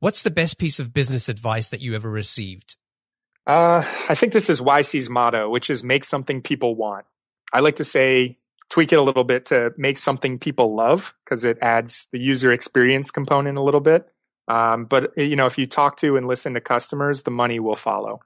What's 0.00 0.22
the 0.22 0.30
best 0.30 0.58
piece 0.58 0.80
of 0.80 0.92
business 0.92 1.28
advice 1.28 1.68
that 1.68 1.80
you 1.80 1.94
ever 1.94 2.10
received? 2.10 2.76
Uh, 3.46 3.84
I 4.08 4.14
think 4.14 4.32
this 4.32 4.48
is 4.48 4.60
YC's 4.60 5.10
motto, 5.10 5.48
which 5.48 5.70
is 5.70 5.82
make 5.82 6.04
something 6.04 6.42
people 6.42 6.74
want. 6.74 7.06
I 7.52 7.60
like 7.60 7.76
to 7.76 7.84
say 7.84 8.38
tweak 8.70 8.92
it 8.92 8.98
a 8.98 9.02
little 9.02 9.24
bit 9.24 9.46
to 9.46 9.72
make 9.76 9.98
something 9.98 10.38
people 10.38 10.74
love 10.74 11.14
because 11.24 11.44
it 11.44 11.58
adds 11.60 12.08
the 12.10 12.20
user 12.20 12.52
experience 12.52 13.10
component 13.10 13.58
a 13.58 13.62
little 13.62 13.80
bit. 13.80 14.08
Um, 14.48 14.86
but 14.86 15.16
you 15.16 15.36
know, 15.36 15.46
if 15.46 15.58
you 15.58 15.66
talk 15.66 15.98
to 15.98 16.16
and 16.16 16.26
listen 16.26 16.54
to 16.54 16.60
customers, 16.60 17.24
the 17.24 17.30
money 17.30 17.60
will 17.60 17.76
follow. 17.76 18.20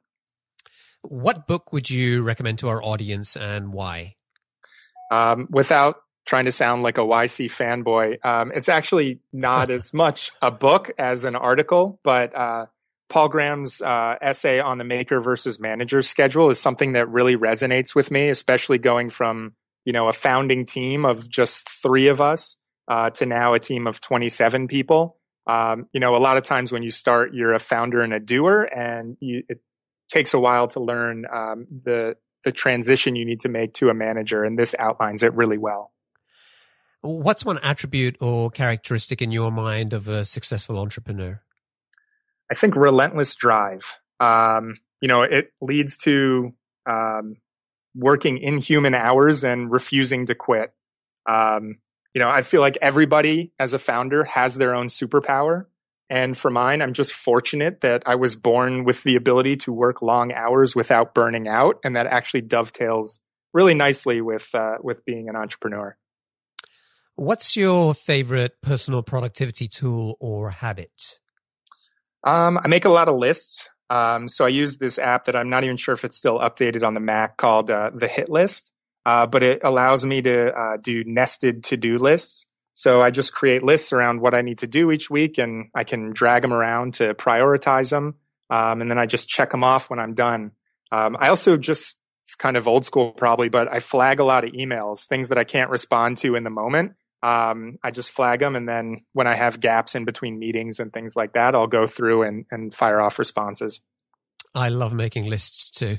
What 1.09 1.47
book 1.47 1.73
would 1.73 1.90
you 1.90 2.23
recommend 2.23 2.59
to 2.61 2.69
our 2.69 2.83
audience 2.83 3.37
and 3.37 3.73
why? 3.73 4.16
Um, 5.11 5.47
without 5.51 5.97
trying 6.27 6.47
to 6.47 6.53
sound 6.53 6.83
like 6.83 6.99
a 6.99 7.03
YC 7.03 7.47
fanboy, 7.47 8.25
um, 8.25 8.51
it's 8.55 8.69
actually 8.69 9.21
not 9.33 9.71
as 9.71 9.95
much 9.95 10.33
a 10.42 10.51
book 10.51 10.90
as 10.99 11.25
an 11.25 11.37
article, 11.37 12.01
but 12.03 12.35
uh, 12.37 12.66
Paul 13.09 13.29
Graham's 13.29 13.81
uh, 13.81 14.16
essay 14.21 14.59
on 14.61 14.79
the 14.79 14.85
maker 14.85 15.21
versus 15.21 15.61
manager 15.61 16.03
schedule 16.03 16.51
is 16.51 16.59
something 16.59 16.92
that 16.92 17.09
really 17.09 17.37
resonates 17.37 17.95
with 17.95 18.11
me, 18.11 18.29
especially 18.29 18.79
going 18.79 19.11
from 19.11 19.55
you 19.85 19.92
know 19.92 20.09
a 20.09 20.12
founding 20.12 20.66
team 20.66 21.05
of 21.05 21.29
just 21.29 21.71
three 21.71 22.09
of 22.09 22.21
us 22.21 22.57
uh, 22.88 23.11
to 23.11 23.27
now 23.27 23.55
a 23.55 23.61
team 23.61 23.87
of 23.87 24.01
27 24.01 24.69
people. 24.69 25.19
Um, 25.47 25.88
you 25.92 26.01
know, 26.01 26.16
a 26.16 26.19
lot 26.19 26.37
of 26.37 26.42
times 26.42 26.73
when 26.73 26.83
you 26.83 26.90
start, 26.90 27.33
you're 27.33 27.55
a 27.55 27.61
founder 27.61 28.03
and 28.03 28.12
a 28.12 28.19
doer, 28.19 28.69
and 28.75 29.16
you, 29.21 29.45
it 29.49 29.61
takes 30.09 30.35
a 30.35 30.38
while 30.38 30.69
to 30.69 30.81
learn 30.81 31.27
um, 31.33 31.66
the 31.71 32.16
the 32.45 32.53
transition 32.53 33.16
you 33.16 33.25
need 33.25 33.40
to 33.40 33.49
make 33.49 33.75
to 33.75 33.88
a 33.88 33.95
manager, 33.95 34.45
and 34.45 34.59
this 34.59 34.75
outlines 34.79 35.23
it 35.23 35.35
really 35.35 35.59
well. 35.59 35.92
What's 37.01 37.45
one 37.45 37.59
attribute 37.62 38.16
or 38.21 38.51
characteristic 38.51 39.21
in 39.21 39.31
your 39.31 39.51
mind 39.51 39.92
of 39.92 40.09
a 40.09 40.25
successful 40.25 40.79
entrepreneur? 40.79 41.40
I 42.51 42.55
think 42.55 42.77
relentless 42.77 43.35
drive. 43.35 44.01
Um, 44.21 44.79
you 45.01 45.09
know, 45.09 45.23
it 45.23 45.53
leads 45.61 45.99
to 45.99 46.55
um, 46.87 47.37
working 47.95 48.38
inhuman 48.38 48.95
hours 48.95 49.45
and 49.45 49.71
refusing 49.71 50.27
to 50.27 50.35
quit. 50.35 50.73
Um, 51.29 51.79
you 52.14 52.21
know, 52.21 52.31
I 52.31 52.42
feel 52.42 52.61
like 52.61 52.79
everybody 52.81 53.53
as 53.59 53.73
a 53.73 53.79
founder 53.79 54.25
has 54.25 54.57
their 54.57 54.75
own 54.75 54.87
superpower. 54.87 55.66
And 56.09 56.38
for 56.38 56.51
mine, 56.51 56.83
I'm 56.83 56.92
just 56.92 57.12
fortunate 57.12 57.81
that 57.81 58.03
I 58.07 58.14
was 58.14 58.37
born 58.37 58.85
with 58.85 59.03
the 59.03 59.16
ability 59.16 59.57
to 59.59 59.73
work 59.73 60.03
long 60.03 60.33
hours 60.33 60.77
without 60.77 61.14
burning 61.14 61.49
out. 61.49 61.77
And 61.83 61.97
that 61.97 62.07
actually 62.07 62.42
dovetails 62.42 63.21
really 63.53 63.75
nicely 63.75 64.21
with, 64.21 64.49
uh, 64.55 64.79
with 64.83 65.05
being 65.05 65.29
an 65.29 65.37
entrepreneur. 65.37 65.97
What's 67.16 67.57
your 67.57 67.95
favorite 67.95 68.61
personal 68.61 69.03
productivity 69.03 69.69
tool 69.69 70.16
or 70.21 70.51
habit? 70.51 71.19
Um, 72.23 72.59
I 72.62 72.69
make 72.69 72.85
a 72.85 72.90
lot 72.90 73.09
of 73.09 73.16
lists. 73.16 73.69
Um, 73.88 74.29
so 74.29 74.45
I 74.45 74.49
use 74.49 74.79
this 74.79 74.99
app 74.99 75.27
that 75.27 75.37
I'm 75.37 75.49
not 75.49 75.64
even 75.64 75.77
sure 75.77 75.95
if 75.95 76.05
it's 76.05 76.16
still 76.16 76.38
updated 76.38 76.85
on 76.85 76.95
the 76.95 77.01
Mac 77.01 77.37
called 77.37 77.71
uh, 77.71 77.90
the 77.95 78.09
Hit 78.09 78.29
List, 78.29 78.73
uh, 79.05 79.27
but 79.27 79.42
it 79.42 79.61
allows 79.62 80.05
me 80.05 80.23
to 80.23 80.53
uh, 80.53 80.77
do 80.77 81.05
nested 81.05 81.64
to 81.64 81.77
do 81.77 81.97
lists. 81.99 82.46
So 82.77 83.01
I 83.01 83.11
just 83.11 83.33
create 83.33 83.62
lists 83.62 83.91
around 83.91 84.21
what 84.21 84.35
I 84.35 84.43
need 84.43 84.59
to 84.59 84.67
do 84.67 84.91
each 84.91 85.09
week, 85.09 85.39
and 85.39 85.71
I 85.75 85.83
can 85.83 86.12
drag 86.12 86.43
them 86.43 86.53
around 86.53 86.93
to 86.95 87.15
prioritize 87.15 87.89
them, 87.89 88.17
um, 88.51 88.83
and 88.83 88.91
then 88.91 88.99
I 88.99 89.07
just 89.07 89.31
check 89.31 89.51
them 89.51 89.65
off 89.65 89.89
when 89.89 89.99
I'm 89.99 90.12
done. 90.12 90.53
Um, 90.93 91.17
I 91.19 91.29
also 91.29 91.57
just 91.57 91.95
it's 92.21 92.35
kind 92.35 92.55
of 92.55 92.69
old 92.69 92.85
school 92.85 93.12
probably, 93.12 93.49
but 93.49 93.73
I 93.73 93.81
flag 93.81 94.21
a 94.21 94.25
lot 94.25 94.45
of 94.45 94.53
emails, 94.53 95.07
things 95.07 95.31
that 95.31 95.39
I 95.39 95.45
can't 95.45 95.71
respond 95.71 96.19
to 96.19 96.35
in 96.35 96.45
the 96.45 96.51
moment. 96.51 96.93
Um, 97.23 97.79
I 97.83 97.91
just 97.93 98.11
flag 98.11 98.41
them, 98.41 98.55
and 98.55 98.69
then 98.69 99.07
when 99.15 99.27
I 99.27 99.33
have 99.33 99.59
gaps 99.59 99.95
in 99.95 100.05
between 100.05 100.39
meetings 100.39 100.79
and 100.79 100.93
things 100.93 101.17
like 101.17 101.33
that, 101.33 101.55
I'll 101.55 101.67
go 101.67 101.87
through 101.87 102.25
and, 102.25 102.45
and 102.51 102.75
fire 102.75 103.01
off 103.01 103.19
responses. 103.19 103.81
I 104.55 104.69
love 104.69 104.93
making 104.93 105.31
lists 105.31 105.71
too. 105.71 105.99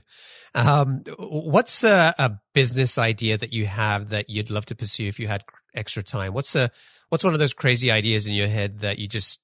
Um, 0.53 1.03
what's 1.17 1.83
a, 1.83 2.13
a, 2.19 2.39
business 2.53 2.97
idea 2.97 3.37
that 3.37 3.53
you 3.53 3.67
have 3.67 4.09
that 4.09 4.29
you'd 4.29 4.49
love 4.49 4.65
to 4.67 4.75
pursue 4.75 5.07
if 5.07 5.19
you 5.19 5.27
had 5.27 5.43
extra 5.77 6.03
time? 6.03 6.33
What's 6.33 6.55
a 6.55 6.71
what's 7.09 7.23
one 7.23 7.33
of 7.33 7.39
those 7.39 7.53
crazy 7.53 7.91
ideas 7.91 8.27
in 8.27 8.33
your 8.33 8.47
head 8.47 8.79
that 8.79 8.99
you 8.99 9.07
just 9.07 9.39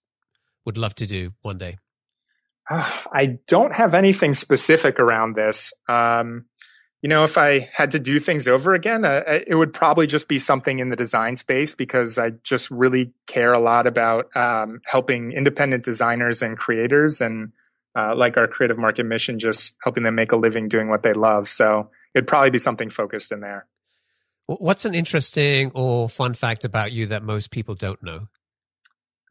would 0.65 0.77
love 0.77 0.95
to 0.95 1.05
do 1.05 1.33
one 1.41 1.57
day? 1.57 1.77
Uh, 2.69 2.89
I 3.11 3.39
don't 3.47 3.73
have 3.73 3.93
anything 3.93 4.33
specific 4.33 4.99
around 4.99 5.35
this. 5.35 5.73
Um, 5.87 6.45
you 7.01 7.09
know, 7.09 7.25
if 7.25 7.37
I 7.37 7.69
had 7.73 7.91
to 7.91 7.99
do 7.99 8.17
things 8.21 8.47
over 8.47 8.73
again, 8.73 9.03
uh, 9.03 9.23
it 9.27 9.55
would 9.55 9.73
probably 9.73 10.07
just 10.07 10.29
be 10.29 10.39
something 10.39 10.79
in 10.79 10.89
the 10.89 10.95
design 10.95 11.35
space 11.35 11.75
because 11.75 12.17
I 12.17 12.29
just 12.43 12.71
really 12.71 13.11
care 13.27 13.51
a 13.51 13.59
lot 13.59 13.87
about 13.87 14.33
um, 14.37 14.79
helping 14.85 15.33
independent 15.33 15.83
designers 15.83 16.41
and 16.41 16.57
creators 16.57 17.19
and 17.19 17.51
uh, 17.97 18.15
like 18.15 18.37
our 18.37 18.47
creative 18.47 18.77
market 18.77 19.03
mission, 19.03 19.37
just 19.37 19.73
helping 19.83 20.03
them 20.03 20.15
make 20.15 20.31
a 20.31 20.37
living 20.37 20.69
doing 20.69 20.87
what 20.89 21.03
they 21.03 21.11
love. 21.11 21.49
So 21.49 21.89
it'd 22.15 22.27
probably 22.27 22.51
be 22.51 22.59
something 22.59 22.89
focused 22.89 23.33
in 23.33 23.41
there. 23.41 23.67
What's 24.45 24.85
an 24.85 24.93
interesting 24.93 25.71
or 25.73 26.09
fun 26.09 26.33
fact 26.33 26.65
about 26.65 26.91
you 26.91 27.07
that 27.07 27.23
most 27.23 27.51
people 27.51 27.75
don't 27.75 28.01
know? 28.03 28.27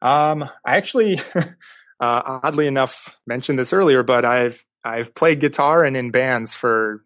Um, 0.01 0.42
I 0.64 0.77
actually, 0.77 1.20
uh, 1.35 2.38
oddly 2.42 2.66
enough, 2.66 3.16
mentioned 3.27 3.59
this 3.59 3.72
earlier, 3.72 4.03
but 4.03 4.25
I've 4.25 4.64
I've 4.85 5.14
played 5.14 5.40
guitar 5.40 5.85
and 5.85 5.96
in 5.96 6.11
bands 6.11 6.55
for 6.55 7.05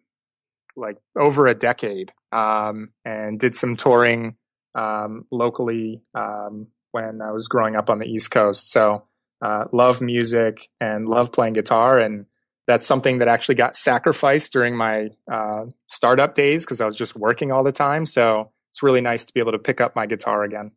like 0.75 0.97
over 1.17 1.47
a 1.47 1.55
decade, 1.55 2.13
um, 2.31 2.89
and 3.03 3.39
did 3.39 3.55
some 3.55 3.75
touring 3.75 4.35
um, 4.73 5.25
locally 5.31 6.01
um, 6.15 6.67
when 6.91 7.21
I 7.21 7.31
was 7.31 7.47
growing 7.47 7.75
up 7.75 7.89
on 7.89 7.99
the 7.99 8.05
East 8.05 8.31
Coast. 8.31 8.71
So 8.71 9.03
uh, 9.41 9.65
love 9.71 10.01
music 10.01 10.69
and 10.79 11.07
love 11.07 11.31
playing 11.31 11.53
guitar. 11.53 11.99
And 11.99 12.25
that's 12.67 12.85
something 12.85 13.19
that 13.19 13.27
actually 13.29 13.55
got 13.55 13.75
sacrificed 13.75 14.51
during 14.51 14.75
my 14.75 15.09
uh, 15.31 15.65
startup 15.87 16.35
days 16.35 16.65
because 16.65 16.81
I 16.81 16.85
was 16.85 16.95
just 16.95 17.15
working 17.15 17.51
all 17.51 17.63
the 17.63 17.71
time. 17.71 18.05
So 18.05 18.51
it's 18.71 18.83
really 18.83 19.01
nice 19.01 19.25
to 19.25 19.33
be 19.33 19.39
able 19.39 19.53
to 19.53 19.59
pick 19.59 19.81
up 19.81 19.95
my 19.95 20.05
guitar 20.05 20.43
again. 20.43 20.71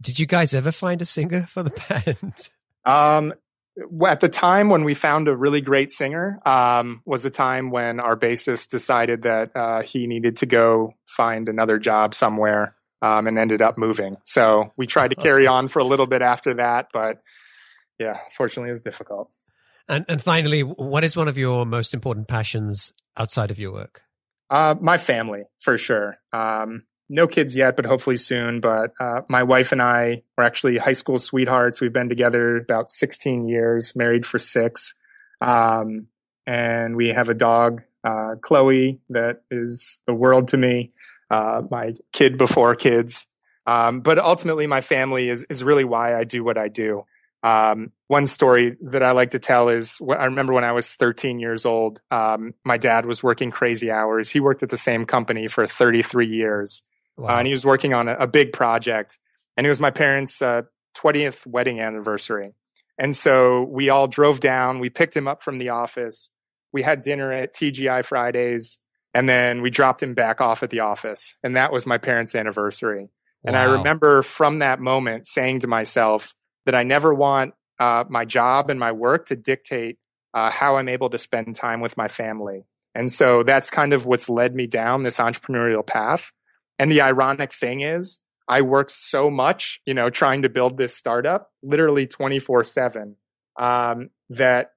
Did 0.00 0.18
you 0.18 0.26
guys 0.26 0.54
ever 0.54 0.72
find 0.72 1.02
a 1.02 1.04
singer 1.04 1.42
for 1.42 1.62
the 1.62 1.70
band? 2.14 2.50
Um, 2.84 3.34
at 4.06 4.20
the 4.20 4.28
time 4.28 4.68
when 4.68 4.84
we 4.84 4.94
found 4.94 5.28
a 5.28 5.36
really 5.36 5.60
great 5.60 5.90
singer 5.90 6.38
um, 6.46 7.02
was 7.04 7.22
the 7.22 7.30
time 7.30 7.70
when 7.70 8.00
our 8.00 8.16
bassist 8.16 8.70
decided 8.70 9.22
that 9.22 9.50
uh, 9.54 9.82
he 9.82 10.06
needed 10.06 10.36
to 10.38 10.46
go 10.46 10.94
find 11.06 11.48
another 11.48 11.78
job 11.78 12.14
somewhere 12.14 12.76
um, 13.02 13.26
and 13.26 13.38
ended 13.38 13.60
up 13.60 13.76
moving. 13.76 14.16
So 14.22 14.72
we 14.76 14.86
tried 14.86 15.08
to 15.08 15.16
carry 15.20 15.46
on 15.46 15.68
for 15.68 15.80
a 15.80 15.84
little 15.84 16.06
bit 16.06 16.22
after 16.22 16.54
that, 16.54 16.88
but 16.92 17.20
yeah, 17.98 18.18
fortunately, 18.32 18.68
it 18.68 18.72
was 18.72 18.82
difficult. 18.82 19.30
And 19.88 20.04
and 20.08 20.22
finally, 20.22 20.60
what 20.62 21.04
is 21.04 21.16
one 21.16 21.28
of 21.28 21.38
your 21.38 21.64
most 21.64 21.94
important 21.94 22.28
passions 22.28 22.92
outside 23.16 23.50
of 23.50 23.58
your 23.58 23.72
work? 23.72 24.02
Uh, 24.50 24.74
my 24.80 24.98
family, 24.98 25.44
for 25.58 25.78
sure. 25.78 26.18
Um, 26.32 26.84
no 27.08 27.26
kids 27.26 27.54
yet, 27.56 27.76
but 27.76 27.84
hopefully 27.84 28.16
soon. 28.16 28.60
But 28.60 28.92
uh, 29.00 29.22
my 29.28 29.42
wife 29.42 29.72
and 29.72 29.80
I 29.80 30.22
were 30.36 30.44
actually 30.44 30.76
high 30.78 30.92
school 30.92 31.18
sweethearts. 31.18 31.80
We've 31.80 31.92
been 31.92 32.08
together 32.08 32.56
about 32.56 32.90
16 32.90 33.48
years, 33.48 33.94
married 33.94 34.26
for 34.26 34.38
six. 34.38 34.94
Um, 35.40 36.08
and 36.46 36.96
we 36.96 37.08
have 37.08 37.28
a 37.28 37.34
dog, 37.34 37.82
uh, 38.04 38.36
Chloe, 38.40 39.00
that 39.10 39.42
is 39.50 40.02
the 40.06 40.14
world 40.14 40.48
to 40.48 40.56
me. 40.56 40.92
Uh, 41.30 41.62
my 41.70 41.94
kid 42.12 42.38
before 42.38 42.76
kids. 42.76 43.26
Um, 43.66 44.00
but 44.00 44.18
ultimately, 44.18 44.68
my 44.68 44.80
family 44.80 45.28
is 45.28 45.44
is 45.50 45.64
really 45.64 45.84
why 45.84 46.14
I 46.14 46.22
do 46.22 46.44
what 46.44 46.56
I 46.56 46.68
do. 46.68 47.04
Um, 47.46 47.92
one 48.08 48.26
story 48.26 48.76
that 48.80 49.04
I 49.04 49.12
like 49.12 49.30
to 49.30 49.38
tell 49.38 49.68
is 49.68 50.00
I 50.00 50.24
remember 50.24 50.52
when 50.52 50.64
I 50.64 50.72
was 50.72 50.92
13 50.94 51.38
years 51.38 51.64
old, 51.64 52.00
um, 52.10 52.54
my 52.64 52.76
dad 52.76 53.06
was 53.06 53.22
working 53.22 53.52
crazy 53.52 53.88
hours. 53.88 54.30
He 54.30 54.40
worked 54.40 54.64
at 54.64 54.70
the 54.70 54.76
same 54.76 55.06
company 55.06 55.46
for 55.46 55.64
33 55.64 56.26
years, 56.26 56.82
wow. 57.16 57.36
uh, 57.36 57.38
and 57.38 57.46
he 57.46 57.52
was 57.52 57.64
working 57.64 57.94
on 57.94 58.08
a, 58.08 58.14
a, 58.14 58.26
big 58.26 58.52
project. 58.52 59.18
And 59.56 59.64
it 59.64 59.68
was 59.68 59.78
my 59.78 59.92
parents' 59.92 60.42
uh, 60.42 60.62
20th 60.96 61.46
wedding 61.46 61.78
anniversary. 61.78 62.52
And 62.98 63.14
so 63.14 63.62
we 63.62 63.90
all 63.90 64.08
drove 64.08 64.40
down. 64.40 64.80
We 64.80 64.90
picked 64.90 65.16
him 65.16 65.28
up 65.28 65.40
from 65.40 65.58
the 65.58 65.68
office. 65.68 66.30
We 66.72 66.82
had 66.82 67.02
dinner 67.02 67.32
at 67.32 67.54
TGI 67.54 68.04
Fridays, 68.04 68.78
and 69.14 69.28
then 69.28 69.62
we 69.62 69.70
dropped 69.70 70.02
him 70.02 70.14
back 70.14 70.40
off 70.40 70.64
at 70.64 70.70
the 70.70 70.80
office. 70.80 71.34
And 71.44 71.54
that 71.54 71.70
was 71.70 71.86
my 71.86 71.98
parents' 71.98 72.34
anniversary. 72.34 73.02
Wow. 73.02 73.08
And 73.44 73.56
I 73.56 73.64
remember 73.76 74.24
from 74.24 74.58
that 74.58 74.80
moment 74.80 75.28
saying 75.28 75.60
to 75.60 75.68
myself 75.68 76.34
that 76.66 76.74
I 76.74 76.82
never 76.82 77.14
want 77.14 77.54
uh, 77.78 78.04
my 78.08 78.24
job 78.24 78.70
and 78.70 78.78
my 78.78 78.92
work 78.92 79.26
to 79.26 79.36
dictate 79.36 79.98
uh, 80.34 80.50
how 80.50 80.76
I'm 80.76 80.88
able 80.88 81.08
to 81.10 81.18
spend 81.18 81.56
time 81.56 81.80
with 81.80 81.96
my 81.96 82.08
family. 82.08 82.66
And 82.94 83.10
so 83.10 83.42
that's 83.42 83.70
kind 83.70 83.92
of 83.92 84.06
what's 84.06 84.28
led 84.28 84.54
me 84.54 84.66
down 84.66 85.02
this 85.02 85.18
entrepreneurial 85.18 85.86
path. 85.86 86.32
And 86.78 86.90
the 86.90 87.00
ironic 87.00 87.52
thing 87.52 87.80
is, 87.80 88.20
I 88.48 88.62
worked 88.62 88.92
so 88.92 89.30
much, 89.30 89.80
you 89.86 89.94
know, 89.94 90.08
trying 90.08 90.42
to 90.42 90.48
build 90.48 90.78
this 90.78 90.94
startup, 90.94 91.50
literally 91.62 92.06
24 92.06 92.64
seven, 92.64 93.16
um, 93.58 94.10
that 94.30 94.72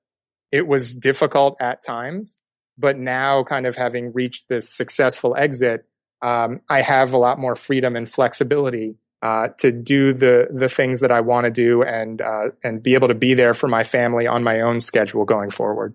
it 0.51 0.67
was 0.67 0.95
difficult 0.95 1.57
at 1.61 1.85
times. 1.85 2.41
But 2.77 2.97
now, 2.97 3.43
kind 3.43 3.67
of 3.67 3.75
having 3.75 4.13
reached 4.13 4.47
this 4.47 4.69
successful 4.69 5.35
exit, 5.37 5.85
um, 6.21 6.61
I 6.69 6.81
have 6.81 7.13
a 7.13 7.17
lot 7.17 7.37
more 7.37 7.55
freedom 7.55 7.95
and 7.95 8.09
flexibility 8.09 8.95
uh, 9.21 9.49
to 9.57 9.71
do 9.71 10.13
the 10.13 10.47
the 10.51 10.69
things 10.69 11.01
that 11.01 11.11
I 11.11 11.21
want 11.21 11.45
to 11.45 11.51
do 11.51 11.83
and 11.83 12.21
uh, 12.21 12.49
and 12.63 12.81
be 12.81 12.93
able 12.93 13.09
to 13.09 13.15
be 13.15 13.33
there 13.33 13.53
for 13.53 13.67
my 13.67 13.83
family 13.83 14.27
on 14.27 14.43
my 14.43 14.61
own 14.61 14.79
schedule 14.79 15.25
going 15.25 15.49
forward. 15.49 15.93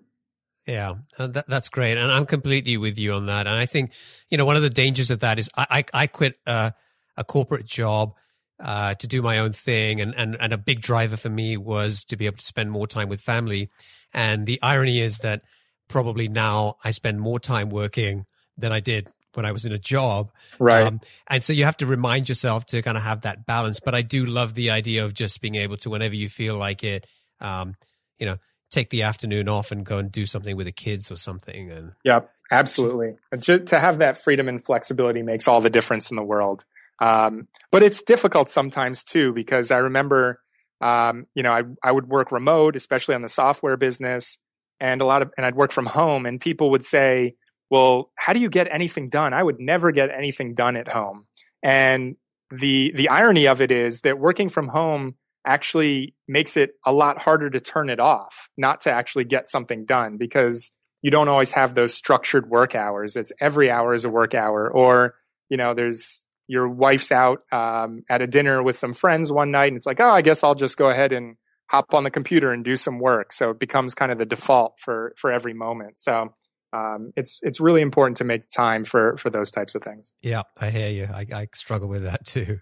Yeah, 0.67 0.95
uh, 1.17 1.27
that, 1.27 1.45
that's 1.47 1.69
great, 1.69 1.97
and 1.97 2.11
I'm 2.11 2.25
completely 2.25 2.77
with 2.77 2.97
you 2.97 3.13
on 3.13 3.27
that. 3.27 3.47
And 3.47 3.55
I 3.55 3.65
think 3.65 3.91
you 4.29 4.37
know 4.37 4.45
one 4.45 4.55
of 4.55 4.61
the 4.61 4.69
dangers 4.69 5.11
of 5.11 5.19
that 5.19 5.39
is 5.39 5.49
I 5.57 5.65
I, 5.69 6.01
I 6.01 6.07
quit 6.07 6.39
uh, 6.45 6.71
a 7.17 7.23
corporate 7.23 7.65
job 7.65 8.13
uh, 8.59 8.93
to 8.95 9.07
do 9.07 9.21
my 9.21 9.39
own 9.39 9.53
thing, 9.53 10.01
and, 10.01 10.13
and 10.15 10.37
and 10.39 10.53
a 10.53 10.57
big 10.57 10.81
driver 10.81 11.17
for 11.17 11.29
me 11.29 11.57
was 11.57 12.03
to 12.05 12.17
be 12.17 12.25
able 12.25 12.37
to 12.37 12.45
spend 12.45 12.71
more 12.71 12.87
time 12.87 13.09
with 13.09 13.21
family. 13.21 13.69
And 14.13 14.45
the 14.45 14.59
irony 14.61 15.01
is 15.01 15.19
that 15.19 15.41
probably 15.87 16.27
now 16.27 16.75
I 16.83 16.91
spend 16.91 17.19
more 17.19 17.39
time 17.39 17.69
working 17.69 18.25
than 18.57 18.71
I 18.71 18.79
did 18.79 19.11
when 19.35 19.45
I 19.45 19.51
was 19.51 19.65
in 19.65 19.71
a 19.71 19.77
job. 19.77 20.31
Right. 20.59 20.87
Um, 20.87 21.01
and 21.27 21.43
so 21.43 21.53
you 21.53 21.65
have 21.65 21.77
to 21.77 21.85
remind 21.85 22.29
yourself 22.29 22.65
to 22.67 22.81
kind 22.81 22.97
of 22.97 23.03
have 23.03 23.21
that 23.21 23.45
balance. 23.45 23.79
But 23.79 23.95
I 23.95 24.01
do 24.01 24.25
love 24.25 24.53
the 24.53 24.71
idea 24.71 25.05
of 25.05 25.13
just 25.13 25.41
being 25.41 25.55
able 25.55 25.77
to, 25.77 25.89
whenever 25.89 26.15
you 26.15 26.29
feel 26.29 26.57
like 26.57 26.83
it, 26.83 27.05
um, 27.39 27.75
you 28.17 28.25
know, 28.25 28.37
take 28.71 28.89
the 28.89 29.03
afternoon 29.03 29.47
off 29.47 29.71
and 29.71 29.85
go 29.85 29.99
and 29.99 30.11
do 30.11 30.25
something 30.25 30.57
with 30.57 30.65
the 30.65 30.71
kids 30.71 31.11
or 31.11 31.15
something. 31.15 31.71
And 31.71 31.93
yep, 32.03 32.31
absolutely. 32.51 33.15
Just 33.37 33.67
to 33.67 33.79
have 33.79 33.99
that 33.99 34.17
freedom 34.17 34.49
and 34.49 34.63
flexibility 34.63 35.21
makes 35.21 35.47
all 35.47 35.61
the 35.61 35.69
difference 35.69 36.09
in 36.09 36.15
the 36.15 36.23
world. 36.23 36.65
Um, 36.99 37.47
but 37.71 37.83
it's 37.83 38.01
difficult 38.01 38.49
sometimes 38.49 39.03
too, 39.03 39.33
because 39.33 39.69
I 39.69 39.77
remember, 39.77 40.41
um, 40.81 41.27
you 41.35 41.43
know, 41.43 41.51
I, 41.51 41.63
I 41.83 41.91
would 41.91 42.07
work 42.07 42.31
remote, 42.31 42.75
especially 42.75 43.15
on 43.15 43.21
the 43.21 43.29
software 43.29 43.77
business 43.77 44.37
and 44.79 45.01
a 45.01 45.05
lot 45.05 45.21
of, 45.21 45.31
and 45.37 45.45
I'd 45.45 45.55
work 45.55 45.71
from 45.71 45.85
home 45.85 46.25
and 46.25 46.41
people 46.41 46.71
would 46.71 46.83
say, 46.83 47.35
well, 47.69 48.11
how 48.17 48.33
do 48.33 48.39
you 48.39 48.49
get 48.49 48.67
anything 48.71 49.09
done? 49.09 49.33
I 49.33 49.43
would 49.43 49.59
never 49.59 49.91
get 49.91 50.09
anything 50.11 50.53
done 50.53 50.75
at 50.75 50.87
home. 50.87 51.25
And 51.63 52.15
the 52.51 52.93
the 52.95 53.09
irony 53.09 53.47
of 53.47 53.61
it 53.61 53.71
is 53.71 54.01
that 54.01 54.19
working 54.19 54.49
from 54.49 54.67
home 54.67 55.15
actually 55.45 56.15
makes 56.27 56.57
it 56.57 56.71
a 56.85 56.91
lot 56.91 57.21
harder 57.21 57.49
to 57.49 57.59
turn 57.59 57.89
it 57.89 57.99
off, 57.99 58.49
not 58.57 58.81
to 58.81 58.91
actually 58.91 59.25
get 59.25 59.47
something 59.47 59.85
done 59.85 60.17
because 60.17 60.71
you 61.01 61.11
don't 61.11 61.27
always 61.27 61.51
have 61.51 61.75
those 61.75 61.93
structured 61.93 62.49
work 62.49 62.73
hours. 62.73 63.15
It's 63.15 63.31
every 63.39 63.69
hour 63.69 63.93
is 63.93 64.05
a 64.05 64.09
work 64.09 64.33
hour, 64.33 64.69
or 64.71 65.15
you 65.49 65.57
know, 65.57 65.73
there's 65.73 66.23
your 66.47 66.67
wife's 66.67 67.11
out 67.11 67.41
um, 67.51 68.03
at 68.09 68.21
a 68.21 68.27
dinner 68.27 68.61
with 68.61 68.77
some 68.77 68.93
friends 68.93 69.31
one 69.31 69.51
night, 69.51 69.67
and 69.67 69.75
it's 69.75 69.85
like, 69.85 69.99
oh, 69.99 70.09
I 70.09 70.21
guess 70.21 70.43
I'll 70.43 70.55
just 70.55 70.77
go 70.77 70.89
ahead 70.89 71.13
and 71.13 71.35
hop 71.69 71.93
on 71.93 72.03
the 72.03 72.11
computer 72.11 72.51
and 72.51 72.63
do 72.63 72.75
some 72.75 72.99
work. 72.99 73.31
So 73.31 73.51
it 73.51 73.59
becomes 73.59 73.95
kind 73.95 74.11
of 74.11 74.17
the 74.17 74.25
default 74.25 74.79
for 74.79 75.13
for 75.17 75.31
every 75.31 75.53
moment. 75.53 75.97
So 75.97 76.33
um, 76.75 77.13
it's 77.15 77.39
it's 77.41 77.59
really 77.59 77.81
important 77.81 78.17
to 78.17 78.23
make 78.23 78.47
time 78.47 78.83
for 78.83 79.15
for 79.17 79.29
those 79.29 79.49
types 79.49 79.75
of 79.75 79.83
things. 79.83 80.11
Yeah, 80.21 80.43
I 80.59 80.69
hear 80.69 80.89
you. 80.89 81.07
I, 81.11 81.25
I 81.33 81.47
struggle 81.53 81.87
with 81.87 82.03
that 82.03 82.25
too. 82.25 82.59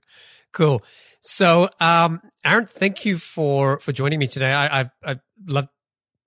Cool. 0.51 0.83
So, 1.21 1.69
um, 1.79 2.21
Aaron, 2.45 2.67
thank 2.67 3.05
you 3.05 3.17
for 3.17 3.79
for 3.79 3.91
joining 3.91 4.19
me 4.19 4.27
today. 4.27 4.53
I, 4.53 4.81
I've 4.81 4.89
I've 5.03 5.67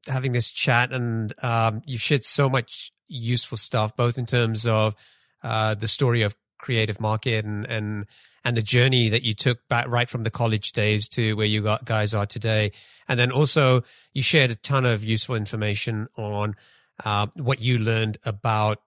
having 0.06 0.32
this 0.32 0.50
chat, 0.50 0.92
and 0.92 1.32
um, 1.44 1.82
you've 1.86 2.00
shared 2.00 2.24
so 2.24 2.48
much 2.48 2.92
useful 3.08 3.58
stuff, 3.58 3.96
both 3.96 4.18
in 4.18 4.26
terms 4.26 4.66
of 4.66 4.94
uh, 5.42 5.74
the 5.74 5.88
story 5.88 6.22
of 6.22 6.34
creative 6.58 7.00
market 7.00 7.44
and 7.44 7.66
and 7.66 8.06
and 8.44 8.56
the 8.56 8.62
journey 8.62 9.08
that 9.08 9.22
you 9.22 9.34
took 9.34 9.58
back 9.68 9.86
right 9.88 10.08
from 10.08 10.22
the 10.22 10.30
college 10.30 10.72
days 10.72 11.08
to 11.08 11.34
where 11.34 11.46
you 11.46 11.76
guys 11.84 12.14
are 12.14 12.26
today, 12.26 12.72
and 13.06 13.18
then 13.20 13.30
also 13.30 13.82
you 14.12 14.22
shared 14.22 14.50
a 14.50 14.56
ton 14.56 14.84
of 14.84 15.04
useful 15.04 15.36
information 15.36 16.08
on 16.16 16.56
uh, 17.04 17.26
what 17.34 17.60
you 17.60 17.78
learned 17.78 18.18
about 18.24 18.78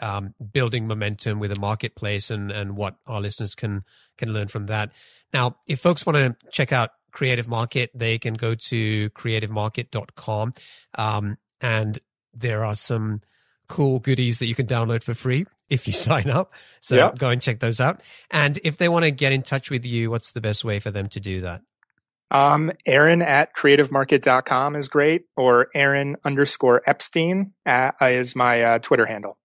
um, 0.00 0.34
building 0.52 0.88
momentum 0.88 1.38
with 1.38 1.56
a 1.56 1.60
marketplace 1.60 2.30
and, 2.30 2.50
and 2.50 2.76
what 2.76 2.96
our 3.06 3.20
listeners 3.20 3.54
can 3.54 3.84
can 4.18 4.32
learn 4.32 4.48
from 4.48 4.66
that. 4.66 4.90
Now, 5.32 5.56
if 5.66 5.80
folks 5.80 6.04
want 6.04 6.16
to 6.16 6.50
check 6.50 6.72
out 6.72 6.90
Creative 7.12 7.48
Market, 7.48 7.90
they 7.94 8.18
can 8.18 8.34
go 8.34 8.54
to 8.54 9.10
creativemarket.com. 9.10 10.54
Um, 10.96 11.38
and 11.60 11.98
there 12.34 12.64
are 12.64 12.74
some 12.74 13.20
cool 13.68 14.00
goodies 14.00 14.38
that 14.40 14.46
you 14.46 14.54
can 14.54 14.66
download 14.66 15.02
for 15.02 15.14
free 15.14 15.46
if 15.70 15.86
you 15.86 15.92
sign 15.92 16.28
up. 16.28 16.52
So 16.80 16.96
go 17.16 17.28
and 17.28 17.40
check 17.40 17.60
those 17.60 17.80
out. 17.80 18.02
And 18.30 18.58
if 18.64 18.76
they 18.76 18.88
want 18.88 19.04
to 19.04 19.10
get 19.10 19.32
in 19.32 19.42
touch 19.42 19.70
with 19.70 19.86
you, 19.86 20.10
what's 20.10 20.32
the 20.32 20.40
best 20.40 20.64
way 20.64 20.80
for 20.80 20.90
them 20.90 21.08
to 21.10 21.20
do 21.20 21.40
that? 21.42 21.62
Um, 22.32 22.72
Aaron 22.86 23.20
at 23.20 23.54
creativemarket.com 23.54 24.74
is 24.74 24.88
great, 24.88 25.26
or 25.36 25.68
Aaron 25.74 26.16
underscore 26.24 26.82
Epstein 26.86 27.52
at, 27.66 27.94
uh, 28.00 28.06
is 28.06 28.34
my 28.34 28.62
uh, 28.62 28.78
Twitter 28.78 29.04
handle. 29.04 29.36